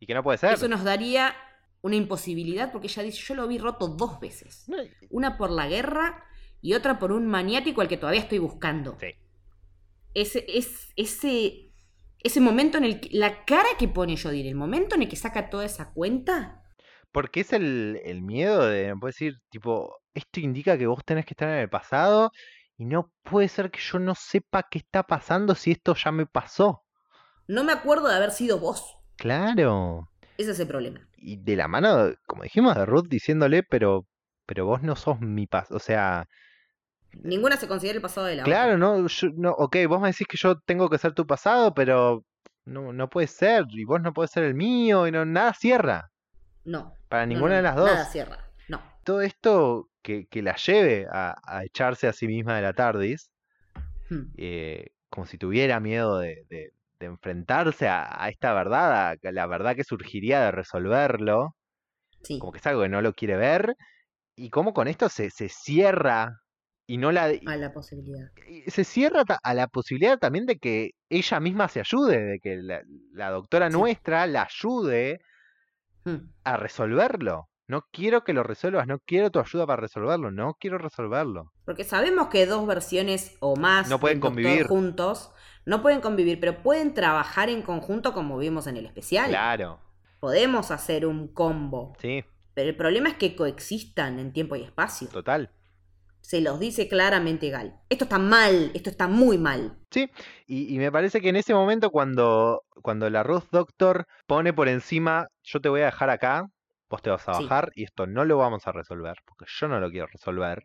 y 0.00 0.06
que 0.06 0.14
no 0.14 0.22
puede 0.22 0.38
ser. 0.38 0.54
eso 0.54 0.66
nos 0.66 0.82
daría 0.82 1.36
una 1.82 1.96
imposibilidad 1.96 2.72
porque 2.72 2.88
ella 2.88 3.02
dice, 3.02 3.22
yo 3.22 3.34
lo 3.34 3.46
vi 3.46 3.58
roto 3.58 3.88
dos 3.88 4.18
veces. 4.18 4.66
Una 5.10 5.36
por 5.36 5.50
la 5.50 5.68
guerra 5.68 6.24
y 6.60 6.74
otra 6.74 6.98
por 6.98 7.12
un 7.12 7.26
maniático 7.26 7.80
al 7.80 7.88
que 7.88 7.96
todavía 7.96 8.20
estoy 8.20 8.38
buscando. 8.38 8.96
Sí. 8.98 9.14
Ese, 10.12 10.44
es, 10.48 10.92
ese, 10.96 11.72
ese 12.18 12.40
momento 12.40 12.78
en 12.78 12.84
el 12.84 13.00
que. 13.00 13.10
La 13.12 13.44
cara 13.44 13.68
que 13.78 13.88
pone 13.88 14.16
Jodie, 14.16 14.48
el 14.48 14.56
momento 14.56 14.96
en 14.96 15.02
el 15.02 15.08
que 15.08 15.16
saca 15.16 15.48
toda 15.48 15.64
esa 15.64 15.92
cuenta. 15.92 16.62
Porque 17.12 17.40
es 17.40 17.52
el, 17.52 18.00
el 18.04 18.22
miedo 18.22 18.66
de, 18.66 18.94
puedes 18.98 19.16
decir, 19.16 19.38
tipo, 19.50 20.00
esto 20.14 20.40
indica 20.40 20.76
que 20.76 20.86
vos 20.86 21.04
tenés 21.04 21.24
que 21.26 21.34
estar 21.34 21.48
en 21.48 21.58
el 21.58 21.70
pasado 21.70 22.32
y 22.76 22.84
no 22.84 23.12
puede 23.22 23.48
ser 23.48 23.70
que 23.70 23.80
yo 23.80 23.98
no 23.98 24.14
sepa 24.14 24.66
qué 24.70 24.78
está 24.78 25.02
pasando 25.02 25.54
si 25.54 25.72
esto 25.72 25.94
ya 25.94 26.12
me 26.12 26.26
pasó. 26.26 26.84
No 27.46 27.64
me 27.64 27.72
acuerdo 27.72 28.08
de 28.08 28.14
haber 28.14 28.30
sido 28.30 28.58
vos. 28.58 28.99
Claro. 29.20 30.08
Ese 30.38 30.52
es 30.52 30.60
el 30.60 30.66
problema. 30.66 31.00
Y 31.18 31.36
de 31.36 31.56
la 31.56 31.68
mano, 31.68 32.14
como 32.26 32.42
dijimos, 32.44 32.74
de 32.74 32.86
Ruth 32.86 33.06
diciéndole, 33.08 33.62
pero, 33.62 34.06
pero 34.46 34.64
vos 34.66 34.82
no 34.82 34.96
sos 34.96 35.20
mi 35.20 35.46
pasado. 35.46 35.76
O 35.76 35.80
sea, 35.80 36.26
Ninguna 37.12 37.56
se 37.56 37.66
considera 37.68 37.96
el 37.96 38.02
pasado 38.02 38.26
de 38.26 38.36
la 38.36 38.44
claro, 38.44 38.74
otra. 38.76 38.78
no, 38.78 39.06
yo, 39.08 39.28
no, 39.36 39.50
ok, 39.52 39.76
vos 39.88 40.00
me 40.00 40.08
decís 40.08 40.26
que 40.28 40.36
yo 40.36 40.58
tengo 40.60 40.88
que 40.88 40.98
ser 40.98 41.12
tu 41.12 41.26
pasado, 41.26 41.74
pero 41.74 42.24
no, 42.64 42.92
no 42.92 43.10
puede 43.10 43.26
ser, 43.26 43.64
y 43.70 43.84
vos 43.84 44.00
no 44.00 44.12
podés 44.12 44.30
ser 44.30 44.44
el 44.44 44.54
mío, 44.54 45.06
y 45.06 45.12
no, 45.12 45.24
nada 45.24 45.52
cierra. 45.54 46.10
No. 46.64 46.94
Para 47.08 47.26
no, 47.26 47.34
ninguna 47.34 47.50
no, 47.50 47.56
de 47.56 47.62
las 47.62 47.76
dos. 47.76 47.90
Nada 47.90 48.04
cierra. 48.06 48.50
No. 48.68 48.80
Todo 49.04 49.22
esto 49.22 49.88
que, 50.02 50.26
que 50.28 50.40
la 50.42 50.54
lleve 50.56 51.06
a, 51.10 51.34
a 51.44 51.64
echarse 51.64 52.06
a 52.08 52.12
sí 52.12 52.26
misma 52.28 52.56
de 52.56 52.62
la 52.62 52.72
TARDIS, 52.72 53.30
Hmm. 54.08 54.32
eh, 54.38 54.88
como 55.08 55.24
si 55.26 55.38
tuviera 55.38 55.78
miedo 55.78 56.18
de, 56.18 56.44
de- 56.50 56.72
de 57.00 57.06
enfrentarse 57.06 57.88
a, 57.88 58.22
a 58.22 58.28
esta 58.28 58.52
verdad, 58.52 59.12
a 59.22 59.32
la 59.32 59.46
verdad 59.46 59.74
que 59.74 59.84
surgiría 59.84 60.40
de 60.42 60.50
resolverlo, 60.52 61.56
Sí. 62.22 62.38
como 62.38 62.52
que 62.52 62.58
es 62.58 62.66
algo 62.66 62.82
que 62.82 62.88
no 62.90 63.00
lo 63.00 63.14
quiere 63.14 63.36
ver, 63.36 63.74
y 64.36 64.50
cómo 64.50 64.74
con 64.74 64.86
esto 64.86 65.08
se, 65.08 65.30
se 65.30 65.48
cierra 65.48 66.36
y 66.86 66.98
no 66.98 67.10
la... 67.12 67.24
A 67.46 67.56
la 67.56 67.72
posibilidad. 67.72 68.28
se 68.66 68.84
cierra 68.84 69.24
a 69.42 69.54
la 69.54 69.66
posibilidad 69.68 70.18
también 70.18 70.44
de 70.44 70.58
que 70.58 70.90
ella 71.08 71.40
misma 71.40 71.68
se 71.68 71.80
ayude, 71.80 72.20
de 72.22 72.38
que 72.40 72.56
la, 72.58 72.82
la 73.12 73.30
doctora 73.30 73.70
Sí. 73.70 73.76
nuestra 73.78 74.26
la 74.26 74.42
ayude 74.42 75.20
Hmm. 76.04 76.30
a 76.44 76.56
resolverlo. 76.56 77.48
No 77.68 77.82
quiero 77.92 78.24
que 78.24 78.32
lo 78.32 78.42
resuelvas, 78.42 78.86
no 78.86 78.98
quiero 79.06 79.30
tu 79.30 79.38
ayuda 79.38 79.66
para 79.66 79.82
resolverlo, 79.82 80.30
no 80.30 80.54
quiero 80.58 80.78
resolverlo. 80.78 81.52
Porque 81.64 81.84
sabemos 81.84 82.28
que 82.28 82.46
dos 82.46 82.66
versiones 82.66 83.36
o 83.40 83.54
más 83.54 83.88
No 83.88 84.00
pueden 84.00 84.18
convivir. 84.18 84.66
juntos 84.66 85.32
no 85.70 85.80
pueden 85.82 86.00
convivir, 86.00 86.38
pero 86.40 86.62
pueden 86.62 86.92
trabajar 86.92 87.48
en 87.48 87.62
conjunto 87.62 88.12
como 88.12 88.36
vimos 88.36 88.66
en 88.66 88.76
el 88.76 88.86
especial. 88.86 89.30
Claro, 89.30 89.80
Podemos 90.20 90.70
hacer 90.70 91.06
un 91.06 91.28
combo. 91.28 91.94
sí, 91.98 92.22
Pero 92.54 92.68
el 92.68 92.76
problema 92.76 93.08
es 93.08 93.14
que 93.14 93.34
coexistan 93.34 94.18
en 94.18 94.32
tiempo 94.32 94.56
y 94.56 94.62
espacio. 94.64 95.08
total. 95.08 95.50
Se 96.20 96.40
los 96.40 96.60
dice 96.60 96.88
claramente 96.88 97.48
Gal. 97.48 97.80
Esto 97.88 98.04
está 98.04 98.18
mal, 98.18 98.70
esto 98.74 98.90
está 98.90 99.08
muy 99.08 99.38
mal. 99.38 99.76
Sí, 99.90 100.10
y, 100.46 100.74
y 100.74 100.78
me 100.78 100.92
parece 100.92 101.20
que 101.20 101.30
en 101.30 101.36
ese 101.36 101.54
momento 101.54 101.90
cuando, 101.90 102.62
cuando 102.82 103.08
la 103.08 103.22
Ruth 103.22 103.44
Doctor 103.50 104.06
pone 104.26 104.52
por 104.52 104.68
encima, 104.68 105.28
yo 105.42 105.60
te 105.60 105.68
voy 105.68 105.80
a 105.80 105.86
dejar 105.86 106.10
acá, 106.10 106.46
vos 106.88 107.02
te 107.02 107.10
vas 107.10 107.26
a 107.28 107.32
Sí. 107.34 107.42
bajar 107.44 107.70
y 107.74 107.84
esto 107.84 108.06
no 108.06 108.24
lo 108.24 108.36
vamos 108.38 108.66
a 108.66 108.72
resolver, 108.72 109.16
porque 109.24 109.46
yo 109.48 109.66
no 109.68 109.80
lo 109.80 109.90
quiero 109.90 110.06
resolver, 110.06 110.64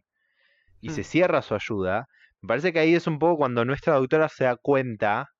y 0.82 0.90
se 0.90 1.02
Mm. 1.02 1.06
cierra 1.06 1.42
su 1.42 1.56
ayuda, 1.56 2.08
me 2.42 2.48
parece 2.48 2.72
que 2.74 2.80
ahí 2.80 2.94
es 2.96 3.08
un 3.08 3.20
poco 3.20 3.38
cuando 3.38 3.66
nuestra 3.66 3.96
doctora 3.96 4.30
se 4.30 4.44
da 4.46 4.56
cuenta 4.58 5.32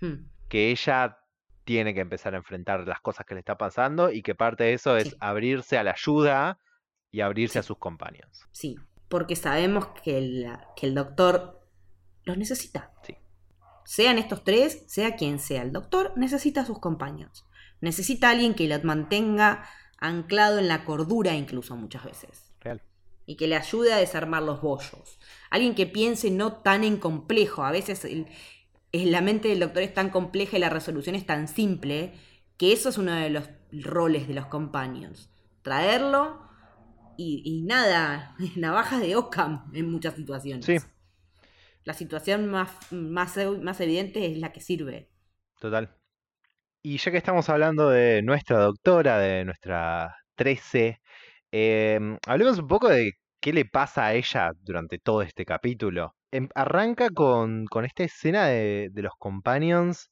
Hmm. 0.00 0.26
que 0.48 0.70
ella 0.72 1.16
tiene 1.64 1.94
que 1.94 2.00
empezar 2.00 2.34
a 2.34 2.38
enfrentar 2.38 2.86
las 2.88 3.00
cosas 3.00 3.24
que 3.24 3.34
le 3.34 3.40
está 3.40 3.56
pasando 3.56 4.10
y 4.10 4.22
que 4.22 4.34
parte 4.34 4.64
de 4.64 4.72
eso 4.74 4.96
es 4.96 5.10
Sí. 5.10 5.16
abrirse 5.20 5.78
a 5.78 5.84
la 5.84 5.92
ayuda 5.92 6.58
y 7.12 7.20
abrirse 7.20 7.60
a 7.60 7.62
sus 7.62 7.78
compañeros. 7.78 8.46
Sí, 8.50 8.76
porque 9.08 9.36
sabemos 9.36 9.86
que 10.02 10.18
el, 10.18 10.52
que 10.76 10.86
el 10.86 10.94
doctor 10.96 11.60
los 12.24 12.36
necesita. 12.36 12.92
Sí. 13.04 13.16
Sean 13.84 14.18
estos 14.18 14.42
tres, 14.42 14.84
sea 14.88 15.14
quien 15.16 15.38
sea, 15.38 15.62
el 15.62 15.70
doctor 15.72 16.12
necesita 16.16 16.62
a 16.62 16.64
sus 16.66 16.80
compañeros. 16.80 17.46
Necesita 17.80 18.28
a 18.28 18.30
alguien 18.32 18.54
que 18.54 18.66
lo 18.68 18.80
mantenga 18.82 19.64
anclado 19.98 20.58
en 20.58 20.66
la 20.68 20.84
cordura 20.84 21.34
incluso 21.34 21.76
muchas 21.76 22.04
veces. 22.04 22.52
Real. 22.60 22.82
Y 23.26 23.36
que 23.36 23.46
le 23.46 23.56
ayude 23.56 23.92
a 23.92 23.98
desarmar 23.98 24.42
los 24.42 24.60
bollos. 24.60 25.18
Alguien 25.50 25.74
que 25.74 25.86
piense 25.86 26.30
no 26.30 26.54
tan 26.54 26.84
en 26.84 26.96
complejo. 26.96 27.64
A 27.64 27.70
veces 27.70 28.04
el- 28.04 28.26
la 28.92 29.20
mente 29.20 29.48
del 29.48 29.60
doctor 29.60 29.82
es 29.82 29.94
tan 29.94 30.10
compleja 30.10 30.56
y 30.56 30.60
la 30.60 30.68
resolución 30.68 31.14
es 31.14 31.24
tan 31.26 31.48
simple 31.48 32.12
que 32.58 32.72
eso 32.72 32.88
es 32.90 32.98
uno 32.98 33.12
de 33.14 33.30
los 33.30 33.48
roles 33.72 34.28
de 34.28 34.34
los 34.34 34.46
companions. 34.46 35.30
Traerlo 35.62 36.42
y, 37.16 37.42
y 37.44 37.62
nada, 37.62 38.36
navajas 38.56 39.00
de 39.00 39.16
Occam 39.16 39.70
en 39.74 39.90
muchas 39.90 40.14
situaciones. 40.14 40.64
Sí. 40.66 40.76
La 41.84 41.94
situación 41.94 42.46
más, 42.48 42.70
más, 42.92 43.36
más 43.60 43.80
evidente 43.80 44.30
es 44.30 44.38
la 44.38 44.52
que 44.52 44.60
sirve. 44.60 45.10
Total. 45.58 45.94
Y 46.82 46.98
ya 46.98 47.10
que 47.10 47.16
estamos 47.18 47.48
hablando 47.48 47.88
de 47.88 48.22
nuestra 48.22 48.58
doctora, 48.58 49.18
de 49.18 49.44
nuestra 49.44 50.16
13, 50.34 51.00
em, 51.52 52.18
hablemos 52.26 52.58
un 52.58 52.68
poco 52.68 52.88
de 52.88 53.12
qué 53.40 53.52
le 53.52 53.64
pasa 53.66 54.06
a 54.06 54.14
ella 54.14 54.52
durante 54.62 54.98
todo 54.98 55.22
este 55.22 55.44
capítulo. 55.44 56.14
Em, 56.32 56.48
arranca 56.54 57.10
con, 57.10 57.66
con 57.66 57.84
esta 57.84 58.04
escena 58.04 58.46
de, 58.46 58.88
de 58.92 59.02
los 59.02 59.12
companions 59.18 60.10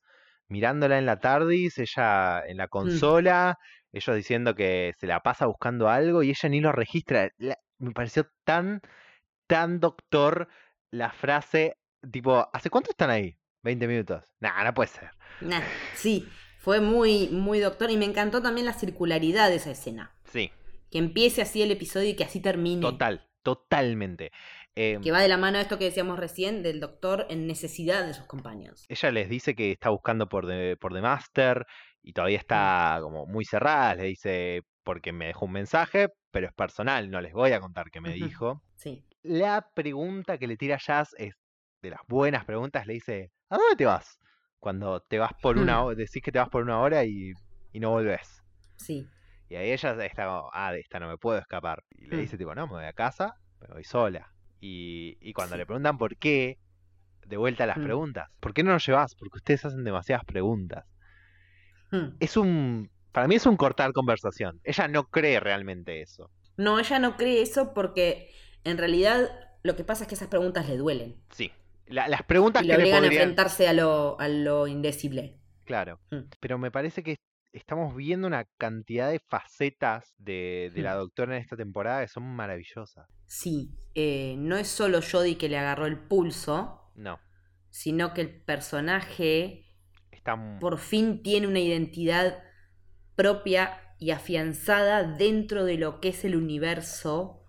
mirándola 0.48 0.98
en 0.98 1.06
la 1.06 1.18
TARDIS, 1.20 1.78
ella 1.78 2.42
en 2.46 2.56
la 2.58 2.68
consola, 2.68 3.56
ellos 3.92 4.16
diciendo 4.16 4.54
que 4.54 4.92
se 4.98 5.06
la 5.06 5.20
pasa 5.20 5.46
buscando 5.46 5.88
algo 5.88 6.22
y 6.22 6.30
ella 6.30 6.48
ni 6.48 6.60
lo 6.60 6.72
registra. 6.72 7.30
La- 7.38 7.58
me 7.78 7.92
pareció 7.92 8.26
tan, 8.44 8.80
tan 9.46 9.80
doctor 9.80 10.48
la 10.90 11.10
frase, 11.10 11.76
tipo, 12.10 12.48
¿hace 12.52 12.70
cuánto 12.70 12.90
están 12.90 13.10
ahí? 13.10 13.36
20 13.62 13.86
minutos. 13.86 14.24
Nah, 14.40 14.64
no 14.64 14.74
puede 14.74 14.88
ser. 14.88 15.10
Nah, 15.42 15.62
sí, 15.94 16.28
fue 16.58 16.80
muy, 16.80 17.28
muy 17.28 17.60
doctor 17.60 17.90
y 17.90 17.96
me 17.96 18.04
encantó 18.04 18.42
también 18.42 18.66
la 18.66 18.74
circularidad 18.74 19.48
de 19.48 19.56
esa 19.56 19.70
escena. 19.70 20.12
Sí, 20.24 20.50
Que 20.90 20.98
empiece 20.98 21.42
así 21.42 21.62
el 21.62 21.70
episodio 21.70 22.08
y 22.10 22.16
que 22.16 22.24
así 22.24 22.40
termine. 22.40 22.80
total, 22.82 23.28
totalmente. 23.42 24.32
Em, 24.74 25.00
Que 25.02 25.10
va 25.12 25.20
de 25.20 25.28
la 25.28 25.36
mano 25.36 25.56
de 25.58 25.62
esto 25.62 25.78
que 25.78 25.84
decíamos 25.84 26.18
recién, 26.18 26.62
del 26.62 26.80
doctor 26.80 27.26
en 27.28 27.46
necesidad 27.46 28.06
de 28.06 28.14
sus 28.14 28.26
compañeros. 28.26 28.84
ella 28.88 29.10
les 29.10 29.28
dice 29.28 29.54
que 29.54 29.72
está 29.72 29.90
buscando 29.90 30.28
por 30.28 30.46
The, 30.46 30.76
por 30.76 30.92
The 30.92 31.00
Master 31.00 31.66
y 32.02 32.12
todavía 32.12 32.38
está 32.38 32.98
como 33.02 33.26
muy 33.26 33.44
cerrada. 33.44 33.94
Le 33.96 34.04
dice, 34.04 34.62
porque 34.84 35.12
me 35.12 35.26
dejó 35.26 35.46
un 35.46 35.52
mensaje, 35.52 36.08
pero 36.30 36.46
es 36.46 36.52
personal, 36.54 37.10
no 37.10 37.20
les 37.20 37.32
voy 37.32 37.52
a 37.52 37.60
contar 37.60 37.90
qué 37.90 38.00
me 38.00 38.12
dijo. 38.12 38.62
Sí. 38.76 39.04
La 39.22 39.68
pregunta 39.74 40.38
que 40.38 40.46
le 40.46 40.56
tira 40.56 40.78
Jazz 40.78 41.14
es 41.18 41.34
de 41.82 41.90
las 41.90 42.00
buenas 42.08 42.44
preguntas. 42.44 42.86
Le 42.86 42.94
dice, 42.94 43.32
¿a 43.50 43.56
dónde 43.58 43.76
te 43.76 43.84
vas? 43.86 44.18
Cuando 44.58 45.00
te 45.00 45.18
vas 45.18 45.32
por 45.42 45.58
una 45.58 45.82
hora, 45.84 45.96
decís 45.96 46.22
que 46.22 46.32
te 46.32 46.38
vas 46.38 46.48
por 46.48 46.62
una 46.62 46.80
hora 46.80 47.04
y, 47.04 47.32
y 47.72 47.80
no 47.80 47.90
volvés. 47.90 48.42
Sí. 48.76 49.06
Y 49.50 49.56
ahí 49.56 49.72
ella 49.72 50.02
está 50.04 50.24
como, 50.24 50.48
ah, 50.54 50.72
de 50.72 50.80
esta 50.80 50.98
no 51.00 51.08
me 51.08 51.18
puedo 51.18 51.38
escapar. 51.38 51.82
Y 51.98 52.06
le 52.06 52.16
Hmm. 52.16 52.20
dice, 52.20 52.38
tipo, 52.38 52.54
no, 52.54 52.66
me 52.68 52.72
voy 52.74 52.84
a 52.84 52.92
casa, 52.94 53.34
me 53.60 53.66
voy 53.74 53.84
sola. 53.84 54.32
Y, 54.60 55.18
y 55.20 55.32
cuando 55.34 55.56
le 55.56 55.66
preguntan 55.66 55.98
por 55.98 56.16
qué, 56.16 56.56
de 57.26 57.36
vuelta 57.36 57.64
a 57.64 57.66
las 57.66 57.76
Hmm. 57.76 57.84
preguntas. 57.84 58.28
¿Por 58.40 58.54
qué 58.54 58.62
no 58.62 58.70
nos 58.72 58.86
llevas? 58.86 59.14
Porque 59.16 59.38
ustedes 59.38 59.64
hacen 59.64 59.84
demasiadas 59.84 60.24
preguntas. 60.24 60.84
Hmm. 61.90 62.10
Es 62.20 62.36
un, 62.36 62.90
para 63.12 63.26
mí 63.26 63.34
es 63.34 63.46
un 63.46 63.56
cortar 63.56 63.92
conversación. 63.92 64.60
Ella 64.64 64.86
no 64.88 65.08
cree 65.08 65.40
realmente 65.40 66.00
eso. 66.00 66.30
No, 66.56 66.78
ella 66.78 66.98
no 66.98 67.16
cree 67.16 67.42
eso 67.42 67.74
porque 67.74 68.30
en 68.64 68.78
realidad 68.78 69.28
lo 69.62 69.74
que 69.76 69.82
pasa 69.84 70.04
es 70.04 70.08
que 70.08 70.14
esas 70.14 70.28
preguntas 70.28 70.68
le 70.68 70.76
duelen. 70.76 71.16
Sí. 71.30 71.50
La- 71.86 72.06
las 72.06 72.22
preguntas 72.22 72.62
Y 72.62 72.66
que 72.66 72.72
le 72.72 72.76
le 72.76 72.82
obligan 72.84 72.98
a 72.98 73.02
podrían... 73.02 73.22
enfrentarse 73.22 73.66
a 73.66 73.72
lo, 73.72 74.20
a 74.20 74.28
lo 74.28 74.68
indecible. 74.68 75.38
Claro. 75.64 75.98
Pero 76.38 76.56
me 76.58 76.70
parece 76.70 77.02
que 77.02 77.16
estamos 77.52 77.94
viendo 77.96 78.26
una 78.26 78.44
cantidad 78.58 79.10
de 79.10 79.20
facetas 79.20 80.14
de, 80.18 80.70
de 80.74 80.82
la 80.82 80.94
doctora 80.94 81.36
en 81.36 81.42
esta 81.42 81.56
temporada 81.56 82.02
que 82.02 82.08
son 82.08 82.24
maravillosas. 82.24 83.06
Sí, 83.26 83.70
eh, 83.94 84.34
no 84.38 84.56
es 84.56 84.68
solo 84.68 85.00
Jodie 85.02 85.38
que 85.38 85.48
le 85.48 85.58
agarró 85.58 85.86
el 85.86 85.98
pulso, 85.98 86.92
No. 86.94 87.18
sino 87.70 88.12
que 88.14 88.20
el 88.22 88.42
personaje 88.44 89.66
Está 90.10 90.36
por 90.58 90.78
fin 90.78 91.22
tiene 91.22 91.46
una 91.48 91.60
identidad 91.60 92.42
propia 93.14 93.80
y 93.98 94.10
afianzada 94.12 95.02
dentro 95.04 95.64
de 95.64 95.76
lo 95.78 96.00
que 96.00 96.08
es 96.08 96.24
el 96.24 96.36
universo 96.36 97.44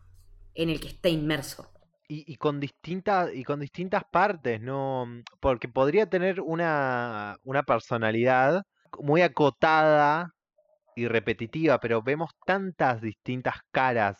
en 0.53 0.69
el 0.69 0.79
que 0.79 0.87
está 0.89 1.09
inmerso. 1.09 1.67
y, 2.07 2.25
y 2.31 2.35
con 2.37 2.59
distintas 2.59 3.33
y 3.33 3.43
con 3.43 3.59
distintas 3.59 4.03
partes, 4.11 4.59
no, 4.61 5.05
porque 5.39 5.67
podría 5.69 6.07
tener 6.09 6.41
una, 6.41 7.37
una 7.43 7.63
personalidad 7.63 8.63
muy 8.99 9.21
acotada 9.21 10.35
y 10.95 11.07
repetitiva, 11.07 11.79
pero 11.79 12.01
vemos 12.03 12.31
tantas 12.45 13.01
distintas 13.01 13.57
caras 13.71 14.19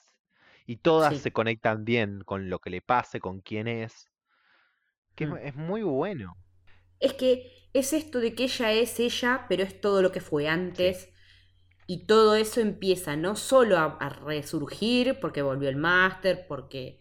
y 0.67 0.77
todas 0.77 1.17
Sí. 1.17 1.17
se 1.17 1.33
conectan 1.33 1.85
bien 1.85 2.23
con 2.25 2.49
lo 2.49 2.59
que 2.59 2.69
le 2.71 2.81
pase, 2.81 3.19
con 3.21 3.41
quién 3.41 3.67
es, 3.67 4.09
que 5.15 5.23
es 5.23 5.29
Mm. 5.29 5.35
es 5.41 5.55
muy 5.55 5.83
bueno. 5.83 6.35
Es 6.99 7.13
que 7.13 7.51
es 7.73 7.93
esto 7.93 8.19
de 8.19 8.35
que 8.35 8.43
ella 8.45 8.71
es 8.73 8.99
ella, 8.99 9.45
pero 9.49 9.63
es 9.63 9.79
todo 9.81 10.01
lo 10.01 10.11
que 10.11 10.21
fue 10.21 10.47
antes. 10.47 11.09
Y 11.87 12.05
todo 12.07 12.35
eso 12.35 12.61
empieza 12.61 13.15
no 13.17 13.35
solo 13.35 13.77
a, 13.77 13.85
a 13.99 14.09
resurgir 14.09 15.19
porque 15.21 15.41
volvió 15.41 15.69
el 15.69 15.77
Master, 15.77 16.47
porque 16.47 16.99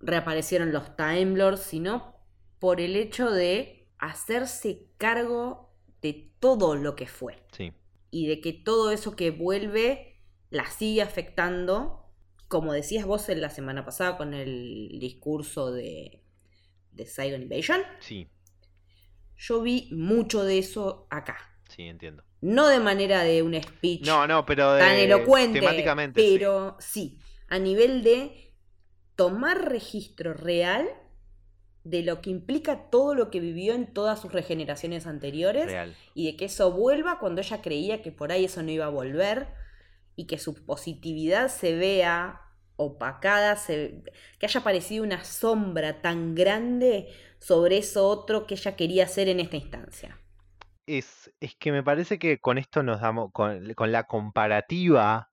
reaparecieron 0.00 0.72
los 0.72 0.96
Time 0.96 1.36
Lords, 1.36 1.62
sino 1.62 2.16
por 2.58 2.80
el 2.80 2.96
hecho 2.96 3.30
de 3.30 3.88
hacerse 3.98 4.88
cargo 4.98 5.65
de 6.06 6.32
todo 6.40 6.74
lo 6.76 6.96
que 6.96 7.06
fue. 7.06 7.42
Sí, 7.52 7.72
Y 8.10 8.26
de 8.28 8.40
que 8.40 8.52
todo 8.52 8.90
eso 8.92 9.16
que 9.16 9.30
vuelve 9.30 10.16
la 10.50 10.66
sigue 10.70 11.02
afectando, 11.02 12.04
como 12.48 12.72
decías 12.72 13.06
vos 13.06 13.28
en 13.28 13.40
la 13.40 13.50
semana 13.50 13.84
pasada 13.84 14.16
con 14.16 14.34
el 14.34 14.98
discurso 15.00 15.72
de, 15.72 16.22
de 16.92 17.06
Saigon 17.06 17.42
Invasion. 17.42 17.82
sí, 18.00 18.28
Yo 19.36 19.62
vi 19.62 19.88
mucho 19.92 20.44
de 20.44 20.58
eso 20.58 21.06
acá. 21.10 21.36
sí, 21.68 21.82
entiendo. 21.84 22.22
No 22.40 22.68
de 22.68 22.80
manera 22.80 23.22
de 23.24 23.42
un 23.42 23.60
speech 23.60 24.06
No, 24.06 24.26
no, 24.26 24.44
pero 24.46 24.76
tan 24.78 24.96
elocuente, 24.96 25.60
temáticamente 25.60 26.20
sí. 26.20 26.38
pero 26.38 26.76
sí. 26.78 27.18
a 27.48 27.58
nivel 27.58 28.02
de 28.02 28.54
tomar 29.16 29.68
registro 29.70 30.34
real 30.34 30.86
de 31.90 32.02
lo 32.02 32.20
que 32.20 32.30
implica 32.30 32.90
todo 32.90 33.14
lo 33.14 33.30
que 33.30 33.40
vivió 33.40 33.74
en 33.74 33.92
todas 33.92 34.20
sus 34.20 34.32
regeneraciones 34.32 35.06
anteriores 35.06 35.66
Real. 35.66 35.96
y 36.14 36.26
de 36.26 36.36
que 36.36 36.46
eso 36.46 36.72
vuelva 36.72 37.18
cuando 37.18 37.40
ella 37.40 37.62
creía 37.62 38.02
que 38.02 38.12
por 38.12 38.32
ahí 38.32 38.44
eso 38.46 38.62
no 38.62 38.70
iba 38.70 38.86
a 38.86 38.90
volver 38.90 39.48
y 40.16 40.26
que 40.26 40.38
su 40.38 40.54
positividad 40.66 41.48
se 41.48 41.76
vea 41.76 42.40
opacada, 42.76 43.56
se- 43.56 44.02
que 44.38 44.46
haya 44.46 44.62
parecido 44.62 45.04
una 45.04 45.24
sombra 45.24 46.02
tan 46.02 46.34
grande 46.34 47.08
sobre 47.38 47.78
eso 47.78 48.08
otro 48.08 48.46
que 48.46 48.54
ella 48.54 48.76
quería 48.76 49.04
hacer 49.04 49.28
en 49.28 49.40
esta 49.40 49.56
instancia. 49.56 50.18
Es, 50.86 51.32
es 51.40 51.54
que 51.56 51.72
me 51.72 51.82
parece 51.82 52.18
que 52.18 52.38
con 52.38 52.58
esto 52.58 52.82
nos 52.82 53.00
damos, 53.00 53.32
con, 53.32 53.72
con 53.74 53.92
la 53.92 54.04
comparativa 54.04 55.30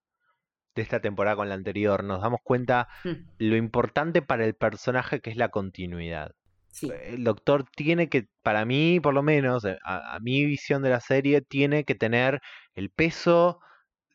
de 0.76 0.82
esta 0.84 1.01
temporada 1.01 1.36
con 1.38 1.49
la 1.49 1.56
anterior, 1.56 2.04
nos 2.04 2.22
damos 2.22 2.41
cuenta 2.43 2.89
Hmm, 3.04 3.26
lo 3.39 3.56
importante 3.58 4.22
para 4.22 4.45
el 4.45 4.56
personaje 4.56 5.22
que 5.22 5.32
es 5.32 5.38
la 5.38 5.49
continuidad. 5.49 6.34
Sí, 6.74 6.91
El 7.03 7.24
doctor 7.24 7.65
tiene 7.76 8.09
que, 8.09 8.28
para 8.41 8.65
mí 8.65 8.99
por 8.99 9.13
lo 9.13 9.24
menos, 9.24 9.63
eh, 9.65 9.78
a, 9.86 10.15
a 10.15 10.19
mi 10.19 10.43
visión 10.45 10.82
de 10.82 10.89
la 10.89 10.99
serie, 11.01 11.41
tiene 11.41 11.84
que 11.86 11.95
tener 11.95 12.41
el 12.74 12.89
peso, 12.89 13.59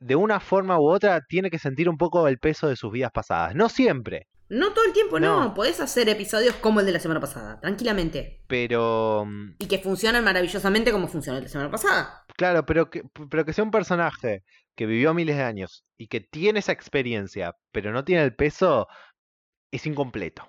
de 0.01 0.17
una 0.17 0.41
forma 0.41 0.79
u 0.81 0.89
otra, 0.91 1.21
tiene 1.29 1.51
que 1.51 1.59
sentir 1.59 1.89
un 1.89 1.97
poco 1.97 2.27
el 2.29 2.39
peso 2.39 2.69
de 2.69 2.77
sus 2.77 2.93
vidas 2.93 3.13
pasadas. 3.13 3.55
No 3.55 3.69
siempre, 3.69 4.27
no 4.49 4.73
todo 4.73 4.85
el 4.87 4.93
tiempo, 4.93 5.21
no. 5.21 5.45
No. 5.45 5.55
Podés 5.55 5.81
hacer 5.81 6.09
episodios 6.09 6.55
como 6.57 6.81
el 6.81 6.87
de 6.87 6.93
la 6.93 7.01
semana 7.01 7.21
pasada, 7.21 7.61
tranquilamente. 7.61 8.43
pero... 8.47 9.25
mm, 9.27 9.57
Y 9.59 9.69
que 9.69 9.79
funcionan 9.79 10.25
maravillosamente 10.25 10.91
como 10.91 11.07
funcionó 11.09 11.39
la 11.41 11.49
semana 11.49 11.71
pasada. 11.71 12.25
Claro, 12.37 12.65
pero 12.65 12.89
que, 12.91 13.03
pero 13.31 13.45
que 13.45 13.53
sea 13.53 13.65
un 13.65 13.71
personaje 13.71 14.45
que 14.75 14.87
vivió 14.87 15.13
miles 15.13 15.37
de 15.37 15.43
años 15.43 15.85
y 15.99 16.07
que 16.09 16.21
tiene 16.21 16.61
esa 16.61 16.73
experiencia, 16.73 17.55
pero 17.73 17.93
no 17.93 18.05
tiene 18.05 18.23
el 18.23 18.35
peso, 18.35 18.87
es 19.71 19.87
incompleto. 19.87 20.49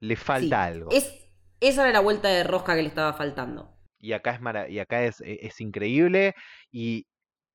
Le 0.00 0.14
falta 0.16 0.62
Sí, 0.62 0.64
algo. 0.64 0.96
Es, 0.96 1.12
esa 1.60 1.82
era 1.84 1.92
la 1.92 2.00
vuelta 2.00 2.28
de 2.28 2.44
rosca 2.44 2.74
que 2.76 2.82
le 2.82 2.88
estaba 2.88 3.14
faltando. 3.14 3.74
Y 3.98 4.12
acá 4.12 4.32
es 4.32 4.40
mara- 4.40 4.68
y 4.68 4.78
acá 4.78 5.02
es, 5.04 5.20
e- 5.20 5.38
es 5.46 5.60
increíble. 5.60 6.34
Y 6.70 7.06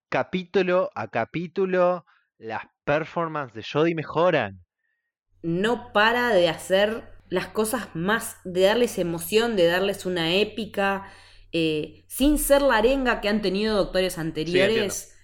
capítulo 0.09 0.91
a 0.95 1.09
capítulo, 1.09 2.05
las 2.39 2.63
performances 2.85 3.55
de 3.55 3.63
Jodie 3.63 3.95
mejoran. 3.95 4.63
no 5.41 5.91
para 5.93 6.29
de 6.29 6.49
hacer 6.49 7.03
las 7.29 7.47
cosas 7.47 7.89
más, 7.95 8.37
de 8.43 8.61
darles 8.61 8.97
emoción, 8.97 9.55
de 9.55 9.67
darles 9.67 10.05
una 10.05 10.33
épica, 10.35 11.11
eh, 11.51 12.05
sin 12.07 12.37
ser 12.39 12.61
la 12.61 12.77
arenga 12.77 13.21
que 13.21 13.29
han 13.29 13.41
tenido 13.41 13.75
doctores 13.77 14.17
anteriores. 14.17 15.15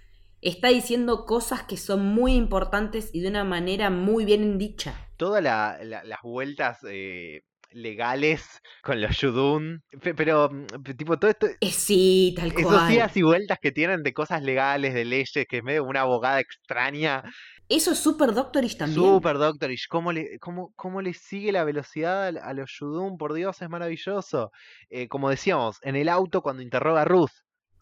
Está 0.49 0.69
diciendo 0.69 1.25
cosas 1.25 1.63
que 1.63 1.77
son 1.77 2.05
muy 2.05 2.33
importantes 2.33 3.09
y 3.13 3.21
de 3.21 3.29
una 3.29 3.43
manera 3.43 3.89
muy 3.89 4.25
bien 4.25 4.57
dicha. 4.57 5.09
Todas 5.17 5.43
la- 5.43 5.77
la- 5.83 6.03
las 6.03 6.19
vueltas 6.23 6.79
eh, 6.89 7.41
legales 7.71 8.61
con 8.83 9.01
los 9.01 9.17
Yudun. 9.19 9.81
pe- 10.01 10.13
Pero, 10.13 10.49
mm, 10.49 10.65
tipo, 10.97 11.17
todo 11.19 11.31
esto, 11.31 11.47
Eh, 11.59 11.71
sí, 11.71 12.33
tal 12.37 12.51
Esos 12.51 12.63
cual. 12.63 12.89
días 12.89 13.15
y 13.17 13.21
vueltas 13.21 13.57
que 13.61 13.71
tienen 13.71 14.01
de 14.03 14.13
cosas 14.13 14.41
legales, 14.43 14.93
de 14.93 15.05
leyes, 15.05 15.31
que 15.49 15.57
es 15.57 15.63
medio 15.63 15.83
una 15.83 16.01
abogada 16.01 16.39
extraña. 16.39 17.23
Eso 17.67 17.91
es 17.91 17.97
Super 17.99 18.33
Doctorish 18.33 18.77
también. 18.77 19.01
Super 19.01 19.37
Doctorish, 19.39 19.87
¿cómo 19.89 20.11
le, 20.13 20.37
cómo, 20.39 20.71
cómo 20.75 21.01
le 21.01 21.13
sigue 21.13 21.51
la 21.51 21.63
velocidad 21.63 22.27
a, 22.37 22.53
los 22.53 22.71
Yudun? 22.79 23.17
Por 23.17 23.33
Dios, 23.33 23.61
es 23.61 23.69
maravilloso. 23.69 24.51
Eh, 24.89 25.07
como 25.07 25.29
decíamos, 25.29 25.77
en 25.81 25.95
el 25.95 26.07
auto 26.09 26.41
cuando 26.41 26.61
interroga 26.61 27.01
a 27.01 27.05
Ruth, 27.05 27.31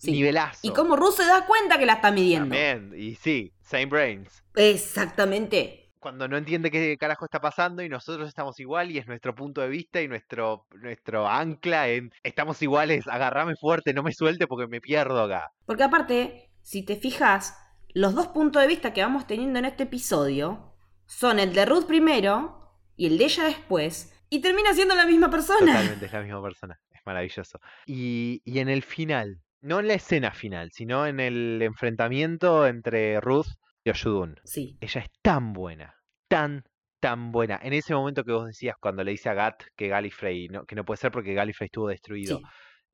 Sí. 0.04 0.12
nivelazo. 0.12 0.60
Y 0.64 0.72
cómo 0.72 0.96
Ruth 0.96 1.14
se 1.18 1.26
da 1.26 1.46
cuenta 1.46 1.78
que 1.78 1.86
la 1.86 1.94
está 1.94 2.12
midiendo. 2.12 2.56
También, 2.56 2.94
y 2.96 3.16
sí, 3.16 3.54
same 3.62 3.86
brains. 3.88 4.44
Exactamente. 4.56 5.92
Cuando 6.00 6.28
no 6.28 6.36
entiende 6.36 6.70
qué 6.70 6.98
carajo 6.98 7.24
está 7.24 7.40
pasando 7.40 7.82
y 7.82 7.88
nosotros 7.88 8.28
estamos 8.28 8.60
igual 8.60 8.92
y 8.92 8.98
es 8.98 9.08
nuestro 9.08 9.34
punto 9.34 9.62
de 9.62 9.70
vista 9.70 10.02
y 10.02 10.10
nuestro, 10.10 10.68
nuestro 10.82 11.28
ancla 11.28 11.88
en 11.88 12.12
estamos 12.24 12.62
iguales, 12.62 13.08
agarrame 13.08 13.56
fuerte, 13.56 13.94
no 13.94 14.04
me 14.04 14.12
suelte 14.12 14.46
porque 14.46 14.68
me 14.68 14.82
pierdo 14.82 15.24
acá. 15.24 15.54
Porque 15.66 15.84
aparte, 15.84 16.52
si 16.62 16.84
te 16.84 16.98
fijas, 16.98 17.58
los 17.94 18.16
dos 18.16 18.28
puntos 18.28 18.62
de 18.62 18.68
vista 18.68 18.92
que 18.92 19.02
vamos 19.02 19.28
teniendo 19.28 19.60
en 19.60 19.66
este 19.66 19.84
episodio 19.84 20.76
son 21.06 21.40
el 21.40 21.54
de 21.54 21.66
Ruth 21.66 21.86
primero 21.86 22.60
y 22.98 23.08
el 23.08 23.18
de 23.18 23.26
ella 23.26 23.46
después, 23.46 24.14
y 24.30 24.42
termina 24.42 24.74
siendo 24.74 24.96
la 24.96 25.06
misma 25.06 25.30
persona. 25.30 25.74
Totalmente, 25.74 26.06
es 26.08 26.14
la 26.14 26.22
misma 26.22 26.42
persona. 26.42 26.80
Es 26.92 27.02
maravilloso. 27.06 27.60
Y, 27.86 28.42
y 28.46 28.60
en 28.60 28.68
el 28.68 28.82
final, 28.82 29.43
no 29.64 29.80
en 29.80 29.88
la 29.88 29.96
escena 29.96 30.32
final, 30.32 30.70
sino 30.72 31.08
en 31.08 31.20
el 31.20 31.60
enfrentamiento 31.62 32.68
entre 32.68 33.20
Ruth 33.20 33.48
y 33.84 33.90
Oshudun. 33.90 34.40
Sí, 34.44 34.78
Ella 34.82 35.02
es 35.02 35.10
tan 35.22 35.54
buena, 35.54 35.96
tan, 36.28 36.64
tan 37.00 37.32
buena. 37.32 37.60
En 37.64 37.74
ese 37.74 37.94
momento 37.96 38.24
que 38.24 38.32
vos 38.32 38.46
decías 38.46 38.76
cuando 38.80 39.04
le 39.04 39.12
dice 39.12 39.30
a 39.30 39.34
Gat 39.34 39.64
que 39.76 39.88
Gallifrey, 39.88 40.48
no, 40.50 40.66
que 40.66 40.76
no 40.76 40.86
puede 40.86 40.98
ser 40.98 41.12
porque 41.12 41.34
Gallifrey 41.34 41.66
estuvo 41.68 41.88
destruido. 41.88 42.38
sí. 42.38 42.44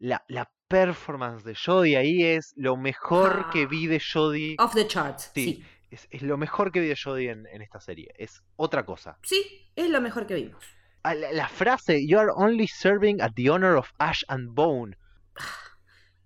La, 0.02 0.24
la 0.30 0.50
performance 0.70 1.44
de 1.44 1.56
Jodie 1.56 1.98
ahí 1.98 2.24
es 2.24 2.54
lo 2.56 2.78
mejor 2.78 3.50
que 3.52 3.64
Ah. 3.64 3.68
vi 3.70 3.86
de 3.88 4.00
Jodie. 4.00 4.56
Off 4.58 4.74
the 4.74 4.88
charts. 4.88 5.30
Sí. 5.36 5.44
Sí. 5.44 5.66
Es, 5.92 6.08
es 6.10 6.22
lo 6.22 6.38
mejor 6.38 6.72
que 6.72 6.80
vi 6.80 6.88
de 6.88 6.96
Jodie 6.96 7.32
en, 7.32 7.46
en 7.52 7.62
esta 7.62 7.82
serie. 7.82 8.08
Es 8.18 8.42
otra 8.56 8.86
cosa. 8.86 9.18
Sí, 9.24 9.44
es 9.76 9.90
lo 9.90 10.00
mejor 10.00 10.26
que 10.26 10.36
vimos. 10.36 10.64
Ah, 11.04 11.14
La, 11.16 11.32
la 11.34 11.50
frase, 11.50 12.00
You 12.08 12.18
are 12.20 12.30
only 12.34 12.68
serving 12.68 13.22
at 13.22 13.32
the 13.36 13.50
honor 13.50 13.76
of 13.76 13.90
Ash 13.98 14.24
and 14.30 14.54
Bone. 14.54 14.96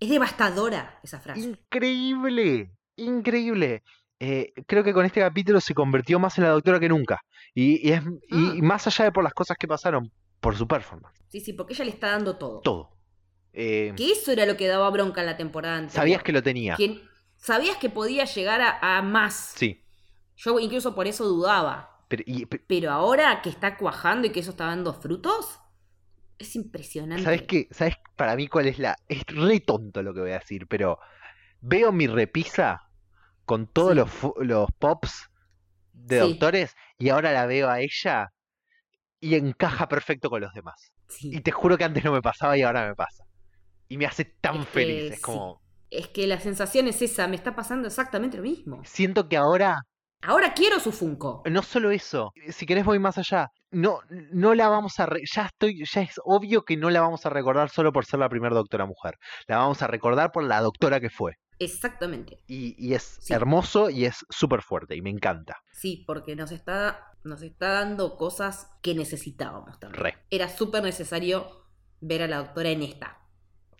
Es 0.00 0.08
devastadora 0.10 0.98
esa 1.02 1.20
frase. 1.20 1.40
Increíble, 1.40 2.72
increíble. 2.96 3.82
Eh, 4.20 4.52
creo 4.66 4.82
que 4.84 4.92
con 4.92 5.04
este 5.04 5.20
capítulo 5.20 5.60
se 5.60 5.74
convirtió 5.74 6.18
más 6.18 6.36
en 6.38 6.44
la 6.44 6.50
doctora 6.50 6.80
que 6.80 6.88
nunca. 6.88 7.20
Y, 7.54 7.86
y 7.88 7.92
es, 7.92 8.02
y- 8.02 8.46
Ah. 8.48 8.52
y 8.56 8.62
más 8.62 8.86
allá 8.86 9.06
de 9.06 9.12
por 9.12 9.22
las 9.24 9.34
cosas 9.34 9.56
que 9.58 9.68
pasaron, 9.68 10.10
por 10.40 10.56
su 10.56 10.66
performance. 10.66 11.18
Sí, 11.28 11.40
sí, 11.40 11.52
porque 11.52 11.74
ella 11.74 11.84
le 11.84 11.90
está 11.90 12.10
dando 12.10 12.36
todo. 12.36 12.60
Todo. 12.60 12.90
Eh, 13.52 13.92
Que 13.96 14.10
eso 14.12 14.32
era 14.32 14.46
lo 14.46 14.56
que 14.56 14.66
daba 14.66 14.88
bronca 14.90 15.20
en 15.20 15.26
la 15.26 15.36
temporada 15.36 15.76
anterior. 15.76 15.94
sabías 16.00 16.22
que 16.22 16.32
lo 16.32 16.42
tenía. 16.42 16.74
Que- 16.76 17.00
sabías 17.36 17.76
que 17.76 17.90
podía 17.90 18.24
llegar 18.24 18.60
a, 18.60 18.98
a 18.98 19.02
más. 19.02 19.52
Sí. 19.56 19.84
Yo 20.36 20.58
incluso 20.58 20.94
por 20.94 21.06
eso 21.06 21.24
dudaba. 21.24 22.04
Pero, 22.08 22.22
y- 22.26 22.46
Pero 22.46 22.90
ahora 22.90 23.40
que 23.42 23.48
está 23.50 23.76
cuajando 23.76 24.26
y 24.26 24.30
que 24.30 24.40
eso 24.40 24.50
está 24.50 24.66
dando 24.66 24.92
frutos, 24.94 25.60
es 26.38 26.56
impresionante. 26.56 27.22
¿Sabes 27.24 27.42
qué? 27.42 27.68
¿Sabes 27.70 27.96
para 28.16 28.36
mí 28.36 28.48
cuál 28.48 28.66
es 28.66 28.78
la...? 28.78 28.96
Es 29.08 29.24
re 29.26 29.60
tonto 29.60 30.02
lo 30.02 30.14
que 30.14 30.20
voy 30.20 30.30
a 30.32 30.38
decir, 30.38 30.66
pero 30.68 30.98
veo 31.60 31.92
mi 31.92 32.06
repisa 32.06 32.82
con 33.44 33.66
todos 33.66 33.90
Sí. 33.92 33.96
los, 33.96 34.10
los 34.40 34.68
pops 34.78 35.28
de 35.92 36.20
Sí. 36.20 36.28
doctores 36.28 36.74
y 36.98 37.10
ahora 37.10 37.32
la 37.32 37.46
veo 37.46 37.68
a 37.70 37.80
ella 37.80 38.28
y 39.20 39.34
encaja 39.36 39.88
perfecto 39.88 40.30
con 40.30 40.40
los 40.42 40.52
demás. 40.54 40.92
Sí. 41.08 41.30
Y 41.34 41.40
te 41.40 41.50
juro 41.52 41.78
que 41.78 41.84
antes 41.84 42.04
no 42.04 42.12
me 42.12 42.22
pasaba 42.22 42.56
y 42.58 42.62
ahora 42.62 42.88
me 42.88 42.94
pasa. 42.94 43.24
Y 43.88 43.98
me 43.98 44.06
hace 44.06 44.24
tan 44.24 44.56
Es 44.56 44.66
que 44.66 44.72
feliz. 44.72 45.12
Es 45.12 45.20
como... 45.20 45.62
Es 45.90 46.08
que 46.08 46.26
la 46.26 46.40
sensación 46.40 46.88
es 46.88 47.00
esa, 47.02 47.28
me 47.28 47.36
está 47.36 47.54
pasando 47.54 47.86
exactamente 47.86 48.36
lo 48.38 48.42
mismo. 48.42 48.82
Siento 48.84 49.28
que 49.28 49.36
ahora 49.36 49.82
Ahora 50.22 50.54
quiero 50.54 50.80
su 50.80 50.90
Funko. 50.92 51.42
No 51.50 51.62
solo 51.62 51.90
eso, 51.90 52.32
si 52.48 52.64
querés 52.66 52.84
voy 52.84 52.98
más 52.98 53.18
allá. 53.18 53.50
No, 53.70 53.98
no 54.08 54.54
la 54.54 54.68
vamos 54.68 54.98
a... 55.00 55.06
re- 55.06 55.22
ya 55.30 55.46
estoy, 55.46 55.84
ya 55.84 56.00
es 56.02 56.14
obvio 56.24 56.64
que 56.64 56.76
no 56.76 56.88
la 56.90 57.00
vamos 57.00 57.26
a 57.26 57.30
recordar 57.30 57.68
solo 57.70 57.92
por 57.92 58.06
ser 58.06 58.20
la 58.20 58.28
primera 58.28 58.54
doctora 58.54 58.86
mujer. 58.86 59.16
La 59.48 59.58
vamos 59.58 59.82
a 59.82 59.86
recordar 59.86 60.32
por 60.32 60.44
la 60.44 60.60
doctora 60.60 61.00
que 61.00 61.10
fue. 61.10 61.34
Exactamente. 61.58 62.40
Y, 62.46 62.74
y 62.78 62.94
es 62.94 63.18
Sí. 63.20 63.32
hermoso 63.34 63.90
y 63.90 64.04
es 64.06 64.24
súper 64.30 64.62
fuerte 64.62 64.96
y 64.96 65.02
me 65.02 65.10
encanta. 65.10 65.56
Sí, 65.72 66.04
porque 66.06 66.36
nos 66.36 66.52
está, 66.52 67.12
nos 67.24 67.42
está 67.42 67.68
dando 67.72 68.16
cosas 68.16 68.70
que 68.82 68.94
necesitábamos 68.94 69.78
también. 69.78 70.02
Re. 70.02 70.18
Era 70.30 70.48
súper 70.48 70.82
necesario 70.82 71.66
ver 72.00 72.22
a 72.22 72.28
la 72.28 72.38
doctora 72.38 72.70
en 72.70 72.82
esta. 72.82 73.20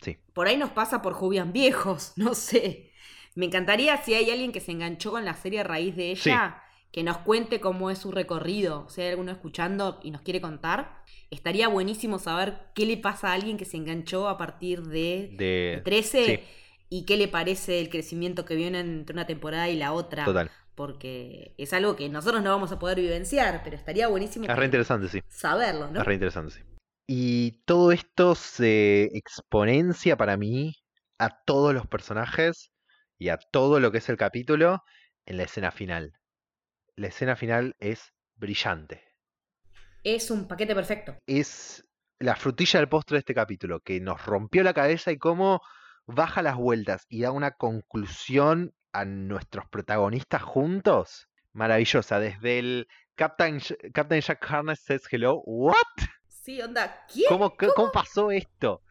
Sí. 0.01 0.17
Por 0.33 0.47
ahí 0.47 0.57
nos 0.57 0.71
pasa 0.71 1.01
por 1.01 1.13
Jubian 1.13 1.53
viejos, 1.53 2.13
no 2.17 2.35
sé. 2.35 2.91
Me 3.35 3.45
encantaría 3.45 3.97
si 3.97 4.13
hay 4.13 4.31
alguien 4.31 4.51
que 4.51 4.61
se 4.61 4.71
enganchó 4.71 5.11
con 5.11 5.25
la 5.25 5.35
serie 5.35 5.59
a 5.59 5.63
raíz 5.63 5.95
de 5.95 6.11
ella, 6.11 6.61
que 6.91 7.03
nos 7.03 7.17
cuente 7.19 7.59
cómo 7.59 7.91
es 7.91 7.99
su 7.99 8.11
recorrido. 8.11 8.87
Si 8.89 9.01
hay 9.01 9.09
alguno 9.09 9.31
escuchando 9.31 9.99
y 10.03 10.11
nos 10.11 10.21
quiere 10.21 10.39
contar, 10.39 11.03
estaría 11.29 11.67
buenísimo 11.67 12.17
saber 12.17 12.57
qué 12.73 12.85
le 12.85 12.97
pasa 12.97 13.29
a 13.29 13.33
alguien 13.33 13.57
que 13.57 13.65
se 13.65 13.75
enganchó 13.77 14.29
a 14.29 14.37
partir 14.37 14.83
de, 14.83 15.29
de 15.37 15.81
De... 15.81 15.81
13 15.83 16.25
sí. 16.25 16.39
y 16.89 17.05
qué 17.05 17.17
le 17.17 17.27
parece 17.27 17.81
el 17.81 17.89
crecimiento 17.89 18.45
que 18.45 18.55
viene 18.55 18.79
entre 18.79 19.13
una 19.13 19.25
temporada 19.27 19.67
y 19.69 19.75
la 19.75 19.91
otra. 19.91 20.23
Total. 20.23 20.49
Porque 20.73 21.53
es 21.57 21.73
algo 21.73 21.95
que 21.95 22.07
nosotros 22.09 22.41
no 22.43 22.49
vamos 22.51 22.71
a 22.71 22.79
poder 22.79 22.99
vivenciar, 22.99 23.61
pero 23.63 23.75
estaría 23.75 24.07
buenísimo 24.07 24.45
Es 24.45 24.55
re 24.55 24.65
interesante, 24.65 25.07
sí. 25.09 25.19
saberlo, 25.27 25.89
¿no? 25.89 25.99
Es 25.99 26.05
re 26.05 26.13
interesante, 26.13 26.53
sí. 26.53 26.61
Y 27.07 27.63
todo 27.65 27.91
esto 27.91 28.33
se 28.35 29.05
exponencia 29.17 30.17
para 30.17 30.37
mí 30.37 30.75
a 31.17 31.29
todos 31.45 31.73
los 31.73 31.87
personajes 31.87 32.71
y 33.25 33.29
a 33.29 33.37
todo 33.37 33.79
lo 33.79 33.91
que 33.91 33.97
es 33.97 34.09
el 34.09 34.17
capítulo 34.17 34.83
en 35.25 35.37
la 35.37 35.43
escena 35.45 35.71
final. 35.71 36.13
La 36.95 37.07
escena 37.07 37.35
final 37.35 37.75
es 37.79 38.13
brillante. 38.35 39.03
Es 40.03 40.29
un 40.29 40.47
paquete 40.47 40.75
perfecto. 40.75 41.17
Es 41.25 41.83
la 42.19 42.35
frutilla 42.35 42.79
del 42.79 42.87
postre 42.87 43.15
de 43.15 43.19
este 43.21 43.33
capítulo, 43.33 43.79
que 43.79 43.99
nos 43.99 44.23
rompió 44.23 44.61
la 44.61 44.75
cabeza 44.75 45.11
y 45.11 45.17
cómo 45.17 45.61
baja 46.05 46.43
las 46.43 46.55
vueltas 46.55 47.07
y 47.09 47.23
da 47.23 47.31
una 47.31 47.49
conclusión 47.49 48.75
a 48.91 49.05
nuestros 49.05 49.67
protagonistas 49.69 50.43
juntos. 50.43 51.27
Maravillosa, 51.51 52.19
desde 52.19 52.59
el 52.59 52.87
Captain, 53.15 53.59
Captain 53.91 54.21
Jack 54.21 54.45
Harness 54.47 54.81
says 54.81 55.01
hello. 55.09 55.41
¿What? 55.45 55.73
Sí, 56.27 56.61
onda, 56.61 57.03
¿quién? 57.11 57.25
¿Cómo, 57.27 57.55
cómo 57.57 57.91
pasó 57.91 58.29
esto? 58.29 58.83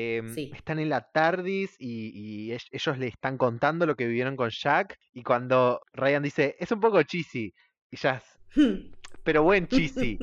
Em, 0.00 0.28
Sí. 0.34 0.52
Están 0.54 0.78
en 0.78 0.88
la 0.90 1.00
TARDIS 1.10 1.74
y, 1.78 2.12
y 2.14 2.50
ell- 2.52 2.68
ellos 2.70 2.98
le 2.98 3.08
están 3.08 3.36
contando 3.36 3.84
lo 3.84 3.96
que 3.96 4.06
vivieron 4.06 4.36
con 4.36 4.50
Jack. 4.50 4.96
Y 5.12 5.22
cuando 5.24 5.80
Ryan 5.92 6.22
dice, 6.22 6.54
es 6.60 6.70
un 6.70 6.78
poco 6.80 7.02
cheesy, 7.02 7.52
y 7.90 7.96
ya, 7.96 8.22
es, 8.54 8.62
pero 9.24 9.42
buen 9.42 9.66
cheesy. 9.68 10.18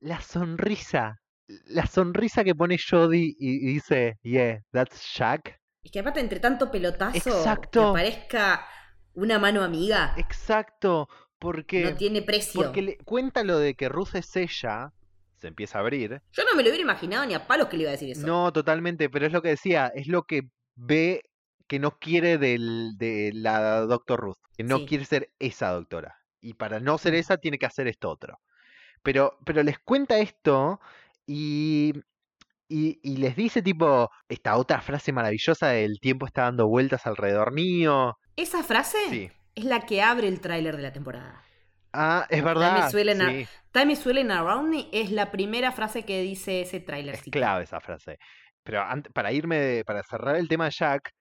la 0.00 0.20
sonrisa, 0.20 1.20
la 1.66 1.86
sonrisa 1.86 2.42
que 2.44 2.54
pone 2.54 2.76
Jodie 2.78 3.34
y, 3.38 3.70
y 3.70 3.74
dice, 3.74 4.16
yeah, 4.22 4.60
that's 4.72 5.14
Jack. 5.14 5.58
Y 5.82 5.90
que 5.90 6.00
aparte 6.00 6.20
entre 6.20 6.40
tanto 6.40 6.70
pelotazo, 6.70 7.16
Exacto. 7.16 7.92
que 7.94 7.98
parezca 8.00 8.66
una 9.14 9.38
mano 9.38 9.62
amiga, 9.62 10.14
Exacto, 10.16 11.08
porque, 11.38 11.84
no 11.84 11.94
tiene 11.94 12.22
precio. 12.22 12.60
porque 12.62 12.82
le 12.82 12.96
cuenta 12.98 13.44
lo 13.44 13.58
de 13.58 13.74
que 13.74 13.88
Ruth 13.88 14.14
es 14.14 14.34
ella, 14.36 14.92
se 15.40 15.48
empieza 15.48 15.78
a 15.78 15.80
abrir. 15.80 16.20
Yo 16.32 16.44
no 16.44 16.54
me 16.54 16.62
lo 16.62 16.68
hubiera 16.68 16.82
imaginado 16.82 17.26
ni 17.26 17.34
a 17.34 17.46
palos 17.46 17.68
que 17.68 17.76
le 17.76 17.82
iba 17.84 17.90
a 17.90 17.92
decir 17.92 18.10
eso. 18.10 18.26
No, 18.26 18.52
totalmente, 18.52 19.08
pero 19.10 19.26
es 19.26 19.32
lo 19.32 19.42
que 19.42 19.48
decía, 19.50 19.90
es 19.94 20.06
lo 20.06 20.22
que 20.24 20.42
ve 20.76 21.22
que 21.66 21.78
no 21.78 21.98
quiere 21.98 22.36
del, 22.38 22.92
de 22.96 23.30
la 23.34 23.80
Doctor 23.82 24.20
Ruth, 24.20 24.38
que 24.56 24.64
no 24.64 24.78
Sí. 24.78 24.86
quiere 24.86 25.04
ser 25.04 25.30
esa 25.38 25.70
doctora. 25.70 26.16
Y 26.40 26.54
para 26.54 26.80
no 26.80 26.98
ser 26.98 27.12
Mm. 27.12 27.16
esa 27.16 27.36
tiene 27.36 27.58
que 27.58 27.66
hacer 27.66 27.86
esto 27.86 28.10
otro. 28.10 28.38
Pero, 29.02 29.38
pero 29.46 29.62
les 29.62 29.78
cuenta 29.78 30.18
esto 30.18 30.80
y, 31.26 31.92
y, 32.68 32.98
y 33.02 33.16
les 33.18 33.36
dice 33.36 33.62
tipo 33.62 34.10
esta 34.28 34.56
otra 34.56 34.80
frase 34.80 35.12
maravillosa 35.12 35.68
del 35.68 36.00
tiempo 36.00 36.26
está 36.26 36.42
dando 36.42 36.66
vueltas 36.68 37.06
alrededor 37.06 37.52
mío. 37.52 38.16
Esa 38.36 38.62
frase 38.62 38.98
Sí. 39.08 39.30
es 39.54 39.64
la 39.64 39.80
que 39.86 40.02
abre 40.02 40.28
el 40.28 40.40
tráiler 40.40 40.76
de 40.76 40.82
la 40.82 40.92
temporada. 40.92 41.42
Ah, 41.92 42.26
es 42.30 42.38
Time 42.38 42.42
verdad. 42.42 42.86
is 42.86 42.90
sí, 42.92 43.48
Time 43.72 43.92
is 43.92 43.98
swirling 44.00 44.30
around 44.30 44.68
me 44.70 44.88
es 44.92 45.10
la 45.10 45.30
primera 45.30 45.72
frase 45.72 46.04
que 46.04 46.22
dice 46.22 46.60
ese 46.62 46.76
es 46.78 46.84
tráilercito. 46.86 47.30
clave 47.38 47.64
esa 47.64 47.80
frase. 47.80 48.18
Pero 48.62 48.80
ant- 48.82 49.12
para 49.12 49.32
irme, 49.32 49.58
de- 49.58 49.84
para 49.84 50.02
cerrar 50.02 50.36
el 50.36 50.48
tema 50.48 50.66
de 50.66 50.70
Jack, 50.72 51.12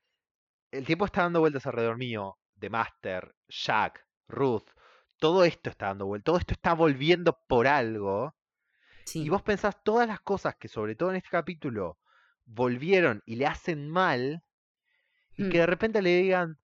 el 0.72 0.86
tiempo 0.86 1.06
está 1.06 1.24
dando 1.24 1.40
vueltas 1.40 1.66
alrededor 1.66 1.98
mío. 1.98 2.38
The 2.60 2.70
Master, 2.70 3.34
Jack, 3.48 4.06
Ruth, 4.28 4.68
todo 5.20 5.44
esto 5.44 5.70
está 5.70 5.88
dando 5.88 6.06
vueltas, 6.06 6.26
todo 6.26 6.38
esto 6.38 6.54
está 6.54 6.74
volviendo 6.74 7.40
por 7.48 7.68
algo. 7.68 8.36
Sí. 9.06 9.24
Y 9.24 9.30
vos 9.30 9.42
pensás 9.42 9.82
todas 9.84 10.08
las 10.08 10.20
cosas 10.20 10.56
que, 10.56 10.68
sobre 10.68 10.96
todo 10.96 11.10
en 11.10 11.16
este 11.16 11.30
capítulo, 11.30 11.98
volvieron 12.46 13.22
y 13.26 13.36
le 13.38 13.46
hacen 13.48 13.90
mal, 13.90 14.44
y 15.36 15.44
Mm, 15.46 15.50
que 15.52 15.58
de 15.60 15.66
repente 15.66 16.02
le 16.02 16.16
digan, 16.22 16.58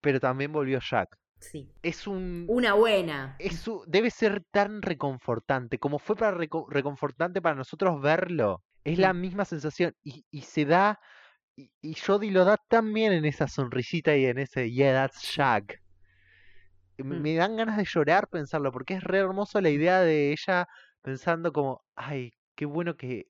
pero 0.00 0.20
también 0.20 0.52
volvió 0.52 0.78
Jack. 0.80 1.16
Sí. 1.40 1.68
Es 1.82 2.06
un. 2.06 2.46
Una 2.48 2.74
buena. 2.74 3.36
es 3.38 3.66
un- 3.68 3.82
debe 3.86 4.10
ser 4.10 4.44
tan 4.50 4.82
reconfortante 4.82 5.78
como 5.78 5.98
fue 5.98 6.16
para 6.16 6.36
reco- 6.36 6.66
reconfortante 6.68 7.40
para 7.42 7.54
nosotros 7.54 8.00
verlo. 8.00 8.62
Es 8.84 8.98
la 8.98 9.12
misma 9.12 9.44
sensación 9.44 9.94
y, 10.02 10.24
y 10.30 10.42
se 10.42 10.64
da. 10.64 10.98
Y, 11.56 11.70
y 11.80 11.94
Jodie 11.94 12.30
lo 12.30 12.44
da 12.44 12.56
tan 12.68 12.92
bien 12.92 13.12
en 13.12 13.24
esa 13.24 13.48
sonrisita 13.48 14.16
y 14.16 14.26
en 14.26 14.38
ese 14.38 14.70
Yeah, 14.70 14.92
that's 14.94 15.34
Jack. 15.34 15.82
Mm. 16.98 17.20
me 17.22 17.34
dan 17.34 17.56
ganas 17.56 17.76
de 17.76 17.84
llorar 17.84 18.28
pensarlo, 18.28 18.72
porque 18.72 18.94
es 18.94 19.04
re 19.04 19.18
hermoso 19.18 19.60
la 19.60 19.70
idea 19.70 20.00
de 20.00 20.32
ella 20.32 20.66
pensando 21.02 21.52
como, 21.52 21.84
ay, 21.94 22.32
qué 22.56 22.66
bueno 22.66 22.96
que 22.96 23.26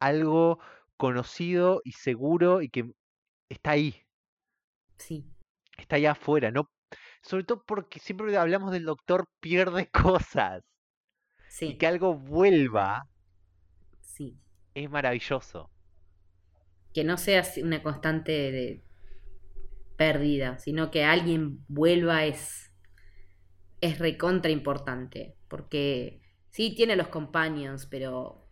algo 0.00 0.58
conocido 0.96 1.80
y 1.84 1.92
seguro 1.92 2.60
y 2.62 2.68
que 2.68 2.90
está 3.48 3.72
ahí, 3.72 3.94
Sí. 4.98 5.24
está 5.78 5.96
allá 5.96 6.12
afuera, 6.12 6.50
no, 6.50 6.70
sobre 7.22 7.44
todo 7.44 7.64
porque 7.66 8.00
siempre 8.00 8.36
hablamos 8.36 8.72
del 8.72 8.84
doctor 8.84 9.26
pierde 9.40 9.88
cosas 9.92 10.62
y 11.64 11.74
Sí. 11.74 11.78
que 11.78 11.86
algo 11.86 12.14
vuelva 12.16 13.04
Sí. 14.02 14.38
es 14.74 14.90
maravilloso. 14.90 15.70
que 16.94 17.04
no 17.04 17.16
sea 17.16 17.42
una 17.62 17.82
constante 17.82 18.32
de 18.32 18.84
pérdida, 19.96 20.58
sino 20.58 20.90
que 20.90 21.04
alguien 21.04 21.64
vuelva 21.68 22.24
es 22.24 22.68
es 23.80 23.98
recontra 23.98 24.50
importante, 24.50 25.36
porque 25.48 26.20
sí 26.50 26.74
tiene 26.76 26.94
los 26.96 27.08
companions, 27.08 27.86
pero 27.86 28.46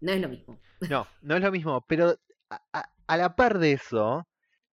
no 0.00 0.12
es 0.12 0.20
lo 0.20 0.28
mismo. 0.28 0.60
No, 0.86 1.06
no 1.22 1.36
es 1.36 1.42
lo 1.42 1.50
mismo, 1.52 1.84
pero 1.88 2.16
a, 2.50 2.62
a- 2.72 2.90
a 3.06 3.16
la 3.16 3.34
par 3.36 3.58
de 3.58 3.72
eso, 3.72 4.26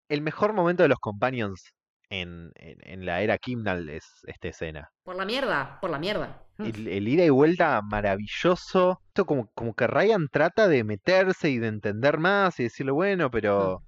el 0.09 0.21
mejor 0.21 0.53
momento 0.53 0.83
de 0.83 0.89
los 0.89 0.99
companions 0.99 1.73
en, 2.09 2.51
en- 2.55 2.79
en 2.83 3.05
la 3.05 3.21
era 3.21 3.37
Kimnal 3.37 3.89
es 3.89 4.05
esta 4.27 4.47
escena. 4.49 4.89
Por 5.03 5.15
la 5.15 5.25
mierda, 5.25 5.79
por 5.81 5.89
la 5.89 5.99
mierda. 5.99 6.43
El, 6.57 6.87
el 6.87 7.07
ida 7.07 7.23
y 7.25 7.29
vuelta 7.29 7.81
maravilloso. 7.81 9.01
Esto 9.07 9.25
como, 9.25 9.47
como 9.53 9.73
que 9.75 9.87
Ryan 9.87 10.27
trata 10.31 10.67
de 10.67 10.83
meterse 10.83 11.49
y 11.49 11.59
de 11.59 11.67
entender 11.67 12.17
más 12.19 12.59
y 12.59 12.63
decirle, 12.63 12.91
bueno, 12.91 13.29
pero 13.31 13.83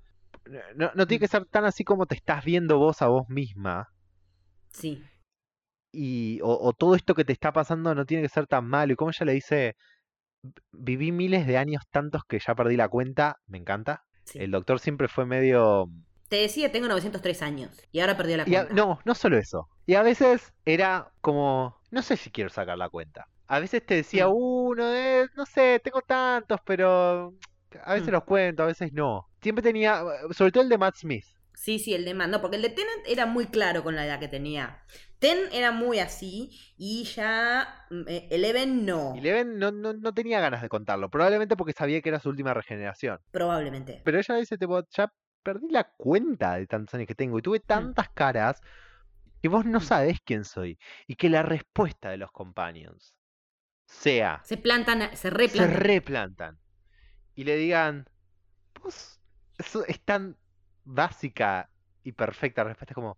no, 0.75 0.91
no 0.95 1.07
tiene 1.07 1.19
que 1.21 1.27
ser 1.27 1.45
tan 1.45 1.65
así 1.65 1.83
como 1.83 2.05
te 2.05 2.15
estás 2.15 2.43
viendo 2.45 2.77
vos 2.77 3.01
a 3.01 3.07
vos 3.07 3.27
misma. 3.29 3.87
Sí, 4.73 5.03
Y, 5.91 6.39
o, 6.41 6.49
o 6.67 6.73
todo 6.73 6.95
esto 6.95 7.15
que 7.15 7.25
te 7.25 7.33
está 7.33 7.51
pasando 7.51 7.95
no 7.95 8.05
tiene 8.05 8.23
que 8.23 8.29
ser 8.29 8.47
tan 8.47 8.65
malo. 8.65 8.93
Y 8.93 8.95
como 8.95 9.11
ella 9.11 9.25
le 9.25 9.33
dice, 9.33 9.75
"V- 10.43 10.53
viví 10.73 11.11
miles 11.11 11.47
de 11.47 11.57
años 11.57 11.83
tantos 11.91 12.23
que 12.27 12.39
ya 12.39 12.55
perdí 12.55 12.77
la 12.77 12.89
cuenta, 12.89 13.37
me 13.47 13.57
encanta. 13.59 14.03
sí. 14.25 14.39
El 14.39 14.51
doctor 14.51 14.79
siempre 14.79 15.07
fue 15.07 15.25
medio... 15.25 15.87
Te 16.29 16.37
decía, 16.37 16.71
tengo 16.71 16.87
903 16.87 17.41
años 17.41 17.71
y 17.91 17.99
ahora 17.99 18.15
perdió 18.15 18.37
la 18.37 18.43
Y 18.47 18.55
a- 18.55 18.65
cuenta. 18.65 18.73
no, 18.75 18.99
no 19.03 19.15
solo 19.15 19.37
eso. 19.37 19.67
Y 19.85 19.95
a 19.95 20.03
veces 20.03 20.53
era 20.65 21.11
como, 21.21 21.75
no 21.91 22.01
sé 22.01 22.17
si 22.17 22.29
quiero 22.31 22.49
sacar 22.49 22.77
la 22.77 22.89
cuenta. 22.89 23.27
A 23.47 23.59
veces 23.59 23.83
te 23.85 23.95
decía 23.95 24.27
Mm. 24.27 24.33
uno, 24.35 24.85
de, 24.87 25.27
no 25.35 25.45
sé, 25.45 25.81
tengo 25.83 26.01
tantos, 26.01 26.59
pero 26.65 27.33
a 27.83 27.93
veces 27.95 28.09
Mm. 28.09 28.11
los 28.11 28.23
cuento, 28.23 28.63
a 28.63 28.67
veces 28.67 28.93
no. 28.93 29.27
Siempre 29.41 29.63
tenía, 29.63 30.03
sobre 30.31 30.51
todo 30.51 30.63
el 30.63 30.69
de 30.69 30.77
Matt 30.77 30.95
Smith. 30.97 31.25
Sí, 31.55 31.77
sí, 31.79 31.93
el 31.93 32.05
de 32.05 32.13
Matt. 32.13 32.29
No, 32.29 32.41
porque 32.41 32.55
el 32.55 32.61
de 32.61 32.69
Tennant 32.69 33.01
era 33.07 33.25
muy 33.25 33.47
claro 33.47 33.83
con 33.83 33.95
la 33.95 34.05
edad 34.05 34.19
que 34.19 34.27
tenía. 34.29 34.81
Ten 35.17 35.37
era 35.51 35.71
muy 35.73 35.99
así 35.99 36.51
y 36.77 37.03
ya 37.03 37.85
mm, 37.89 38.01
eh, 38.07 38.27
Eleven 38.31 38.85
no. 38.85 39.13
Y 39.15 39.19
Leven 39.21 39.57
no, 39.57 39.71
no, 39.71 39.91
no 39.93 40.13
tenía 40.13 40.39
ganas 40.39 40.61
de 40.61 40.69
contarlo, 40.69 41.09
probablemente 41.09 41.57
porque 41.57 41.73
sabía 41.73 42.01
que 42.01 42.09
era 42.09 42.19
su 42.19 42.29
última 42.29 42.53
regeneración. 42.53 43.19
Probablemente. 43.31 44.01
Pero 44.05 44.19
ella 44.19 44.35
dice, 44.35 44.57
tipo, 44.57 44.81
ya 44.91 45.11
perdí 45.49 45.69
la 45.69 45.85
cuenta 45.97 46.55
de 46.55 46.67
tantos 46.67 46.93
años 46.95 47.07
que 47.07 47.15
tengo 47.15 47.39
y 47.39 47.41
tuve 47.41 47.59
tantas 47.59 48.09
caras 48.09 48.61
que 49.41 49.49
vos 49.49 49.65
no 49.65 49.79
Mm. 49.79 49.81
sabés 49.81 50.19
quién 50.25 50.45
soy. 50.45 50.77
Y 51.07 51.15
que 51.15 51.29
la 51.29 51.43
respuesta 51.43 52.09
de 52.11 52.17
los 52.17 52.31
companions 52.31 53.15
sea, 53.87 54.43
Se 54.43 54.57
plantan, 54.57 55.15
se 55.15 55.29
se 55.47 55.67
replantan. 55.67 56.59
y 57.35 57.43
le 57.43 57.55
digan, 57.55 58.05
vos, 58.81 59.19
eso 59.57 59.85
es 59.85 60.03
tan 60.03 60.37
básica 60.85 61.71
y 62.03 62.11
perfecta 62.13 62.63
la 62.63 62.69
respuesta, 62.69 62.93
es 62.93 62.95
como, 62.95 63.17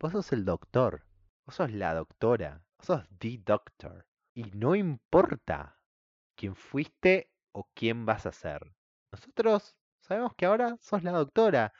vos 0.00 0.12
sos 0.12 0.32
el 0.32 0.44
doctor. 0.44 1.06
vos 1.46 1.56
sos 1.56 1.72
la 1.72 1.94
doctora, 1.94 2.62
vos 2.78 2.86
sos 2.86 3.04
the 3.18 3.38
doctor. 3.44 4.06
Y 4.34 4.44
no 4.52 4.74
importa 4.76 5.80
quién 6.36 6.54
fuiste 6.56 7.32
o 7.52 7.68
quién 7.74 8.06
vas 8.06 8.26
a 8.26 8.32
ser. 8.32 8.74
Nosotros 9.12 9.76
sabemos 10.10 10.34
que 10.36 10.46
ahora 10.46 10.76
sos 10.80 11.02
la 11.04 11.12
doctora 11.12 11.72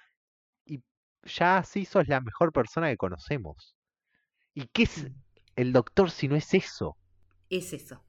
y 0.67 0.83
ya 1.25 1.59
así 1.59 1.85
sos 1.87 2.09
la 2.09 2.21
mejor 2.23 2.53
persona 2.53 2.89
que 2.91 2.99
conocemos. 2.99 3.77
¿Y 4.55 4.67
qué 4.69 4.85
es 4.85 5.07
Mm. 5.07 5.21
el 5.57 5.73
doctor 5.75 6.11
si 6.11 6.29
no 6.29 6.37
es 6.37 6.55
eso? 6.55 6.99
Es 7.51 7.75
eso. 7.75 8.03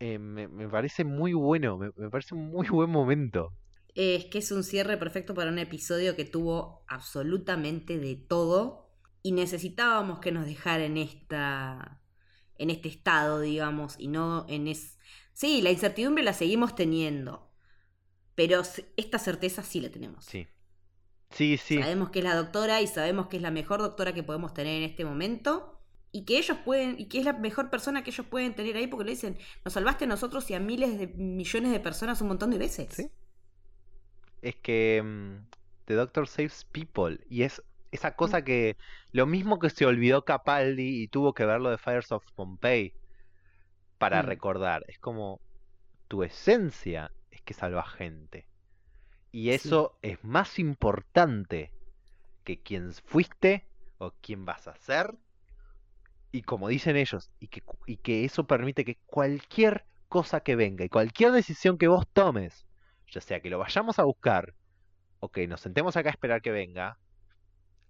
Eh, 0.00 0.18
me, 0.18 0.48
me 0.48 0.68
parece 0.68 1.04
muy 1.04 1.32
bueno, 1.34 1.78
me, 1.78 1.90
me 1.96 2.10
parece 2.10 2.34
un 2.34 2.50
muy 2.50 2.68
buen 2.68 2.90
momento. 2.90 3.52
Es 3.94 4.26
que 4.26 4.38
es 4.38 4.52
un 4.52 4.62
cierre 4.64 4.96
perfecto 4.96 5.34
para 5.34 5.50
un 5.50 5.58
episodio 5.58 6.14
que 6.16 6.24
tuvo 6.24 6.84
absolutamente 6.88 7.98
de 7.98 8.14
todo 8.16 8.90
y 9.22 9.32
necesitábamos 9.32 10.20
que 10.20 10.30
nos 10.32 10.46
dejara 10.46 10.84
en 10.84 10.96
esta 10.96 12.02
en 12.56 12.70
este 12.70 12.88
estado, 12.88 13.40
digamos, 13.40 13.96
y 13.98 14.08
no 14.08 14.46
en 14.48 14.68
es 14.68 14.98
Sí, 15.32 15.62
la 15.62 15.70
incertidumbre 15.70 16.24
la 16.24 16.32
seguimos 16.34 16.74
teniendo, 16.74 17.47
pero 18.38 18.62
esta 18.96 19.18
certeza 19.18 19.64
sí 19.64 19.80
la 19.80 19.88
tenemos. 19.90 20.24
Sí. 20.24 20.46
Sí, 21.30 21.56
sí. 21.56 21.80
Sabemos 21.80 22.10
que 22.10 22.20
es 22.20 22.24
la 22.24 22.36
doctora 22.36 22.80
y 22.80 22.86
sabemos 22.86 23.26
que 23.26 23.36
es 23.36 23.42
la 23.42 23.50
mejor 23.50 23.80
doctora 23.80 24.12
que 24.12 24.22
podemos 24.22 24.54
tener 24.54 24.76
en 24.76 24.84
este 24.84 25.04
momento 25.04 25.80
y 26.12 26.24
que 26.24 26.38
ellos 26.38 26.56
pueden 26.64 26.94
y 27.00 27.06
que 27.06 27.18
es 27.18 27.24
la 27.24 27.32
mejor 27.32 27.68
persona 27.68 28.04
que 28.04 28.10
ellos 28.10 28.24
pueden 28.26 28.54
tener 28.54 28.76
ahí 28.76 28.86
porque 28.86 29.04
le 29.06 29.10
dicen, 29.10 29.36
"Nos 29.64 29.74
salvaste 29.74 30.04
a 30.04 30.06
nosotros 30.06 30.48
y 30.50 30.54
a 30.54 30.60
miles 30.60 31.00
de 31.00 31.08
millones 31.08 31.72
de 31.72 31.80
personas 31.80 32.20
un 32.22 32.28
montón 32.28 32.50
de 32.50 32.58
veces." 32.58 32.94
Sí. 32.94 33.10
Es 34.40 34.54
que 34.54 35.02
mm, 35.04 35.48
The 35.86 35.94
Doctor 35.94 36.28
Saves 36.28 36.64
People. 36.70 37.18
Y 37.28 37.42
es 37.42 37.60
esa 37.90 38.14
cosa 38.14 38.44
que. 38.44 38.76
Lo 39.10 39.26
mismo 39.26 39.58
que 39.58 39.68
se 39.68 39.84
olvidó 39.84 40.24
Capaldi 40.24 41.02
y 41.02 41.08
tuvo 41.08 41.34
que 41.34 41.44
ver 41.44 41.60
lo 41.60 41.70
de 41.70 41.78
Fires 41.78 42.12
of 42.12 42.24
Pompeii 42.36 42.94
para 43.98 44.22
Mm. 44.22 44.26
recordar. 44.26 44.84
Es 44.86 45.00
como. 45.00 45.40
Tu 46.06 46.22
esencia 46.22 47.10
es 47.16 47.17
que 47.48 47.54
salva 47.54 47.82
gente. 47.88 48.46
Y 49.32 49.44
Sí. 49.44 49.50
eso 49.52 49.98
es 50.02 50.22
más 50.22 50.58
importante 50.58 51.72
que 52.44 52.60
quién 52.62 52.92
fuiste 52.92 53.66
o 53.96 54.12
quién 54.20 54.44
vas 54.44 54.68
a 54.68 54.76
ser. 54.76 55.14
Y 56.30 56.42
como 56.42 56.68
dicen 56.68 56.96
ellos, 56.96 57.30
y 57.40 57.48
que, 57.48 57.62
y 57.86 57.96
que 57.96 58.26
eso 58.26 58.46
permite 58.46 58.84
que 58.84 58.96
cualquier 59.06 59.86
cosa 60.08 60.40
que 60.40 60.56
venga 60.56 60.84
y 60.84 60.90
cualquier 60.90 61.32
decisión 61.32 61.78
que 61.78 61.88
vos 61.88 62.06
tomes, 62.12 62.66
ya 63.06 63.22
sea 63.22 63.40
que 63.40 63.48
lo 63.48 63.58
vayamos 63.58 63.98
a 63.98 64.04
buscar 64.04 64.54
o 65.20 65.30
que 65.30 65.46
nos 65.48 65.62
sentemos 65.62 65.96
acá 65.96 66.10
a 66.10 66.12
esperar 66.12 66.42
que 66.42 66.50
venga, 66.50 66.98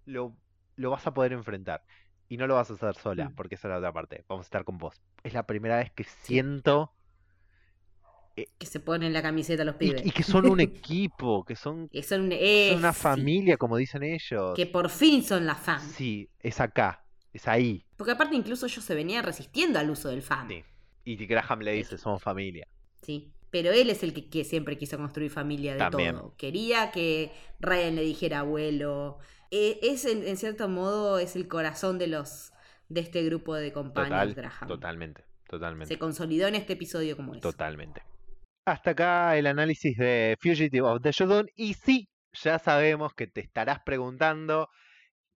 lo, 0.05 0.37
lo 0.77 0.89
vas 0.91 1.05
a 1.05 1.13
poder 1.13 1.33
enfrentar. 1.33 1.83
Y 2.29 2.37
no 2.37 2.47
lo 2.47 2.55
vas 2.55 2.69
a 2.71 2.75
hacer 2.75 2.95
sola, 2.95 3.29
Mm. 3.29 3.35
porque 3.35 3.55
esa 3.55 3.67
es 3.67 3.71
la 3.73 3.77
otra 3.79 3.91
parte. 3.91 4.23
Vamos 4.29 4.45
a 4.45 4.47
estar 4.47 4.63
con 4.63 4.77
vos. 4.77 5.01
Es 5.23 5.33
la 5.33 5.45
primera 5.45 5.75
vez 5.77 5.91
que 5.91 6.05
siento 6.05 6.93
Que 8.57 8.65
se 8.65 8.79
ponen 8.79 9.13
la 9.13 9.21
camiseta 9.21 9.63
los 9.63 9.75
pibes. 9.75 10.05
y 10.05 10.11
que 10.11 10.23
son 10.23 10.49
un 10.49 10.59
equipo, 10.59 11.43
que 11.45 11.55
son, 11.55 11.89
Que 11.89 12.03
son, 12.03 12.21
son 12.23 12.31
eh, 12.33 12.73
una 12.75 12.93
sí, 12.93 13.01
familia, 13.01 13.57
como 13.57 13.77
dicen 13.77 14.03
ellos. 14.03 14.53
que 14.55 14.65
por 14.65 14.89
fin 14.89 15.23
son 15.23 15.45
la 15.45 15.55
fam. 15.55 15.81
Sí, 15.81 16.29
es 16.39 16.59
acá, 16.59 17.03
es 17.33 17.47
ahí. 17.47 17.85
Porque 17.97 18.11
aparte 18.11 18.35
incluso 18.35 18.65
ellos 18.65 18.83
se 18.83 18.95
venían 18.95 19.23
resistiendo 19.23 19.79
al 19.79 19.89
uso 19.89 20.09
del 20.09 20.21
fam. 20.21 20.47
Sí. 20.47 20.63
Y 21.05 21.15
Graham 21.25 21.61
le 21.61 21.73
dice, 21.73 21.97
somos 21.97 22.21
familia. 22.21 22.67
Sí. 23.01 23.31
Pero 23.51 23.71
él 23.71 23.89
es 23.89 24.03
el 24.03 24.13
que, 24.13 24.29
que 24.29 24.43
siempre 24.43 24.77
quiso 24.77 24.97
construir 24.97 25.31
familia 25.31 25.73
de 25.73 25.79
También. 25.79 26.15
todo. 26.15 26.35
Quería 26.37 26.91
que 26.91 27.31
Ryan 27.59 27.95
le 27.95 28.03
dijera 28.03 28.39
abuelo. 28.41 29.17
Eh, 29.49 29.79
es 29.81 30.05
en, 30.05 30.27
en 30.27 30.37
cierto 30.37 30.69
modo 30.69 31.17
es 31.17 31.35
el 31.35 31.47
corazón 31.47 31.97
de 31.97 32.05
los 32.07 32.51
de 32.89 33.01
este 33.01 33.23
grupo 33.23 33.55
de 33.55 33.71
compañeros 33.71 34.19
Total, 34.29 34.33
Graham. 34.35 34.67
totalmente, 34.67 35.23
totalmente. 35.47 35.93
Se 35.93 35.99
consolidó 35.99 36.47
en 36.47 36.55
este 36.55 36.73
episodio 36.73 37.15
como 37.15 37.33
es. 37.33 37.41
Totalmente. 37.41 38.03
Hasta 38.69 38.91
acá 38.91 39.35
el 39.35 39.47
análisis 39.47 39.97
de 39.97 40.37
Fugitive 40.39 40.81
of 40.81 41.01
the 41.01 41.11
Shodown. 41.11 41.47
Y 41.55 41.73
sí, 41.73 42.07
ya 42.33 42.59
sabemos 42.59 43.13
que 43.15 43.25
te 43.25 43.41
estarás 43.41 43.79
preguntando 43.83 44.69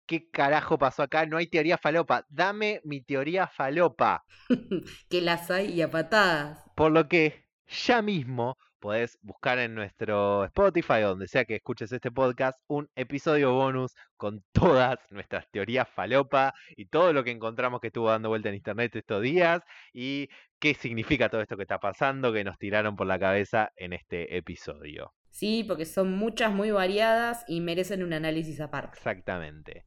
qué 0.06 0.30
carajo 0.30 0.78
pasó 0.78 1.02
acá. 1.02 1.26
No 1.26 1.38
hay 1.38 1.48
teoría 1.48 1.80
falopa. 1.80 2.26
Dame 2.30 2.82
mi 2.84 3.02
teoría 3.02 3.48
falopa. 3.48 4.24
que 5.10 5.22
las 5.22 5.50
hay 5.50 5.72
y 5.72 5.82
a 5.82 5.90
patadas. 5.90 6.64
Por 6.76 6.92
lo 6.92 7.08
que 7.08 7.48
ya 7.68 8.04
mismo 8.04 8.58
podés 8.84 9.18
buscar 9.22 9.60
en 9.60 9.76
nuestro 9.76 10.44
Spotify, 10.44 11.00
donde 11.00 11.30
sea 11.30 11.46
que 11.46 11.56
escuches 11.56 11.94
este 11.94 12.12
podcast, 12.12 12.60
un 12.68 12.90
episodio 12.98 13.54
bonus 13.54 13.96
con 14.18 14.44
todas 14.52 15.00
nuestras 15.10 15.50
teorías 15.52 15.88
falopa 15.88 16.54
y 16.76 16.88
todo 16.88 17.14
lo 17.14 17.24
que 17.24 17.32
encontramos 17.32 17.80
que 17.80 17.88
estuvo 17.88 18.10
dando 18.10 18.28
vuelta 18.28 18.50
en 18.50 18.56
internet 18.56 18.94
estos 18.94 19.22
días 19.22 19.62
y 19.94 20.28
qué 20.60 20.74
significa 20.74 21.30
todo 21.30 21.40
esto 21.40 21.56
que 21.56 21.62
está 21.62 21.80
pasando 21.80 22.34
que 22.34 22.44
nos 22.44 22.58
tiraron 22.58 22.98
por 22.98 23.08
la 23.08 23.18
cabeza 23.18 23.72
en 23.78 23.94
este 23.94 24.36
episodio. 24.36 25.14
Sí, 25.30 25.64
porque 25.66 25.86
son 25.86 26.12
muchas 26.12 26.52
muy 26.52 26.72
variadas 26.72 27.46
y 27.48 27.62
merecen 27.62 28.04
un 28.04 28.12
análisis 28.12 28.60
aparte. 28.60 28.98
Exactamente. 28.98 29.86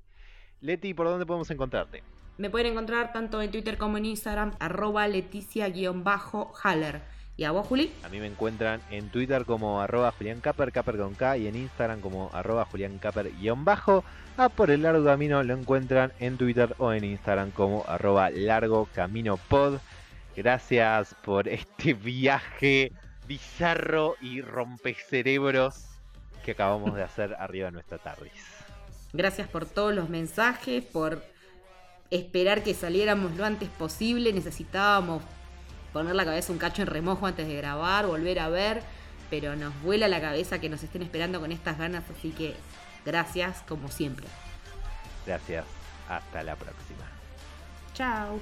Leti, 0.61 0.95
¿por 0.95 1.07
dónde 1.07 1.27
podemos 1.27 1.51
encontrarte? 1.51 2.03
Me 2.39 2.49
pueden 2.49 2.69
encontrar 2.69 3.13
tanto 3.13 3.43
en 3.43 3.51
Twitter 3.51 3.77
como 3.77 3.99
en 3.99 4.07
Instagram, 4.07 4.53
arroba 4.59 5.07
leticia-haller. 5.07 7.03
¿Y 7.39 7.45
a 7.45 7.51
vos, 7.51 7.67
Juli? 7.67 7.93
A 8.03 8.09
mí 8.09 8.19
me 8.19 8.27
encuentran 8.27 8.81
en 8.91 9.11
Twitter 9.11 9.45
como 9.45 9.83
arroba 9.83 10.11
Julián 10.13 10.41
Caper, 10.41 10.73
Caper 10.73 10.97
con 10.97 11.15
K, 11.15 11.37
y 11.37 11.47
en 11.47 11.57
Instagram 11.57 12.01
como 12.01 12.31
arroba 12.33 12.65
Julián 12.65 12.99
Caper 12.99 13.31
guion 13.39 13.65
bajo. 13.65 14.05
A 14.39 14.49
por 14.49 14.71
el 14.71 14.83
largo 14.83 15.05
camino 15.05 15.43
lo 15.43 15.55
encuentran 15.55 16.13
en 16.19 16.39
Twitter 16.39 16.75
o 16.79 16.93
en 16.93 17.05
Instagram 17.05 17.51
como 17.51 17.85
arroba 17.87 18.31
largo 18.31 18.89
camino 18.95 19.37
pod. 19.37 19.81
Gracias 20.35 21.15
por 21.25 21.47
este 21.49 21.93
viaje 21.93 22.93
bizarro 23.27 24.17
y 24.23 24.41
rompecerebros 24.41 25.85
que 26.43 26.53
acabamos 26.53 26.95
de 26.95 27.03
hacer 27.03 27.35
arriba 27.39 27.67
de 27.67 27.73
nuestra 27.73 27.99
TARDIS. 27.99 28.33
Gracias 29.13 29.47
por 29.49 29.67
todos 29.67 29.95
los 29.95 30.09
mensajes, 30.09 30.83
por 30.85 31.23
esperar 32.11 32.63
que 32.63 32.73
saliéramos 32.73 33.37
lo 33.37 33.45
antes 33.45 33.69
posible. 33.69 34.33
Necesitábamos 34.33 35.23
poner 35.97 36.15
la 36.15 36.25
cabeza 36.25 36.53
un 36.53 36.59
cacho 36.59 36.83
en 36.83 36.89
remojo 36.89 37.27
antes 37.27 37.47
de 37.47 37.55
grabar, 37.55 38.07
volver 38.07 38.39
a 38.39 38.49
ver, 38.49 38.83
pero 39.31 39.57
nos 39.57 39.81
vuela 39.83 40.09
la 40.09 40.21
cabeza 40.21 40.59
que 40.61 40.69
nos 40.69 40.83
estén 40.83 41.03
esperando 41.03 41.41
con 41.41 41.53
estas 41.53 41.79
ganas, 41.79 42.05
así 42.11 42.31
que 42.31 42.55
gracias 43.05 43.63
como 43.67 43.89
siempre. 43.89 44.27
Gracias, 45.27 45.65
hasta 46.09 46.43
la 46.43 46.55
próxima. 46.55 47.07
Chao. 47.95 48.39